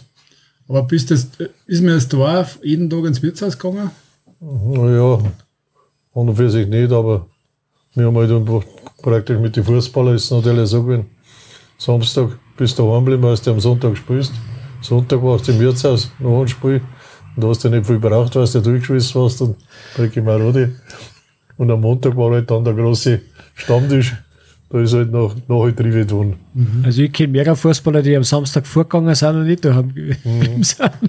Aber 0.67 0.83
bist 0.83 1.11
das, 1.11 1.27
ist 1.65 1.81
mir 1.81 1.93
das 1.93 2.07
Dorf 2.07 2.59
jeden 2.63 2.89
Tag 2.89 3.05
ins 3.05 3.21
Wirtshaus 3.21 3.57
gegangen? 3.57 3.91
Naja, 4.39 5.13
an 6.17 6.29
und 6.29 6.35
für 6.35 6.49
sich 6.49 6.67
nicht, 6.67 6.91
aber 6.91 7.27
wir 7.93 8.07
haben 8.07 8.17
halt 8.17 8.31
einfach 8.31 8.63
praktisch 9.01 9.39
mit 9.39 9.55
den 9.55 9.63
Fußballern 9.63 10.15
ist 10.15 10.25
es 10.25 10.31
natürlich 10.31 10.69
so 10.69 10.83
gewesen. 10.83 11.05
Samstag 11.77 12.37
bist 12.57 12.77
du 12.77 12.83
daheim 12.83 13.05
geblieben, 13.05 13.23
weil 13.23 13.37
du 13.37 13.51
am 13.51 13.59
Sonntag 13.59 13.95
spielst. 13.97 14.33
Sonntag 14.81 15.21
warst 15.21 15.47
du 15.47 15.51
im 15.51 15.59
Wirtshaus, 15.59 16.11
noch 16.19 16.41
ein 16.41 16.47
Spiel. 16.47 16.81
Und 17.37 17.43
da 17.43 17.49
hast 17.49 17.63
du 17.63 17.69
nicht 17.69 17.85
viel 17.85 17.99
braucht, 17.99 18.35
weil 18.35 18.47
du 18.47 18.61
durchgeschwissen 18.61 19.21
warst 19.21 19.41
und 19.43 19.57
Ricky 19.99 20.21
Marodi. 20.21 20.69
Und 21.57 21.69
am 21.69 21.81
Montag 21.81 22.17
war 22.17 22.31
halt 22.31 22.49
dann 22.49 22.63
der 22.63 22.73
große 22.73 23.21
Stammtisch. 23.53 24.15
Da 24.71 24.81
ist 24.81 24.95
halt 24.95 25.11
noch, 25.11 25.35
noch 25.47 25.63
halt 25.63 25.77
Trivet 25.77 26.11
worden. 26.11 26.37
Also 26.83 27.03
ich 27.03 27.13
kenne 27.13 27.33
mehrere 27.33 27.55
Fußballer, 27.55 28.01
die 28.01 28.17
am 28.17 28.23
Samstag 28.23 28.65
vorgegangen 28.65 29.13
sind 29.13 29.35
und 29.35 29.45
nicht 29.45 29.63
daheim 29.63 29.93
geblieben 29.93 30.63
sind. 30.63 30.91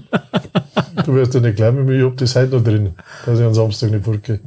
Du 1.07 1.15
wirst 1.15 1.33
ja 1.33 1.41
nicht 1.41 1.57
glauben, 1.57 1.89
ich 1.91 2.03
hab 2.03 2.17
das 2.17 2.35
heute 2.37 2.57
noch 2.57 2.65
drin, 2.65 2.91
dass 3.25 3.39
ich 3.39 3.45
am 3.45 3.55
Samstag 3.55 3.93
nicht 3.93 4.05
fortgehe. 4.05 4.41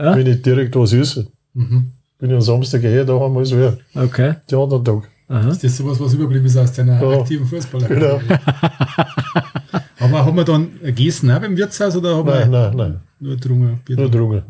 Ja? 0.00 0.16
Wenn 0.16 0.26
ich 0.26 0.42
direkt 0.42 0.74
was 0.74 0.92
esse, 0.92 1.28
bin 1.52 1.92
ich 2.20 2.32
am 2.32 2.40
Samstag 2.40 2.82
eher 2.82 3.04
da 3.04 3.20
haben 3.20 3.36
als 3.36 3.52
wer. 3.52 3.78
Okay. 3.94 4.34
Den 4.50 4.58
anderen 4.58 4.84
Tag. 4.84 5.10
Aha. 5.28 5.48
Ist 5.48 5.64
das 5.64 5.76
sowas, 5.78 5.98
was 6.00 6.12
überblieben 6.14 6.44
ist 6.46 6.56
aus 6.56 6.72
deiner 6.72 7.00
Ja. 7.02 7.18
aktiven 7.20 7.46
Fußballer? 7.46 7.88
Genau. 7.88 8.20
Aber 10.00 10.24
haben 10.24 10.36
wir 10.36 10.44
dann 10.44 10.78
gegessen 10.80 11.30
auch 11.30 11.40
beim 11.40 11.56
Wirtshaus 11.56 11.96
oder 11.96 12.16
haben 12.16 12.28
Nein, 12.28 12.50
wir 12.50 12.58
nein, 12.70 12.76
nein. 12.76 13.00
nur? 13.20 13.78
Bier 13.84 13.96
Nur 13.96 14.10
drungen. 14.10 14.42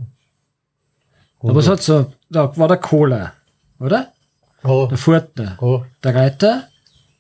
Aber 1.40 1.60
es 1.60 1.68
hat 1.68 1.82
so, 1.82 2.06
da 2.30 2.56
war 2.56 2.68
der 2.68 2.78
Kohler, 2.78 3.32
oder? 3.78 4.08
Ja, 4.64 4.87
Der 4.87 4.96
Furtner. 4.98 5.58
ja. 5.60 5.87
Der 6.02 6.14
Reiter? 6.14 6.64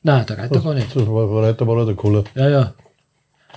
Nein, 0.02 0.26
der 0.26 0.38
Reiter 0.38 0.60
gar 0.60 0.74
nicht. 0.74 0.94
Das 0.96 1.06
war, 1.06 1.30
war 1.30 1.42
weiter 1.42 1.66
war 1.66 1.76
auch 1.82 1.86
der 1.86 1.94
Kohler. 1.94 2.24
Ja, 2.34 2.48
ja. 2.48 2.74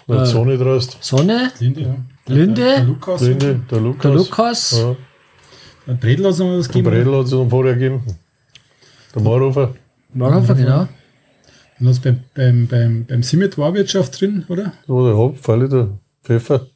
Weil 0.05 0.19
die 0.19 0.25
Sonne 0.25 0.57
draust. 0.57 0.97
Sonne, 1.01 1.51
Linde, 1.59 1.81
ja. 1.81 1.95
Linde, 2.27 2.61
Der 2.61 2.83
Lukas. 2.83 3.21
Linde, 3.21 3.59
der 3.71 3.79
Lukas. 3.81 4.01
der 4.03 4.11
Lukas, 4.13 4.71
Ja, 4.79 4.95
Der 5.87 5.93
Bredl 5.93 6.23
hat 6.25 6.31
es 6.33 6.39
noch 6.39 6.57
was 6.57 6.67
der 6.67 6.73
gegeben. 6.73 6.91
Bredl 6.95 7.17
hat 7.17 7.25
es 7.25 7.31
dann 7.31 7.49
vorher 7.49 7.73
gegeben. 7.73 8.03
Der 9.15 9.21
Marhofer. 9.21 9.73
Marhofer, 10.13 10.55
genau. 10.55 10.87
Dann 11.79 11.87
hast 11.89 12.03
du 12.03 12.11
beim, 12.11 12.23
beim, 12.33 12.67
beim, 12.67 13.05
beim 13.05 13.23
Simmet 13.23 13.57
Warwirtschaft 13.57 14.19
drin, 14.19 14.45
oder? 14.49 14.73
Da 14.87 14.93
war 14.93 15.29
der 15.31 15.37
Falle, 15.39 15.69
der 15.69 15.89
Pfeffer. 16.23 16.67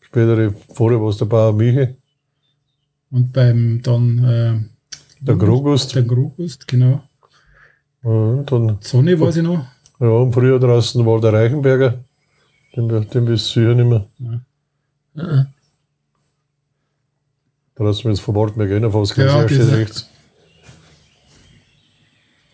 Spätere, 0.00 0.52
vorher 0.72 1.00
war 1.00 1.08
es 1.10 1.18
der 1.18 1.26
Bauer 1.26 1.52
Michi. 1.52 1.94
Und 3.10 3.32
beim 3.32 3.80
dann 3.82 4.18
äh, 4.24 4.60
Der 5.20 5.36
Grogust. 5.36 5.94
der 5.94 6.02
Grogust, 6.02 6.66
genau. 6.66 7.02
Ja, 8.02 8.42
dann, 8.42 8.78
Sonne 8.80 9.18
weiß 9.18 9.36
ich 9.36 9.42
noch. 9.44 9.64
ja, 10.00 10.08
und 10.08 10.32
früher 10.32 10.58
draußen 10.58 11.04
war 11.06 11.20
der 11.20 11.32
Reichenberger. 11.32 12.04
Den, 12.76 12.88
den 12.88 13.24
bist 13.24 13.54
du 13.54 13.60
sicher 13.60 13.74
nicht 13.74 13.86
mehr. 13.88 14.40
Ja. 15.14 15.46
Draußen, 17.76 18.04
wenn 18.04 18.12
es 18.12 18.20
vom 18.20 18.34
Wartberg 18.34 18.70
reinfährst, 18.70 19.16
Ja, 19.16 19.24
ganz 19.26 19.32
ja, 19.34 19.48
steht 19.48 19.58
diese- 19.60 19.76
rechts. 19.78 20.10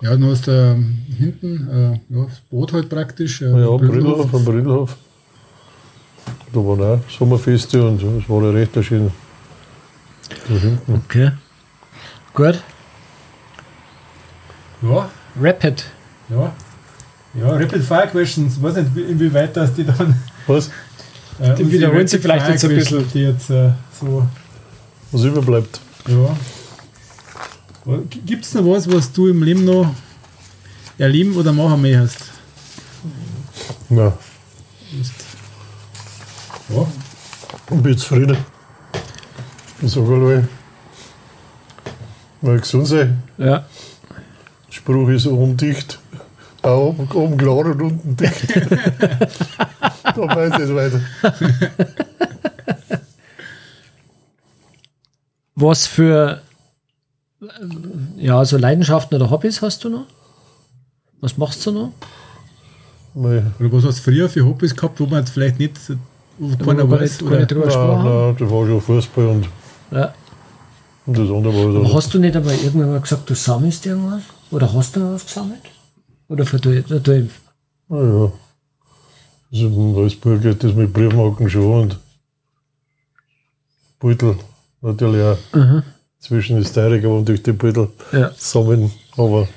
Ja, 0.02 0.10
dann 0.10 0.24
hast 0.30 0.46
du 0.46 0.50
ähm, 0.50 0.98
hinten 1.18 1.68
äh, 1.68 2.14
ja, 2.14 2.26
das 2.26 2.40
Boot 2.50 2.72
halt 2.72 2.88
praktisch. 2.88 3.42
Äh, 3.42 3.50
Ja, 3.50 3.76
Brüdelhof. 3.76 4.34
Am 4.34 4.44
Brüdelhof. 4.44 4.96
Da 6.52 6.60
waren 6.60 6.82
auch 6.82 7.00
Sommerfeste 7.10 7.86
und 7.86 8.02
es 8.02 8.28
war 8.28 8.42
ja 8.44 8.50
recht 8.50 8.74
erschienen. 8.76 9.12
Da 10.48 10.54
hinten. 10.54 10.94
Okay. 11.06 11.30
Gut. 12.34 12.62
Ja, 14.82 15.10
Rapid. 15.40 15.84
ja. 16.30 16.52
Ja, 17.34 17.46
Rapid 17.52 17.82
Fire 17.84 18.08
Questions, 18.10 18.56
ich 18.56 18.62
weiß 18.62 18.74
nicht, 18.76 18.94
wie- 18.96 19.02
inwieweit 19.02 19.56
das 19.56 19.72
die 19.74 19.84
dann. 19.84 20.20
Was? 20.48 20.68
Äh, 21.38 21.54
Die 21.54 21.70
wiederholen 21.70 22.06
sie 22.08 22.18
vielleicht 22.18 22.48
jetzt 22.48 22.64
ein 22.64 22.70
bisschen. 22.74 23.04
Die 23.14 23.20
jetzt 23.20 23.50
äh, 23.50 23.70
so. 24.00 24.26
Was 25.12 25.22
überbleibt? 25.24 25.78
Ja. 26.08 26.36
Gibt 28.26 28.44
es 28.44 28.54
noch 28.54 28.64
was, 28.66 28.90
was 28.92 29.10
du 29.12 29.28
im 29.28 29.42
Leben 29.42 29.64
noch 29.64 29.94
erleben 30.98 31.34
oder 31.36 31.52
machen 31.52 31.80
möchtest? 31.80 32.18
Na, 33.88 34.12
Ja. 36.68 36.86
ich 37.70 37.82
bin 37.82 37.98
zufrieden. 37.98 38.36
Ich 39.82 39.92
sage 39.92 40.14
alle, 40.14 40.48
mal 42.42 42.60
gesund 42.60 42.86
sein. 42.86 43.22
Ja. 43.38 43.64
Der 44.68 44.72
Spruch 44.72 45.08
ist 45.08 45.26
oben 45.26 45.56
dicht. 45.56 45.98
Auch 46.62 46.88
oben, 46.88 47.10
oben 47.12 47.36
klar 47.38 47.56
und 47.64 47.80
unten 47.82 48.16
dicht. 48.16 48.50
da 48.60 50.16
weiß 50.16 50.52
ich 50.54 50.60
es 50.60 50.74
weiter. 50.74 51.00
Was 55.54 55.86
für 55.86 56.42
ja, 58.16 58.44
so 58.44 58.56
Leidenschaften 58.56 59.14
oder 59.16 59.30
Hobbys 59.30 59.62
hast 59.62 59.84
du 59.84 59.88
noch? 59.88 60.06
Was 61.20 61.36
machst 61.36 61.64
du 61.66 61.70
noch? 61.72 61.92
Mei, 63.14 63.42
Oder 63.58 63.72
was 63.72 63.84
hast 63.84 63.98
du 63.98 64.10
früher 64.10 64.28
für 64.28 64.44
Hobbys 64.44 64.74
gehabt, 64.74 65.00
wo 65.00 65.06
man 65.06 65.20
jetzt 65.20 65.30
vielleicht 65.30 65.58
nicht, 65.58 65.78
wo 66.38 66.50
Wo 66.52 66.56
keiner 66.64 66.88
wir 66.88 67.00
weiß? 67.00 67.20
nicht- 67.20 67.30
gar 67.30 67.38
nicht 67.38 67.50
drüber 67.50 67.64
gesprochen 67.66 67.88
nein, 67.88 67.98
haben? 68.06 68.26
nein, 68.28 68.36
das 68.38 68.50
war 68.50 68.66
schon 68.66 68.80
Fußball 68.80 69.26
und, 69.26 69.48
Ja. 69.90 70.14
und 71.06 71.18
das 71.18 71.28
andere 71.30 71.54
war 71.54 71.64
Aber 71.76 71.84
dann. 71.84 71.92
hast 71.94 72.14
du 72.14 72.18
nicht 72.18 72.36
einmal 72.36 72.54
irgendwann 72.54 72.90
mal 72.90 73.00
gesagt, 73.00 73.28
du 73.28 73.34
sammelst 73.34 73.84
irgendwas? 73.86 74.22
Oder 74.50 74.72
hast 74.72 74.96
du 74.96 75.14
was 75.14 75.26
gesammelt? 75.26 75.60
Oder 76.28 76.46
für 76.46 76.58
du, 76.60 76.82
du, 76.82 77.00
du, 77.00 77.12
Ja, 77.90 77.96
ja. 78.02 78.32
Also 79.52 79.66
in 79.66 79.94
Wolfsburg 79.94 80.42
geht 80.42 80.62
das 80.62 80.74
mit 80.74 80.92
Briefmarken 80.92 81.50
schon 81.50 81.64
und 81.82 81.98
Beutel 83.98 84.36
natürlich 84.80 85.22
auch. 85.22 85.82
Zwischen 86.20 86.58
Hysterika 86.58 87.08
und 87.08 87.28
durch 87.28 87.42
die 87.42 87.52
Beutel 87.52 87.88
ja. 88.12 88.30
sammeln. 88.36 88.90
Aber 89.16 89.48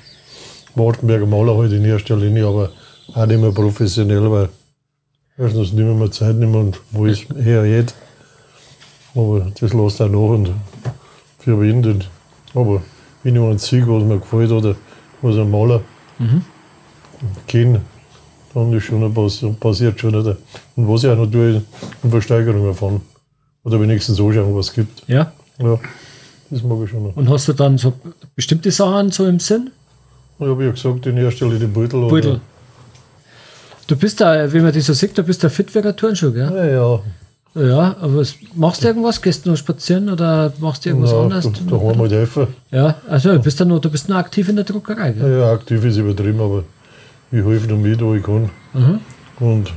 Wartenberger 0.74 1.26
Maler 1.26 1.56
halt 1.56 1.72
in 1.72 1.84
erster 1.84 2.16
Linie, 2.16 2.46
aber 2.46 2.70
auch 3.14 3.26
nicht 3.26 3.40
mehr 3.40 3.52
professionell, 3.52 4.30
weil 4.30 4.48
erstens 5.38 5.72
nehmen 5.72 5.98
wir 6.00 6.10
Zeit 6.10 6.36
nicht 6.36 6.50
mehr 6.50 6.60
und 6.60 6.80
wo 6.90 7.06
es 7.06 7.20
her 7.36 7.62
geht. 7.64 7.94
Aber 9.14 9.52
das 9.60 9.72
lässt 9.72 10.00
auch 10.00 10.08
nach 10.08 10.18
und 10.18 10.50
für 11.38 11.60
Wind. 11.60 11.86
Und, 11.86 12.10
aber 12.54 12.82
wenn 13.22 13.34
jemand 13.34 13.60
sieht, 13.60 13.86
was 13.86 14.02
mir 14.02 14.18
gefällt 14.18 14.50
oder 14.50 14.74
was 15.22 15.36
ein 15.36 15.50
Maler 15.50 15.82
kennen, 17.46 17.82
dann 18.52 18.72
ist 18.72 18.84
schon 18.84 19.04
ein 19.04 19.14
pass 19.14 19.44
passiert 19.60 20.00
schon. 20.00 20.10
Nicht. 20.12 20.36
Und 20.76 20.88
was 20.88 21.04
ich 21.04 21.10
auch 21.10 21.16
noch 21.16 21.30
tue, 21.30 21.62
in 22.02 22.10
Versteigerungen 22.10 22.74
fahren. 22.74 23.00
Oder 23.64 23.80
wenigstens 23.80 24.20
anschauen, 24.20 24.54
was 24.56 24.68
es 24.68 24.72
gibt. 24.72 25.08
ja. 25.08 25.32
Ja, 25.58 25.78
das 26.54 26.62
mag 26.62 26.78
ich 26.84 26.90
schon 26.90 27.02
noch. 27.04 27.16
Und 27.16 27.28
hast 27.28 27.48
du 27.48 27.52
dann 27.52 27.76
so 27.78 27.92
bestimmte 28.34 28.70
Sachen 28.70 29.10
so 29.10 29.26
im 29.26 29.38
Sinn? 29.38 29.70
Ich 30.38 30.46
habe 30.46 30.64
ja 30.64 30.70
gesagt, 30.70 31.06
in 31.06 31.16
erster 31.16 31.46
Linie 31.48 31.68
Beutel. 31.68 32.00
oder- 32.00 32.08
Beutel. 32.10 32.40
Du 33.86 33.96
bist 33.96 34.20
da, 34.20 34.50
wie 34.52 34.60
man 34.60 34.72
dich 34.72 34.84
so 34.84 34.94
sieht, 34.94 35.16
du 35.16 35.22
bist 35.22 35.44
da 35.44 35.48
fit 35.48 35.74
wie 35.74 35.80
ein 35.80 35.96
Turnschuh, 35.96 36.32
gell? 36.32 36.50
Ja, 36.54 36.64
ja. 36.64 37.00
Ja, 37.56 37.96
aber 38.00 38.24
machst 38.56 38.82
du 38.82 38.88
irgendwas? 38.88 39.22
Gehst 39.22 39.46
du 39.46 39.50
noch 39.50 39.56
spazieren 39.56 40.08
oder 40.08 40.52
machst 40.58 40.84
du 40.84 40.88
irgendwas 40.88 41.12
ja, 41.12 41.20
anderes? 41.20 41.44
Da, 41.44 41.50
da 41.70 41.80
haben 41.80 42.00
wir 42.10 42.18
helfen. 42.18 42.46
Ja, 42.72 42.96
also 43.08 43.32
du 43.32 43.38
bist, 43.38 43.60
da 43.60 43.64
noch, 43.64 43.78
du 43.78 43.90
bist 43.90 44.08
noch 44.08 44.16
aktiv 44.16 44.48
in 44.48 44.56
der 44.56 44.64
Druckerei, 44.64 45.08
Ja, 45.08 45.12
gell? 45.12 45.38
ja, 45.38 45.52
aktiv 45.52 45.84
ist 45.84 45.96
übertrieben, 45.98 46.40
aber 46.40 46.64
ich 47.30 47.44
helfe 47.44 47.68
noch 47.68 47.78
mit, 47.78 48.00
wo 48.00 48.14
ich 48.14 48.22
kann. 48.24 48.50
Mhm. 48.72 48.98
Und 49.38 49.72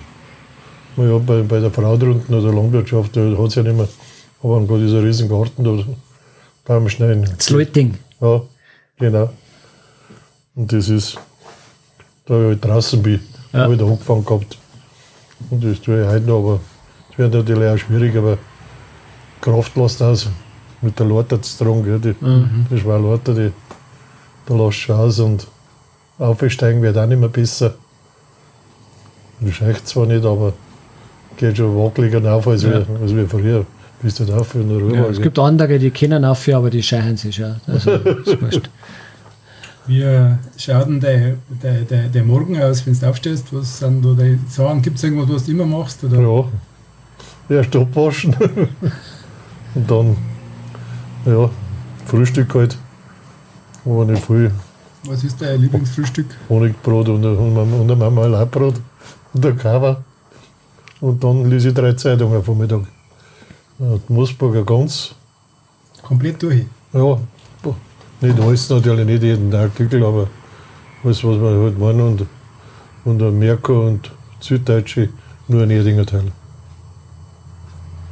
ja, 0.97 1.17
bei, 1.19 1.41
bei 1.43 1.59
der 1.59 1.69
Frau 1.69 1.95
drunten 1.97 2.33
oder 2.33 2.51
Landwirtschaft, 2.51 3.15
da 3.15 3.21
hat 3.37 3.47
es 3.49 3.55
ja 3.55 3.61
nicht 3.61 3.75
mehr. 3.75 3.87
Aber 4.41 4.55
dann 4.55 4.67
geht 4.67 4.87
dieser 4.87 5.03
riesen 5.03 5.29
Garten 5.29 5.63
da 5.63 5.71
beim 6.67 6.89
Schneiden. 6.89 7.25
Das 7.37 7.49
Leuting. 7.49 7.95
Ja, 8.19 8.41
genau. 8.99 9.29
Und 10.55 10.71
das 10.73 10.89
ist, 10.89 11.17
da 12.25 12.51
ich 12.51 12.59
draußen 12.59 13.01
bin, 13.01 13.21
Ja. 13.53 13.61
habe 13.61 13.73
ich 13.73 13.79
da 13.79 13.85
angefangen 13.85 14.25
gehabt. 14.25 14.57
Und 15.49 15.63
das 15.63 15.79
tue 15.81 16.01
ich 16.01 16.07
heute 16.07 16.25
noch, 16.25 16.39
aber 16.39 16.59
es 17.11 17.17
wird 17.17 17.33
natürlich 17.33 17.69
auch 17.69 17.77
schwierig, 17.77 18.15
aber 18.17 18.37
Kraft 19.41 19.75
lässt 19.75 20.01
aus. 20.01 20.27
Mit 20.81 20.99
der 20.99 21.05
Leiter 21.07 21.41
zu 21.41 21.63
tragen, 21.63 21.83
gell, 21.83 21.99
die, 21.99 22.13
die 22.69 22.79
schwere 22.79 22.99
Leiter, 22.99 23.33
die, 23.33 23.51
da 24.45 24.55
lässt 24.55 24.87
du 24.87 24.93
aus 24.93 25.19
und 25.19 25.47
aufsteigen 26.19 26.81
wird 26.81 26.97
auch 26.97 27.05
nicht 27.07 27.19
mehr 27.19 27.29
besser. 27.29 27.73
Das 29.39 29.53
scheicht 29.55 29.87
zwar 29.87 30.05
nicht, 30.07 30.25
aber 30.25 30.53
geht 31.37 31.57
schon 31.57 31.75
wackeliger 31.77 32.31
auf 32.33 32.47
als, 32.47 32.63
Ja. 32.63 32.71
wie, 32.87 33.01
als 33.01 33.15
wie 33.15 33.25
früher. 33.25 33.65
Bist 34.01 34.19
du 34.19 34.25
da 34.25 34.37
auf 34.37 34.53
in 34.53 34.69
der 34.69 34.77
Ruhe. 34.77 34.95
Ja, 34.95 35.05
es 35.07 35.19
gibt 35.19 35.39
andere, 35.39 35.79
die 35.79 35.89
kennen 35.89 36.23
auf, 36.23 36.47
aber 36.49 36.69
die 36.69 36.83
scheinen 36.83 37.17
sich 37.17 37.37
ja. 37.37 37.55
Also, 37.65 37.91
ist 37.93 38.41
wurscht. 38.41 38.69
Wie 39.87 40.01
äh, 40.01 40.31
schaut 40.57 40.87
denn 40.87 40.99
der, 40.99 41.35
der, 41.63 41.81
der, 41.81 42.03
der 42.09 42.23
Morgen 42.23 42.61
aus, 42.61 42.85
wenn 42.85 42.99
du 42.99 43.09
aufstehst? 43.09 43.47
Was 43.51 43.79
sind 43.79 44.03
da 44.03 44.13
die 44.13 44.37
Sachen? 44.49 44.81
Gibt 44.81 44.97
es 44.97 45.03
irgendwas, 45.03 45.29
was 45.29 45.45
du 45.45 45.51
immer 45.51 45.65
machst? 45.65 46.03
Oder? 46.03 46.19
Ja, 46.19 47.57
erst 47.57 47.75
abwaschen 47.75 48.35
und 49.75 49.89
dann 49.89 50.17
ja, 51.25 51.49
Frühstück 52.05 52.53
halt. 52.53 52.77
Aber 53.85 54.05
nicht 54.05 54.25
viel. 54.25 54.51
Was 55.05 55.23
ist 55.23 55.41
dein 55.41 55.61
Lieblingsfrühstück? 55.61 56.27
Honigbrot 56.49 57.07
und, 57.07 57.23
und, 57.23 57.57
und 57.57 57.91
ein 57.91 57.97
Marmeladebrot 57.97 58.75
und 59.33 59.45
ein 59.45 59.57
Kava. 59.57 60.03
Und 60.99 61.23
dann 61.23 61.49
lese 61.49 61.69
ich 61.69 61.73
drei 61.73 61.93
Zeitungen 61.93 62.37
am 62.37 62.43
Vormittag. 62.43 62.81
Die 63.79 64.13
Moosburger 64.13 64.63
Gans. 64.63 65.13
Komplett 66.01 66.41
durch. 66.41 66.65
Ja, 66.93 67.19
nicht 68.19 68.39
alles 68.39 68.69
natürlich, 68.69 69.05
nicht 69.05 69.23
jeden 69.23 69.53
Artikel, 69.53 70.03
aber 70.03 70.27
alles, 71.03 71.23
was 71.23 71.39
wir 71.39 71.63
halt 71.63 71.77
meinen. 71.77 72.01
Und, 72.01 72.25
und 73.05 73.21
ein 73.21 73.37
Merkur 73.37 73.85
und 73.85 74.11
Süddeutsche, 74.39 75.09
nur 75.47 75.63
ein 75.63 75.69
Erdinger 75.69 76.05
Teil. 76.05 76.31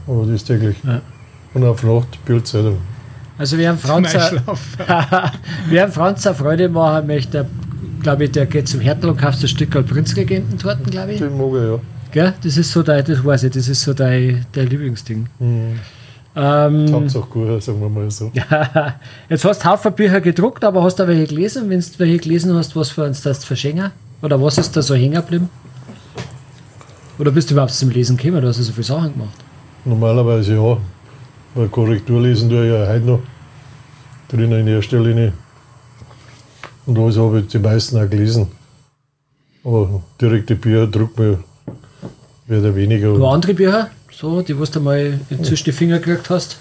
Aber 0.07 0.21
das 0.25 0.35
ist 0.35 0.45
täglich. 0.45 0.77
Ja. 0.83 1.01
Und 1.53 1.63
auf 1.63 1.83
Nacht 1.83 2.23
Bildzeitung. 2.25 2.77
Also 3.37 3.57
wir 3.57 3.69
haben 3.69 3.79
Franz, 3.79 4.13
wir 5.69 5.81
haben 5.81 5.91
Franz 5.91 6.25
eine 6.25 6.35
Freude 6.35 6.69
machen 6.69 7.07
möchte, 7.07 7.47
glaube 8.01 8.25
ich, 8.25 8.31
der 8.31 8.45
geht 8.45 8.67
zum 8.67 8.79
Hertel 8.79 9.09
und 9.09 9.17
kauft 9.17 9.41
ein 9.41 9.47
Stück 9.47 9.71
Prinzregenten-Torten, 9.71 10.85
glaube 10.85 11.13
ich. 11.13 11.19
Den 11.19 11.37
mag 11.37 11.47
ich, 11.47 11.67
ja. 11.67 11.79
Gell? 12.15 12.33
Das 12.41 12.55
ist 12.55 12.71
so 12.71 12.81
dein, 12.81 13.03
das 13.03 13.25
weiß 13.25 13.43
ich, 13.43 13.51
das 13.51 13.67
ist 13.67 13.81
so 13.81 13.93
dein, 13.93 14.45
dein 14.53 14.67
Lieblingsding. 14.67 15.27
Mhm. 15.37 15.79
Ähm, 16.33 16.93
Hauptsache 16.93 17.27
gut, 17.27 17.61
sagen 17.61 17.81
wir 17.81 17.89
mal 17.89 18.09
so. 18.09 18.31
Jetzt 19.29 19.43
hast 19.43 19.61
du 19.61 19.69
Haufen 19.69 19.91
Bücher 19.91 20.21
gedruckt, 20.21 20.63
aber 20.63 20.81
hast 20.81 20.97
du 20.97 21.05
welche 21.09 21.27
gelesen? 21.27 21.69
Wenn 21.69 21.81
du 21.81 21.85
welche 21.97 22.19
gelesen 22.19 22.55
hast, 22.55 22.73
was 22.73 22.89
für 22.89 23.03
uns 23.03 23.21
das 23.21 23.43
verschenken? 23.43 23.91
Oder 24.21 24.41
was 24.41 24.57
ist 24.57 24.77
da 24.77 24.81
so 24.81 24.95
hängen 24.95 25.15
geblieben? 25.15 25.49
Oder 27.19 27.31
bist 27.31 27.49
du 27.49 27.53
überhaupt 27.53 27.73
zum 27.73 27.89
Lesen 27.89 28.15
gekommen? 28.15 28.41
Du 28.41 28.47
hast 28.47 28.59
ja 28.59 28.63
so 28.63 28.71
viele 28.71 28.85
Sachen 28.85 29.11
gemacht. 29.11 29.37
Normalerweise 29.83 30.55
ja. 30.55 30.77
Weil 31.53 31.67
Korrektur 31.67 32.21
lesen 32.21 32.49
tue 32.49 32.65
ich 32.65 32.71
ja 32.71 32.87
heute 32.87 33.05
noch. 33.05 33.19
Drinnen 34.29 34.61
in 34.61 34.67
erster 34.67 35.01
Linie. 35.01 35.33
Und 36.85 36.97
alles 36.97 37.17
habe 37.17 37.41
ich 37.41 37.47
die 37.47 37.59
meisten 37.59 37.97
auch 37.97 38.09
gelesen. 38.09 38.47
Aber 39.65 40.01
direkte 40.21 40.55
Bücher 40.55 40.87
druckt 40.87 41.19
mir 41.19 41.43
wieder 42.47 42.75
weniger. 42.75 43.07
Du 43.13 43.25
Und 43.25 43.33
andere 43.33 43.53
Bücher, 43.53 43.89
so, 44.11 44.41
die 44.41 44.57
was 44.59 44.71
du 44.71 44.79
mal 44.79 45.19
inzwischen 45.29 45.65
die 45.65 45.71
Finger 45.71 45.99
gekriegt 45.99 46.29
hast. 46.29 46.57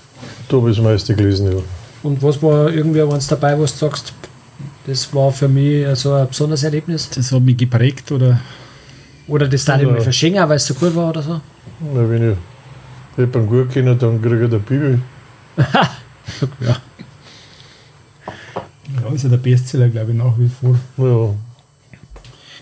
da 0.48 0.56
habe 0.56 0.70
ich 0.70 0.76
das 0.76 0.84
meiste 0.84 1.14
gelesen, 1.14 1.52
ja. 1.52 1.58
Und 2.02 2.22
was 2.22 2.42
war 2.42 2.70
irgendwie 2.70 3.00
eins 3.02 3.26
dabei, 3.26 3.58
was 3.58 3.72
du 3.78 3.86
sagst, 3.86 4.12
das 4.86 5.12
war 5.14 5.32
für 5.32 5.48
mich 5.48 5.86
so 5.98 6.12
ein 6.12 6.28
besonderes 6.28 6.62
Erlebnis? 6.64 7.08
Das 7.10 7.32
hat 7.32 7.40
mich 7.42 7.56
geprägt 7.56 8.10
oder 8.12 8.40
Oder 9.26 9.48
das 9.48 9.64
darf 9.64 9.80
ich 9.80 9.86
Ja. 9.86 9.92
mal 9.92 10.00
verschenken, 10.02 10.46
weil 10.48 10.56
es 10.56 10.66
so 10.66 10.74
gut 10.74 10.94
war 10.94 11.08
oder 11.08 11.22
so? 11.22 11.40
Na, 11.94 12.08
wenn 12.10 12.32
ich 12.32 12.36
jemanden 13.16 13.46
gut 13.48 13.70
kenne, 13.70 13.96
dann 13.96 14.20
kriege 14.20 14.36
ich 14.44 14.50
eine 14.50 14.58
Bibel. 14.58 15.00
Ja. 16.60 16.76
ja, 19.02 19.14
ist 19.14 19.22
ja 19.24 19.28
der 19.28 19.36
Bestseller, 19.36 19.88
glaube 19.88 20.12
ich, 20.12 20.16
nach 20.18 20.32
wie 20.38 20.48
vor. 20.48 20.74
Ja. 20.96 21.34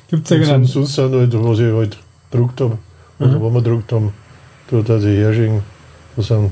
Gibt 0.08 0.26
es 0.26 0.30
Und 0.32 0.36
irgendeinen? 0.38 0.64
sonst, 0.64 0.94
sonst 0.94 1.10
sind 1.12 1.20
halt, 1.20 1.44
was 1.44 1.58
ich 1.58 1.72
halt 1.72 1.98
gedruckt 2.30 2.60
habe, 2.60 2.78
oder 3.18 3.40
was 3.42 3.52
wir 3.52 3.62
gedruckt 3.62 3.92
haben, 3.92 4.12
da 4.70 4.80
dass 4.82 5.04
ich 5.04 5.18
herschicken, 5.18 5.62
das 6.16 6.28
sind 6.28 6.50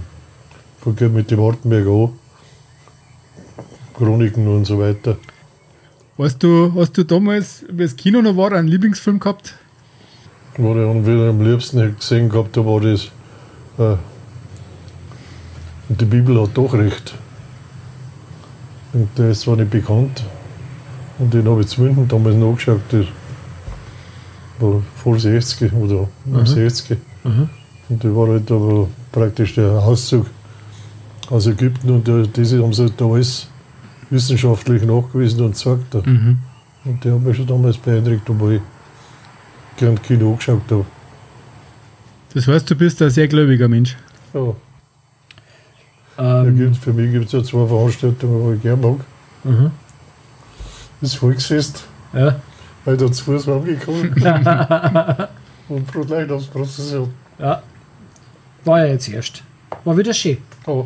verkehrt 0.80 1.12
mit 1.12 1.30
den 1.30 1.38
Wartenberg 1.38 1.86
an, 1.86 2.12
Chroniken 3.96 4.48
und 4.48 4.64
so 4.64 4.78
weiter. 4.78 5.16
Weißt 6.16 6.42
du, 6.42 6.72
hast 6.76 6.96
du 6.98 7.04
damals, 7.04 7.64
wie 7.70 7.82
das 7.82 7.96
Kino 7.96 8.20
noch 8.20 8.36
war, 8.36 8.52
einen 8.52 8.68
Lieblingsfilm 8.68 9.18
gehabt? 9.18 9.54
Wo 10.56 10.74
ich 10.74 10.86
am 10.86 11.42
liebsten 11.42 11.96
gesehen 11.96 12.28
gehabt 12.28 12.56
habe, 12.56 12.66
war 12.66 12.80
das. 12.80 13.06
Äh, 13.78 13.96
und 15.88 16.00
die 16.00 16.04
Bibel 16.04 16.40
hat 16.42 16.50
doch 16.54 16.74
recht. 16.74 17.14
Und 18.92 19.08
der 19.16 19.30
ist 19.30 19.42
zwar 19.42 19.56
nicht 19.56 19.70
bekannt. 19.70 20.22
Und 21.18 21.32
den 21.32 21.48
habe 21.48 21.62
ich 21.62 21.68
zu 21.68 21.82
München 21.82 22.08
damals 22.08 22.36
nachgeschaut. 22.36 22.80
War 24.60 24.82
voll 25.02 25.18
60 25.18 25.72
oder 25.72 26.08
um 26.26 26.46
60. 26.46 26.98
Und 27.24 28.02
die 28.02 28.14
war 28.14 28.28
halt 28.28 28.50
aber 28.50 28.88
praktisch 29.10 29.54
der 29.54 29.70
Auszug 29.72 30.26
aus 31.30 31.46
Ägypten 31.46 31.90
und 31.90 32.06
die, 32.06 32.28
diese 32.28 32.62
haben 32.62 32.72
sie 32.72 32.82
halt 32.82 33.00
da 33.00 33.06
alles 33.06 33.48
wissenschaftlich 34.10 34.82
nachgewiesen 34.82 35.40
und 35.44 35.52
gezeigt. 35.52 35.86
Da. 35.92 35.98
Und 35.98 36.38
die 37.04 37.10
haben 37.10 37.22
mich 37.24 37.36
schon 37.36 37.46
damals 37.46 37.76
beeindruckt, 37.78 38.28
obwohl 38.30 38.54
ich 38.54 38.60
gern 39.76 40.00
Kino 40.02 40.30
angeschaut 40.32 40.62
habe. 40.70 40.84
Das 42.34 42.46
heißt, 42.46 42.70
du 42.70 42.74
bist 42.76 43.00
ein 43.02 43.10
sehr 43.10 43.28
gläubiger 43.28 43.66
Mensch. 43.68 43.96
Ja, 44.34 44.54
da 46.16 46.44
Ähm, 46.44 46.56
gibt, 46.56 46.76
für 46.76 46.92
mich 46.92 47.10
gibt 47.12 47.26
es 47.26 47.32
ja 47.32 47.42
zwei 47.42 47.66
Veranstaltungen, 47.66 48.50
die 48.50 48.56
ich 48.56 48.62
gerne 48.62 48.86
mag. 48.86 48.98
mhm. 49.44 49.70
Das 51.00 51.14
Volksfest, 51.14 51.84
ja. 52.12 52.36
Weil 52.84 52.96
da 52.96 53.10
zu 53.10 53.24
Fuß 53.24 53.46
heimgekommen 53.46 54.14
und 55.68 55.86
Brotlein 55.92 56.30
aufs 56.30 56.46
Prozession. 56.46 57.10
ja. 57.38 57.62
War 58.64 58.84
ja 58.84 58.92
jetzt 58.92 59.08
erst. 59.08 59.42
War 59.84 59.96
wieder 59.96 60.12
schön. 60.12 60.36
Oh, 60.66 60.84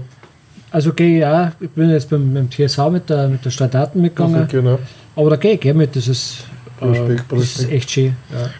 Also 0.70 0.92
gehe 0.92 1.18
ich 1.18 1.26
auch, 1.26 1.48
ich 1.58 1.70
bin 1.70 1.90
jetzt 1.90 2.08
beim, 2.08 2.32
beim 2.32 2.48
TSV 2.48 2.78
mit 2.90 3.10
der, 3.10 3.26
mit 3.28 3.44
der 3.44 3.50
Stadt 3.50 3.74
Daten 3.74 4.00
mitgegangen, 4.00 4.46
genau. 4.48 4.78
aber 5.16 5.30
da 5.30 5.36
gehe 5.36 5.54
ich 5.54 5.60
gerne 5.60 5.78
mit, 5.78 5.96
das 5.96 6.06
ist, 6.06 6.44
äh, 6.80 6.84
Respekt, 6.84 7.24
das 7.32 7.40
ist 7.58 7.70
echt 7.70 7.90
schön. 7.90 8.16
Ja. 8.32 8.50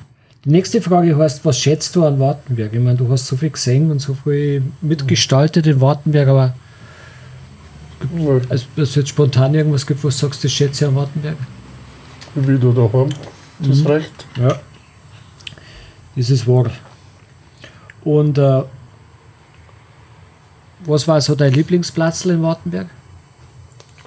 Die 0.45 0.51
nächste 0.51 0.82
Frage 0.82 1.16
heißt, 1.16 1.45
was 1.45 1.59
schätzt 1.61 1.95
du 1.95 2.05
an 2.05 2.18
Wartenberg? 2.18 2.72
Ich 2.74 2.80
meine, 2.80 2.97
du 2.99 3.09
hast 3.09 3.26
so 3.28 3.37
viel 3.37 3.51
gesehen 3.51 3.91
und 3.93 4.01
so 4.01 4.14
viel 4.14 4.62
mitgestaltet 4.82 5.66
in 5.68 5.80
Wartenberg, 5.80 6.28
aber 6.28 6.55
Ja, 8.18 8.41
also, 8.49 8.66
dass 8.76 8.89
es 8.91 8.95
jetzt 8.97 9.09
spontan 9.11 9.55
irgendwas 9.55 9.87
gibt, 9.87 10.03
was 10.03 10.18
du 10.18 10.26
sagst, 10.26 10.43
das 10.45 10.51
schätze 10.53 10.89
an 10.89 10.97
Wartenberg? 10.97 11.37
Wieder 12.35 12.72
daheim, 12.72 13.11
das 13.61 13.85
reicht. 13.87 14.26
Ja. 14.37 14.59
Das 16.16 16.30
ist 16.30 16.47
wahr. 16.47 16.70
Und 18.05 18.39
äh, 18.39 18.62
was 20.87 21.09
war 21.09 21.20
so 21.20 21.35
dein 21.35 21.53
Lieblingsplatz 21.53 22.24
in 22.26 22.43
Wartenberg? 22.43 22.89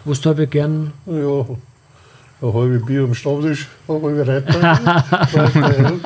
Wo 0.06 0.14
du 0.14 0.30
aber 0.30 0.46
gern. 0.46 0.94
Ja, 1.06 1.46
ein 2.40 2.54
halbes 2.54 2.86
Bier 2.86 3.04
am 3.04 3.14
Stammtisch, 3.14 3.68
ein 3.88 4.02
halbe 4.02 4.28
Reiter. 4.28 4.62
Reiter 4.62 5.70
hell, 5.70 6.00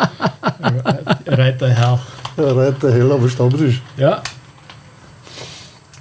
Reiterherr. 1.28 2.00
ein 2.38 2.44
Reiter 2.44 2.92
hell 2.94 3.12
am 3.12 3.30
Stammtisch. 3.30 3.82
Ja. 3.98 4.24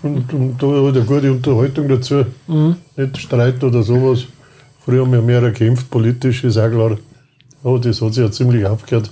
Und, 0.03 0.33
und 0.33 0.63
da 0.63 0.67
halt 0.67 0.97
eine 0.97 1.05
gute 1.05 1.33
Unterhaltung 1.33 1.89
dazu. 1.89 2.25
Mhm. 2.47 2.77
Nicht 2.97 3.19
Streit 3.19 3.63
oder 3.63 3.83
sowas. 3.83 4.25
Früher 4.85 5.03
haben 5.03 5.13
wir 5.13 5.23
mehr 5.23 5.41
gekämpft, 5.41 5.91
politisch, 5.91 6.45
ist 6.45 6.57
auch 6.57 6.71
klar. 6.71 6.97
Aber 7.63 7.79
das 7.79 8.01
hat 8.01 8.15
sich 8.15 8.25
ja 8.25 8.31
ziemlich 8.31 8.65
aufgehört. 8.65 9.11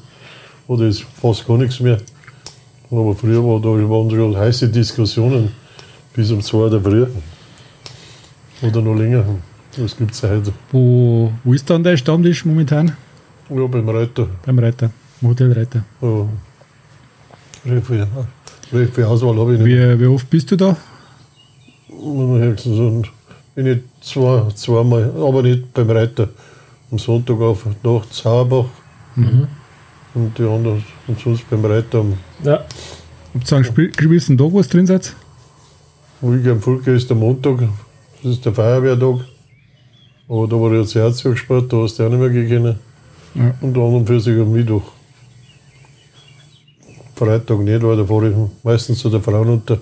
Oder 0.66 0.86
ist 0.86 1.02
fast 1.02 1.46
gar 1.46 1.58
nichts 1.58 1.80
mehr. 1.80 1.98
Aber 2.90 3.14
früher 3.14 3.44
war 3.44 3.60
da 3.60 3.68
waren 3.68 4.10
schon 4.10 4.36
heiße 4.36 4.68
Diskussionen 4.68 5.50
bis 6.14 6.30
um 6.30 6.40
zwei 6.40 6.70
der 6.70 6.80
Früh. 6.80 7.06
Oder 8.62 8.80
noch 8.80 8.94
länger. 8.94 9.24
Das 9.76 9.96
gibt 9.96 10.12
es 10.12 10.22
heute. 10.22 10.52
Wo, 10.72 11.32
wo 11.44 11.52
ist 11.52 11.68
dann 11.68 11.84
dein 11.84 11.98
Stammtisch 11.98 12.44
momentan? 12.44 12.96
Ja, 13.50 13.66
beim 13.66 13.88
Reiter. 13.88 14.26
Beim 14.44 14.58
Reiter. 14.58 14.90
Hotel 15.22 15.52
Reiter. 15.52 15.84
Ja. 16.00 16.26
Recht 18.72 18.94
viel, 18.94 19.04
Auswahl 19.04 19.38
habe 19.38 19.54
ich 19.54 19.60
nicht. 19.60 19.68
Wie, 19.68 20.00
wie 20.00 20.06
oft 20.06 20.28
bist 20.28 20.50
du 20.50 20.56
da? 20.56 20.76
Höchstens 21.88 23.08
bin 23.58 23.66
ich 23.66 23.78
zwei, 24.00 24.46
zweimal, 24.54 25.10
aber 25.16 25.42
nicht 25.42 25.74
beim 25.74 25.90
Reiter. 25.90 26.28
Am 26.92 26.98
Sonntag 27.00 27.40
auf 27.40 27.66
Nacht 27.82 28.14
Sauerbach 28.14 28.66
und 29.16 30.38
die 30.38 30.44
anderen 30.44 30.84
und 31.08 31.18
sonst 31.18 31.50
beim 31.50 31.64
Reiter 31.64 31.98
am 31.98 32.12
Ja. 32.44 32.64
Habt 33.34 33.50
ihr 33.50 33.56
einen 33.56 33.64
Spiel- 33.64 33.90
gewissen 33.90 34.38
Tag, 34.38 34.50
was 34.52 34.68
drin 34.68 34.86
seid? 34.86 35.12
Wilke 36.20 36.52
am 36.52 36.60
Volke 36.62 36.92
ist 36.94 37.10
der 37.10 37.16
Montag, 37.16 37.58
das 38.22 38.32
ist 38.34 38.44
der 38.44 38.54
Feuerwehrtag. 38.54 39.26
Aber 40.28 40.46
da 40.46 40.54
war 40.54 40.72
jetzt 40.74 40.94
Herzog 40.94 41.32
gespielt, 41.32 41.72
da 41.72 41.78
hast 41.78 41.98
du 41.98 42.04
auch 42.06 42.10
nicht 42.10 42.20
mehr 42.20 42.30
gegangen. 42.30 42.78
Ja. 43.34 43.54
Und 43.60 43.76
an 43.76 43.82
und 43.94 44.06
für 44.06 44.20
sich 44.20 44.38
am 44.40 44.52
Mittwoch. 44.52 44.84
Freitag 47.16 47.58
nicht, 47.58 47.82
weil 47.82 47.96
da 47.96 48.04
fahre 48.04 48.30
ich 48.30 48.36
meistens 48.62 49.00
zu 49.00 49.10
der 49.10 49.20
Frau 49.20 49.42
runter. 49.42 49.78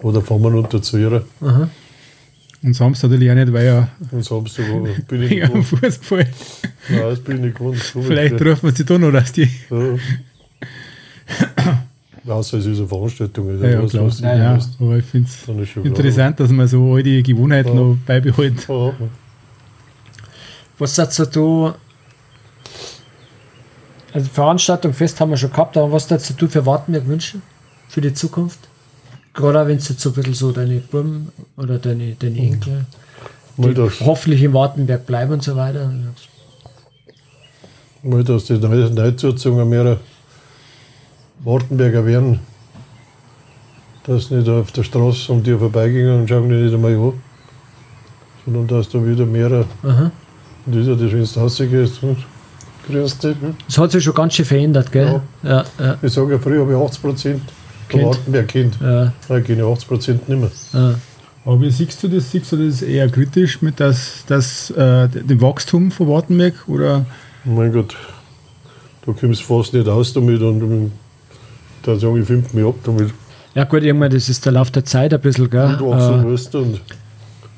Oder 0.00 0.22
fahren 0.22 0.40
wir 0.42 0.52
runter 0.52 0.80
zu 0.80 0.96
ihr. 0.96 1.22
Und 2.62 2.74
Samstag 2.74 3.08
natürlich 3.10 3.30
auch 3.30 3.34
nicht, 3.36 3.52
weil 3.52 3.66
ja 3.66 3.88
Und 4.10 4.22
Samstag 4.24 4.64
bin 5.08 5.22
ich 5.22 5.30
nicht. 5.54 5.64
Fußball. 5.66 6.26
Nein, 6.90 7.00
das 7.00 7.20
bin 7.20 7.36
ich 7.36 7.42
nicht 7.42 7.56
gewohnt. 7.56 7.78
So 7.78 8.02
Vielleicht 8.02 8.36
viel. 8.36 8.48
rufen 8.50 8.62
wir 8.68 8.72
sie 8.76 8.84
da 8.84 8.98
noch, 8.98 9.12
dass 9.12 9.32
die. 9.32 9.48
Ja. 9.70 9.96
Außer 12.34 12.58
es 12.58 12.66
ist 12.66 12.78
eine 12.78 12.86
Veranstaltung. 12.86 13.60
Ja, 13.62 13.68
ja, 13.70 13.82
was 13.82 13.90
klar. 13.92 14.04
lustig 14.04 14.24
Ja, 14.26 14.56
ist. 14.56 14.70
aber 14.78 14.98
ich 14.98 15.04
finde 15.06 15.28
es 15.62 15.76
interessant, 15.76 16.38
dass 16.38 16.50
man 16.50 16.68
so 16.68 16.94
alte 16.94 17.22
Gewohnheiten 17.22 17.68
Ja. 17.70 17.74
noch 17.74 17.96
beibehält. 18.06 18.58
Klar. 18.58 18.94
Ja. 19.00 19.06
Was 20.78 20.94
sagst 20.94 21.18
du 21.18 21.24
da? 21.24 21.74
Also 24.12 24.28
Veranstaltung, 24.28 24.92
Fest 24.92 25.18
haben 25.20 25.30
wir 25.30 25.36
schon 25.36 25.50
gehabt, 25.50 25.76
aber 25.76 25.90
was 25.92 26.08
sagst 26.08 26.34
du 26.40 26.48
für 26.48 26.66
Wartenberg 26.66 27.06
wünschen? 27.06 27.42
Für 27.88 28.00
die 28.00 28.12
Zukunft? 28.12 28.58
Gerade 29.34 29.66
wenn 29.68 29.76
es 29.76 29.88
jetzt 29.88 30.00
so 30.00 30.10
ein 30.10 30.14
bisschen 30.14 30.34
so 30.34 30.52
deine 30.52 30.80
Buben 30.80 31.30
oder 31.56 31.78
deine, 31.78 32.14
deine 32.14 32.38
Enkel, 32.38 32.84
Mal, 33.56 33.74
die 33.74 33.80
hoffentlich 34.04 34.42
in 34.42 34.52
Wartenberg 34.54 35.06
bleiben 35.06 35.32
und 35.32 35.42
so 35.42 35.54
weiter. 35.56 35.92
mal, 38.02 38.24
dass 38.24 38.44
die 38.46 38.54
Neu- 38.58 38.88
Neuzuzungen 38.90 39.68
mehr 39.68 39.98
Wartenberger 41.44 42.04
werden. 42.06 42.40
Dass 44.04 44.30
nicht 44.30 44.48
auf 44.48 44.72
der 44.72 44.82
Straße 44.82 45.30
um 45.30 45.42
die 45.42 45.54
vorbeigingen 45.54 46.20
und 46.20 46.28
schauen 46.28 46.48
die 46.48 46.54
nicht 46.56 46.74
einmal 46.74 46.94
an. 46.96 47.12
Sondern 48.44 48.66
dass 48.66 48.88
da 48.88 49.04
wieder 49.04 49.26
mehr. 49.26 49.66
Aha. 49.82 50.10
Und 50.66 50.74
ja 50.74 50.94
das, 50.94 51.12
wenn 51.12 51.24
du 51.24 51.40
rausgehst. 51.40 52.02
Und 52.02 52.16
grüß 52.88 53.18
dich. 53.18 53.36
hm? 53.40 53.54
Das 53.66 53.78
hat 53.78 53.92
sich 53.92 54.02
schon 54.02 54.14
ganz 54.14 54.34
schön 54.34 54.44
verändert, 54.46 54.90
gell? 54.90 55.20
Ja, 55.42 55.64
ja, 55.78 55.98
Ich 56.02 56.12
sage 56.12 56.32
ja, 56.32 56.38
früher 56.38 56.62
habe 56.62 56.72
ich 56.72 56.78
80 56.78 57.02
Prozent 57.02 57.42
Kind. 57.90 58.04
Wartenberg 58.04 58.48
Kind. 58.48 58.78
ja. 58.80 59.12
Nein, 59.28 59.44
keine 59.44 59.64
80 59.64 59.88
Prozent 59.88 60.28
nicht 60.28 60.40
mehr. 60.40 60.50
ja. 60.72 60.94
Aber 61.44 61.58
wie 61.62 61.70
siehst 61.70 62.02
du 62.02 62.08
das? 62.08 62.30
Siehst 62.30 62.52
du 62.52 62.56
das 62.68 62.82
eher 62.82 63.08
kritisch 63.08 63.62
mit 63.62 63.80
das, 63.80 64.24
das, 64.26 64.70
äh, 64.72 65.08
dem 65.08 65.40
Wachstum 65.40 65.90
von 65.90 66.06
Wartenberg? 66.08 66.54
Oder 66.68 67.06
Mein 67.44 67.72
Gott, 67.72 67.96
da 69.06 69.12
kommst 69.12 69.40
du 69.40 69.44
fast 69.46 69.72
nicht 69.72 69.88
aus 69.88 70.12
damit. 70.12 70.42
Und 70.42 70.62
und 70.62 70.92
da 71.82 71.96
sage 71.96 72.20
ich, 72.20 72.26
fünf 72.26 72.52
mich 72.52 72.64
ab 72.66 72.74
damit. 72.84 73.10
Ja 73.54 73.64
gut, 73.64 73.82
irgendwann, 73.82 74.10
das 74.10 74.28
ist 74.28 74.44
der 74.44 74.52
Lauf 74.52 74.70
der 74.70 74.84
Zeit 74.84 75.14
ein 75.14 75.20
bisschen, 75.20 75.48
gell? 75.48 75.78
Und 75.80 75.90
wachsen 75.90 76.20
Äh, 76.20 76.24
musst 76.24 76.54
und 76.54 76.80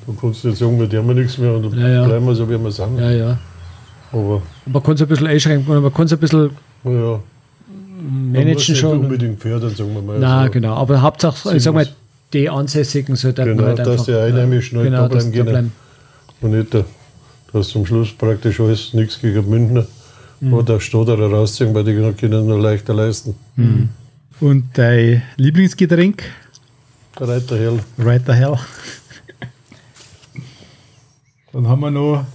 da 0.07 0.13
kannst 0.19 0.43
du 0.43 0.47
nicht 0.47 0.57
sagen, 0.59 0.79
wir 0.79 1.13
nichts 1.13 1.37
mehr 1.37 1.53
und 1.53 1.77
Ja, 1.77 1.87
ja. 1.89 2.05
bleiben 2.05 2.25
wir 2.25 2.35
so, 2.35 2.49
wie 2.49 2.57
wir 2.57 2.71
sind. 2.71 2.97
ja, 2.97 3.11
ja. 3.11 3.37
Aber 4.13 4.41
Man 4.65 4.81
kann 4.81 4.95
es 4.95 5.01
ein 5.01 5.07
bisschen 5.09 5.27
einschränken, 5.27 5.81
man 5.81 5.93
kann 5.93 6.05
es 6.05 6.13
ein 6.13 6.19
bisschen 6.19 6.51
ja, 6.85 7.19
managen 8.03 8.55
nicht 8.55 8.77
schon. 8.77 8.99
unbedingt 8.99 9.39
fördern, 9.41 9.75
sagen 9.75 9.93
wir 9.93 10.01
mal. 10.01 10.19
Na, 10.19 10.39
Also, 10.41 10.51
genau. 10.51 10.75
Aber 10.75 11.01
Hauptsache, 11.01 11.55
ich 11.55 11.63
sag 11.63 11.73
mal, 11.73 11.85
Sinnlos. 11.85 11.99
die 12.33 12.49
Ansässigen 12.49 13.15
sollten 13.15 13.45
Genau, 13.45 13.63
halt 13.63 13.79
dass 13.79 13.87
einfach, 13.87 14.05
die 14.05 14.13
Einheimischen 14.15 14.77
halt 14.79 14.87
genau, 14.89 15.07
da 15.07 15.07
dass 15.09 15.23
bleiben 15.29 15.31
die 15.31 15.37
da 15.51 15.57
können. 15.57 15.71
Und 16.41 16.51
nicht, 16.51 16.75
äh, 16.75 16.83
dass 17.53 17.69
zum 17.69 17.85
Schluss 17.85 18.11
praktisch 18.11 18.59
alles 18.59 18.93
nichts 18.93 19.19
gegen 19.19 19.49
Münchner 19.49 19.85
Mhm. 20.39 20.53
oder 20.55 20.79
Stadterer 20.81 21.31
rausziehen, 21.31 21.73
weil 21.73 21.83
die 21.85 21.93
können 22.19 22.45
nur 22.47 22.59
leichter 22.59 22.93
leisten. 22.93 23.35
und 24.41 24.63
dein 24.73 25.21
Lieblingsgetränk? 25.37 26.23
Der 27.17 27.27
Reiter 27.29 27.57
Hell. 27.57 27.79
The 27.97 28.33
hell. 28.33 28.57
Dann 31.53 31.67
haben 31.67 31.81
wir 31.81 31.91
noch 31.91 32.25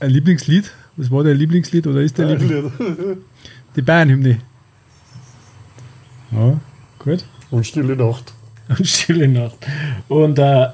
ein 0.00 0.10
Lieblingslied. 0.10 0.70
Was 0.96 1.10
war 1.10 1.22
dein 1.24 1.36
Lieblingslied 1.36 1.86
oder 1.86 2.00
ist 2.00 2.18
dein 2.18 2.38
Lieblingslied? 2.38 3.18
Die 3.76 3.82
Bayern-Hymne. 3.82 4.38
Ja, 6.32 6.58
gut. 6.98 7.24
Und 7.50 7.66
Stille 7.66 7.96
Nacht. 7.96 8.32
und 8.68 8.86
Stille 8.86 9.28
Nacht. 9.28 9.56
Und 10.08 10.38
äh, 10.38 10.68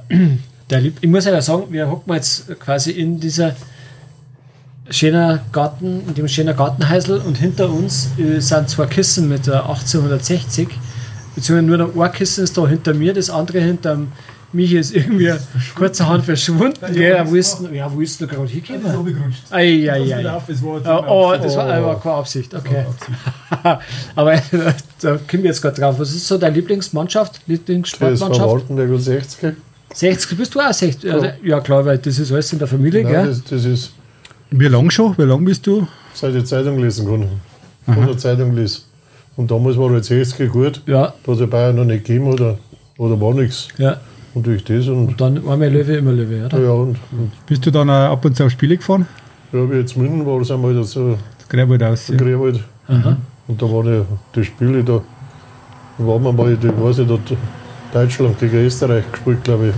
der 0.71 0.81
Lieb 0.81 0.99
ich 1.01 1.09
muss 1.09 1.25
ja 1.25 1.41
sagen, 1.43 1.65
wir 1.71 1.91
hocken 1.91 2.15
jetzt 2.15 2.59
quasi 2.61 2.93
in 2.93 3.21
dieser 3.21 3.55
schöner 4.91 5.41
Garten, 5.53 6.03
in 6.07 6.15
dem 6.15 6.29
schönen 6.29 6.57
Gartenhäusl 6.57 7.23
und 7.25 7.39
hinter 7.39 7.71
uns 7.71 8.11
äh, 8.19 8.41
sind 8.41 8.69
zwei 8.69 8.87
Kissen 8.87 9.29
mit 9.29 9.47
äh, 9.47 9.53
1860, 9.53 10.69
beziehungsweise 11.35 11.67
nur 11.67 11.77
der 11.79 11.97
Ohrkissen 11.97 12.45
ist 12.45 12.59
da 12.59 12.67
hinter 12.67 12.95
mir, 12.95 13.15
das 13.15 13.31
andere 13.31 13.61
hinter 13.61 13.95
dem 13.95 14.13
Michi 14.53 14.79
ist 14.79 14.95
irgendwie 14.97 15.31
kurzerhand 15.77 16.25
verschwunden. 16.25 16.79
Ja, 16.95 17.29
wo 17.31 17.37
ist, 17.37 17.59
denn- 17.61 17.73
ja, 17.75 17.91
wo 17.93 18.01
ist 18.01 18.21
denn 18.21 18.29
gerade 18.29 18.49
hingekommen? 18.49 19.05
gerutscht. 19.15 19.43
Ei, 19.51 19.89
ei, 19.91 20.15
ei. 20.17 20.41
Es 20.49 20.63
war 20.63 20.81
Oh, 21.07 21.33
oh, 21.33 21.35
das 21.41 21.57
war 21.57 21.73
aber 21.73 22.01
keine 22.01 22.15
Absicht, 22.17 22.53
okay. 22.55 22.85
aber 24.17 24.35
da 25.01 25.11
kommen 25.29 25.43
wir 25.43 25.51
jetzt 25.51 25.63
gerade 25.63 25.81
drauf. 25.81 25.99
Was 25.99 26.11
ist 26.13 26.27
so 26.27 26.37
deine 26.39 26.55
Lieblingsmannschaft, 26.57 27.41
Lieblingssportmannschaft? 27.47 28.41
Wartenberg 28.51 28.91
und 28.91 29.01
60. 29.01 29.55
60, 29.95 30.39
bist 30.39 30.55
du 30.55 30.61
auch 30.61 30.73
60? 30.73 31.03
Ja. 31.11 31.33
ja, 31.43 31.61
klar, 31.61 31.85
weil 31.85 31.99
das 31.99 32.19
ist 32.19 32.31
alles 32.33 32.53
in 32.53 32.59
der 32.59 32.69
Familie, 32.69 33.03
Nein, 33.03 33.13
gell? 33.13 33.27
das, 33.27 33.45
das 33.45 33.65
ist, 33.65 33.93
Wie 34.51 34.67
lang 34.69 34.91
schon? 34.91 35.17
Wie 35.19 35.23
lang 35.23 35.45
bist 35.45 35.67
du? 35.67 35.87
seit 36.15 36.35
ich 36.35 36.45
Zeitung 36.45 36.79
lesen 36.79 37.07
kann. 37.07 37.95
von 37.95 38.07
der 38.07 38.19
Zeitung 38.19 38.55
liest. 38.57 38.87
Und 39.37 39.51
damals 39.51 39.77
war 39.79 39.91
halt 39.91 40.05
60 40.05 40.51
gut, 40.51 40.83
Ja, 40.87 41.15
da 41.25 41.33
hat 41.33 41.35
es 41.35 41.41
ja 41.41 41.47
Bayern 41.47 41.77
noch 41.77 41.85
nicht 41.85 42.05
gegeben 42.05 42.27
oder, 42.29 42.59
oder 42.99 43.21
war 43.21 43.33
nichts. 43.35 43.69
ja. 43.79 44.01
Und 44.35 44.47
durch 44.47 44.63
das 44.65 44.87
und, 44.89 45.21
Dann 45.21 45.39
einmal 45.39 45.69
Löwe, 45.69 45.97
immer 45.97 46.13
Löwe, 46.13 46.47
oder? 46.47 46.61
ja, 46.61 46.71
und, 46.71 46.97
und 47.13 47.33
Bist 47.47 47.67
du 47.67 47.71
dann 47.71 47.91
auch 47.91 48.13
ab 48.13 48.25
und 48.25 48.37
zu 48.37 48.45
auf 48.45 48.51
Spiele 48.51 48.77
gefahren? 48.77 49.07
ja, 49.53 49.69
wie 49.71 49.75
jetzt 49.77 49.97
München 49.97 50.25
war, 50.25 50.45
sind 50.45 50.63
wir 50.63 50.75
halt 50.75 50.87
so 50.87 51.19
Das 51.39 51.49
Gräbwald 51.49 51.83
aus. 51.83 52.09
Ja. 52.09 52.17
Grewald. 52.17 52.61
Aha. 52.87 53.17
Und 53.49 53.61
da 53.61 53.67
waren 53.67 53.87
ja 53.93 54.05
die 54.35 54.45
Spiele 54.45 54.85
da. 54.85 55.01
Da 55.99 56.07
waren 56.07 56.23
wir 56.23 56.33
mal, 56.33 56.53
ich 56.53 56.63
weiß 56.63 56.99
nicht, 56.99 57.11
da 57.11 58.01
Deutschland 58.01 58.39
gegen 58.39 58.65
Österreich 58.65 59.05
gespielt, 59.11 59.43
glaube 59.43 59.69
ich. 59.69 59.75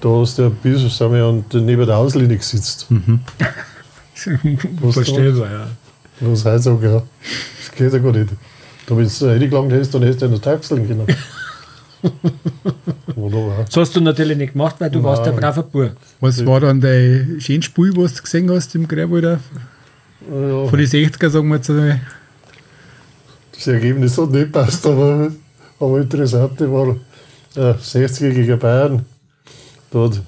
Da 0.00 0.08
hast 0.08 0.38
du 0.38 0.42
ja 0.42 0.48
bis, 0.48 0.80
sind 0.96 1.12
wir 1.12 1.24
an, 1.24 1.44
neben 1.52 1.84
der 1.84 1.96
Auslinie 1.96 2.36
gesitzt. 2.36 2.86
Was 4.80 4.94
Verstellbar, 4.94 5.50
ja. 5.50 5.66
Was 6.20 6.44
heißt 6.44 6.68
auch, 6.68 6.80
ja. 6.82 7.02
Das 7.58 7.72
geht 7.76 7.92
ja 7.92 7.98
gar 7.98 8.12
nicht. 8.12 8.30
Da, 8.86 8.96
wenn 8.96 9.08
du 9.08 9.26
reingelangt 9.26 9.72
hast, 9.72 9.94
dann 9.94 10.02
hättest 10.02 10.22
du 10.22 10.26
ja 10.26 10.32
noch 10.32 10.40
taxeln 10.40 10.86
können. 10.86 11.06
Wunderbar. 13.14 13.64
Das 13.64 13.76
hast 13.76 13.96
du 13.96 14.00
natürlich 14.00 14.36
nicht 14.36 14.52
gemacht, 14.52 14.76
weil 14.78 14.90
du 14.90 15.02
warst 15.02 15.24
der 15.24 15.32
Nein. 15.32 15.40
brave 15.40 15.62
Bub. 15.62 15.96
Was 16.20 16.44
war 16.46 16.60
dann 16.60 16.80
dein 16.80 17.36
schönes 17.40 17.64
Spiel, 17.66 17.92
was 17.96 18.14
du 18.14 18.22
gesehen 18.22 18.50
hast 18.50 18.74
im 18.74 18.86
Gräbwald? 18.86 19.24
Ja, 19.24 19.38
Von 20.68 20.78
den 20.78 20.86
60er, 20.86 21.28
sagen 21.30 21.48
wir 21.48 21.56
jetzt 21.56 21.70
einmal. 21.70 22.00
das 23.52 23.66
Ergebnis 23.66 24.18
hat 24.18 24.30
nicht 24.30 24.52
passt, 24.52 24.86
aber, 24.86 25.32
aber 25.80 26.00
interessant 26.00 26.60
war 26.60 26.96
äh, 27.56 27.74
60 27.78 28.34
gegen 28.34 28.58
Bayern. 28.58 29.04
Hat 29.94 30.22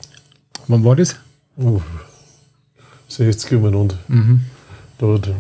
Wann 0.68 0.84
war 0.84 0.96
das? 0.96 1.16
uh, 1.58 1.80
60 3.08 3.52
umeinander. 3.54 3.98
Mhm. 4.08 4.40
Hat 5.00 5.30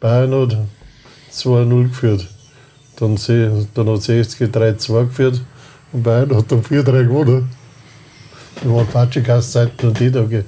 Bayern 0.00 0.32
hat 0.34 0.58
2-0 1.32 1.82
geführt. 1.88 2.26
Dann, 2.96 3.16
dann 3.74 3.88
hat 3.88 4.02
60 4.02 4.50
3-2 4.50 5.04
geführt 5.06 5.40
und 5.92 6.02
Bayern 6.02 6.34
hat 6.36 6.50
dann 6.50 6.62
4-3 6.62 7.04
gewonnen. 7.06 7.48
Da 8.62 8.70
waren 8.70 8.86
Patschikass-Zeiten 8.86 9.88
und 9.88 9.98
die 10.00 10.10
Tage. 10.10 10.44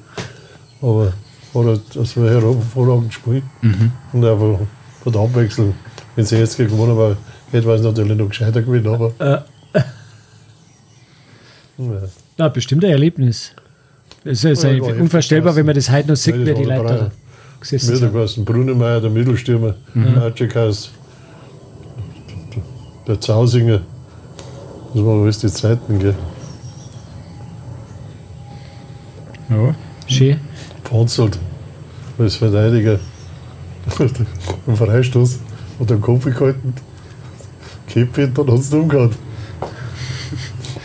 Aber 0.80 1.06
hat 1.54 1.64
halt, 1.64 1.80
das 1.94 2.16
war 2.16 2.28
hervorragend 2.30 3.12
Spiel. 3.14 3.42
Und 4.12 4.24
einfach 4.24 4.58
hat 5.04 5.16
abwechseln. 5.16 5.74
Wenn 6.16 6.24
60 6.24 6.68
gewonnen 6.68 6.96
war, 6.96 7.16
hätte 7.50 7.70
es 7.72 7.82
natürlich 7.82 8.16
noch 8.16 8.28
gescheiter 8.28 8.62
gewinnen. 8.62 8.86
Aber 8.86 9.12
Äh, 9.18 9.78
ja. 11.78 12.02
na, 12.38 12.48
bestimmt 12.48 12.84
ein 12.84 12.90
Erlebnis. 12.92 13.52
Es 14.24 14.44
ist 14.44 14.62
Ja, 14.62 14.70
heftig 14.70 15.00
unvorstellbar, 15.00 15.54
wenn 15.56 15.66
man 15.66 15.74
das 15.74 15.90
heute 15.90 16.08
noch 16.08 16.16
sieht, 16.16 16.36
Ja, 16.36 16.40
wie 16.42 16.44
das 16.50 16.58
die 16.58 16.64
Leute 16.64 16.84
der 16.84 16.98
da 16.98 17.10
gesessen 17.60 17.90
Mir, 17.90 17.96
sind. 17.96 18.04
der 18.06 18.14
der 19.00 19.10
Mittelstürmer, 19.10 19.74
mhm. 19.92 20.16
Der 23.06 23.20
Zausinger. 23.20 23.80
Das 24.94 25.04
waren 25.04 25.22
alles 25.22 25.38
die 25.38 25.48
Zeiten, 25.48 25.98
gell. 25.98 26.14
Ja. 29.50 29.74
Schön. 30.06 30.38
Panzelt 30.84 31.36
als 32.16 32.36
Verteidiger. 32.36 33.00
Im 34.68 34.76
Freistoß 34.76 35.40
hat 35.80 35.90
er 35.90 35.96
den 35.96 36.00
Kopf 36.00 36.24
gehalten. 36.24 36.74
Kippt, 37.88 38.38
dann 38.38 38.46
hat 38.46 38.58
es 38.60 38.72
umgehauen. 38.72 39.10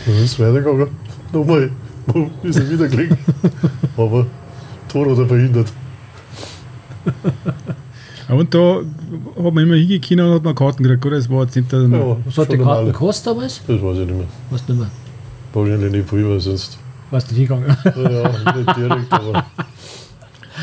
Dann 0.06 0.14
ist 0.16 0.32
es 0.32 0.40
weitergegangen. 0.40 0.88
Nochmal, 1.32 1.70
ist 2.42 2.58
er 2.58 2.68
wieder 2.68 2.88
gelegen. 2.88 3.16
Aber 3.96 4.26
Tor 4.88 5.08
hat 5.08 5.18
er 5.18 5.26
verhindert. 5.26 5.72
Ja, 8.30 8.36
Und 8.36 8.54
da 8.54 8.76
hat 9.44 9.54
man 9.54 9.64
immer 9.64 9.74
hingekommen 9.74 10.24
und 10.26 10.34
hat 10.36 10.44
man 10.44 10.54
Karten 10.54 10.82
gekriegt, 10.84 11.04
oder? 11.06 11.16
Das 11.16 11.28
war 11.28 11.42
jetzt 11.42 11.56
nicht 11.56 11.72
der, 11.72 11.80
Ja, 11.82 12.16
Was 12.24 12.38
hat 12.38 12.52
die 12.52 12.58
Karten 12.58 12.86
gekostet 12.86 13.26
damals? 13.26 13.60
Das 13.66 13.82
weiß 13.82 13.98
ich 13.98 14.06
nicht 14.06 14.16
mehr. 14.16 14.26
Weißt 14.50 14.68
du 14.68 14.72
nicht 14.72 14.80
mehr. 14.82 14.90
Wahrscheinlich 15.52 15.92
nicht 15.92 16.08
viel, 16.08 16.28
weil 16.28 16.38
sonst. 16.40 16.78
Weißt 17.10 17.28
du 17.30 17.34
nicht 17.34 17.48
gegangen? 17.48 17.76
Ja, 17.84 18.10
ja, 18.10 18.28
nicht 18.56 18.76
direkt, 18.76 19.12
aber. 19.12 19.44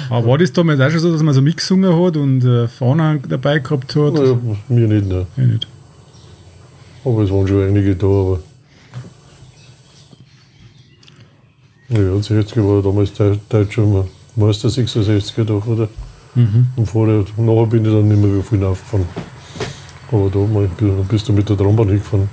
Aber 0.10 0.28
war 0.28 0.38
das 0.38 0.54
damals 0.54 0.80
auch 0.80 0.90
schon 0.92 1.00
so, 1.02 1.12
dass 1.12 1.22
man 1.24 1.34
so 1.34 1.42
mitgesungen 1.42 1.94
hat 2.06 2.16
und 2.16 2.46
äh, 2.46 2.68
Fahnen 2.70 3.22
dabei 3.28 3.60
gehabt 3.60 3.94
hat? 3.96 4.14
Ja, 4.18 4.38
mir 4.70 4.88
nicht, 4.88 5.08
ne. 5.08 5.26
Ja, 5.36 5.44
nicht. 5.44 5.68
Aber 7.04 7.22
es 7.24 7.30
waren 7.32 7.48
schon 7.48 7.64
einige 7.68 7.96
da, 7.98 8.06
aber. 8.08 8.40
Ja, 11.90 12.22
60 12.22 12.58
war 12.64 12.82
damals 12.82 13.14
Deu- 13.20 13.38
deutscher 13.50 14.06
Meister 14.36 14.68
66er 14.70 15.44
doch, 15.46 15.66
oder? 15.68 15.88
Und 16.76 16.86
vorher, 16.86 17.26
nachher 17.38 17.66
bin 17.66 17.84
ich 17.84 17.92
dann 17.92 18.08
nicht 18.08 18.22
mehr 18.22 18.44
viel 18.44 18.64
aufgefahren. 18.64 19.08
Aber 20.12 20.30
da 20.30 20.40
mal, 20.40 20.70
bist 21.10 21.28
du 21.28 21.34
mit 21.34 21.50
der 21.50 21.58
Trambahn 21.58 21.88
hingefahren. 21.88 22.30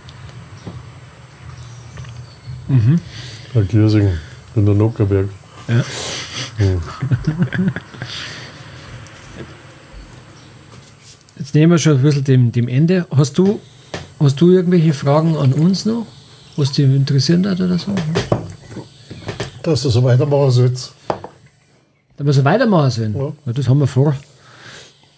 Mhm. 2.68 3.00
Nach 3.54 3.66
Giersing, 3.66 4.10
in 4.56 4.66
der 4.66 4.74
Nockerberg. 4.74 5.28
Ja. 5.68 5.84
Hm. 6.56 6.80
Jetzt 11.38 11.54
nehmen 11.54 11.72
wir 11.72 11.78
schon 11.78 11.96
ein 11.96 12.02
bisschen 12.02 12.24
dem, 12.24 12.52
dem 12.52 12.68
Ende. 12.68 13.06
Hast 13.10 13.38
du, 13.38 13.60
hast 14.20 14.40
du 14.40 14.50
irgendwelche 14.50 14.92
Fragen 14.92 15.36
an 15.36 15.52
uns 15.52 15.84
noch, 15.86 16.06
was 16.56 16.72
dich 16.72 16.84
interessieren 16.84 17.46
hat 17.46 17.60
oder 17.60 17.78
so? 17.78 17.94
Dass 19.62 19.82
du 19.82 19.88
so 19.88 20.02
weitermachen 20.04 20.50
sollst. 20.50 20.94
Da 22.16 22.24
müssen 22.24 22.44
wir 22.44 22.50
weitermachen 22.50 22.90
sollen. 22.90 23.14
Ja. 23.16 23.32
Ja, 23.46 23.52
das 23.52 23.68
haben 23.68 23.78
wir 23.80 23.86
vor. 23.86 24.14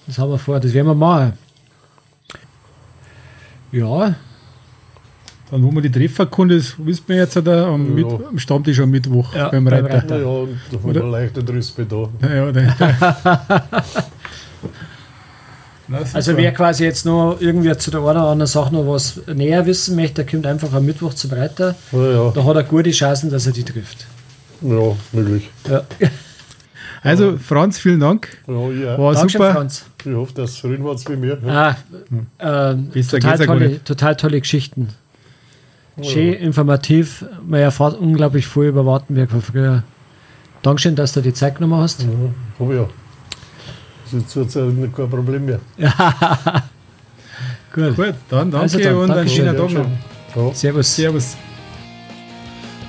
Das 0.06 0.18
haben 0.18 0.30
wir 0.30 0.38
vor, 0.38 0.58
das 0.60 0.72
werden 0.72 0.86
wir 0.86 0.94
machen. 0.94 1.32
Ja, 3.72 4.14
Dann, 5.50 5.62
wo 5.62 5.70
man 5.70 5.82
die 5.82 5.90
treffen 5.90 6.30
kann, 6.30 6.48
das 6.48 6.74
wissen 6.78 7.04
wir 7.08 7.16
jetzt 7.16 7.36
da 7.44 7.66
am, 7.66 7.94
Mit 7.94 8.06
am 8.06 8.38
Stammtisch 8.38 8.80
am 8.80 8.90
Mittwoch 8.90 9.34
Ja, 9.34 9.48
beim 9.48 9.64
beim 9.64 9.74
Reiter. 9.84 9.94
Reiter. 9.98 10.20
Ja, 10.20 10.26
und 10.26 10.58
da 10.70 10.82
war 10.82 10.90
Oder? 10.90 11.00
der 11.00 11.08
leichte 11.10 11.46
Rüstbe 11.48 11.84
da. 11.84 12.08
Ja, 12.22 12.50
ja, 12.50 12.52
also 16.14 16.36
wer 16.36 16.52
quasi 16.52 16.84
jetzt 16.84 17.04
noch 17.06 17.36
irgendwie 17.40 17.76
zu 17.76 17.90
der 17.90 18.00
einen 18.00 18.08
oder 18.10 18.28
anderen 18.28 18.46
Sache 18.46 18.72
noch 18.74 18.86
was 18.86 19.20
näher 19.32 19.64
wissen 19.66 19.94
möchte, 19.96 20.24
der 20.24 20.26
kommt 20.26 20.46
einfach 20.46 20.72
am 20.72 20.84
Mittwoch 20.86 21.14
zum 21.14 21.32
Reiter. 21.32 21.74
Ja, 21.92 22.10
ja, 22.10 22.30
Da 22.30 22.44
hat 22.44 22.56
er 22.56 22.64
gute 22.64 22.90
Chancen, 22.90 23.30
dass 23.30 23.46
er 23.46 23.52
die 23.52 23.64
trifft. 23.64 24.06
ja 24.62 24.96
möglich. 25.12 25.50
Ja. 25.68 25.82
Also 27.06 27.38
Franz, 27.38 27.78
vielen 27.78 28.00
Dank. 28.00 28.28
Ja, 28.46 28.70
ja. 28.70 28.98
War 28.98 29.14
Dankeschön, 29.14 29.40
super. 29.40 29.52
Franz. 29.52 29.86
Ich 30.04 30.12
hoffe, 30.14 30.34
dass 30.34 30.60
drin 30.60 30.84
war 30.84 30.96
wie 30.96 31.16
mir. 31.16 31.38
Ah, 31.46 31.74
Besser 32.92 33.18
total, 33.18 33.38
tolle, 33.46 33.84
total 33.84 34.16
tolle 34.16 34.40
Geschichten. 34.40 34.88
Schön, 36.02 36.34
informativ. 36.34 37.24
Man 37.46 37.60
erfährt 37.60 37.98
unglaublich 37.98 38.46
viel 38.46 38.64
über 38.64 38.84
Wartenberg 38.84 39.30
von 39.30 39.40
früher. 39.40 39.82
Dankeschön, 40.62 40.94
dass 40.94 41.12
du 41.12 41.22
die 41.22 41.32
Zeit 41.32 41.56
genommen 41.56 41.80
hast. 41.80 42.02
Ja, 42.02 42.08
hab 42.58 42.70
ich 42.70 42.76
ja. 42.76 42.88
Das 44.04 44.12
ist 44.22 44.36
jetzt 44.36 44.56
äh, 44.56 44.70
kein 44.94 45.10
Problem 45.10 45.46
mehr. 45.46 45.60
Gut. 47.72 47.96
Gut, 47.96 48.14
dann 48.28 48.50
danke 48.50 48.58
Also 48.58 48.78
dann, 48.78 48.94
und 48.94 49.02
einen 49.02 49.14
Dankeschön. 49.14 49.44
schönen 49.46 49.56
Tag 49.56 49.72
noch. 49.72 50.46
Ja. 50.48 50.54
Servus. 50.54 50.94
Servus. 50.94 51.36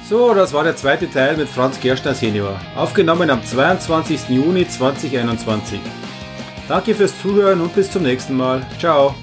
So, 0.10 0.34
das 0.34 0.53
war 0.53 0.64
der 0.64 0.78
zweite 0.78 1.12
Teil 1.12 1.36
mit 1.36 1.49
Franz 1.49 1.82
Gerstner 1.82 2.14
Senior, 2.14 2.58
aufgenommen 2.78 3.30
am 3.30 3.43
22. 3.43 4.30
Juni 4.30 4.66
2021. 4.66 5.82
Danke 6.70 6.95
fürs 6.95 7.20
Zuhören 7.22 7.60
und 7.60 7.76
bis 7.76 7.91
zum 7.91 8.03
nächsten 8.03 8.38
Mal. 8.38 8.66
Ciao. 8.80 9.14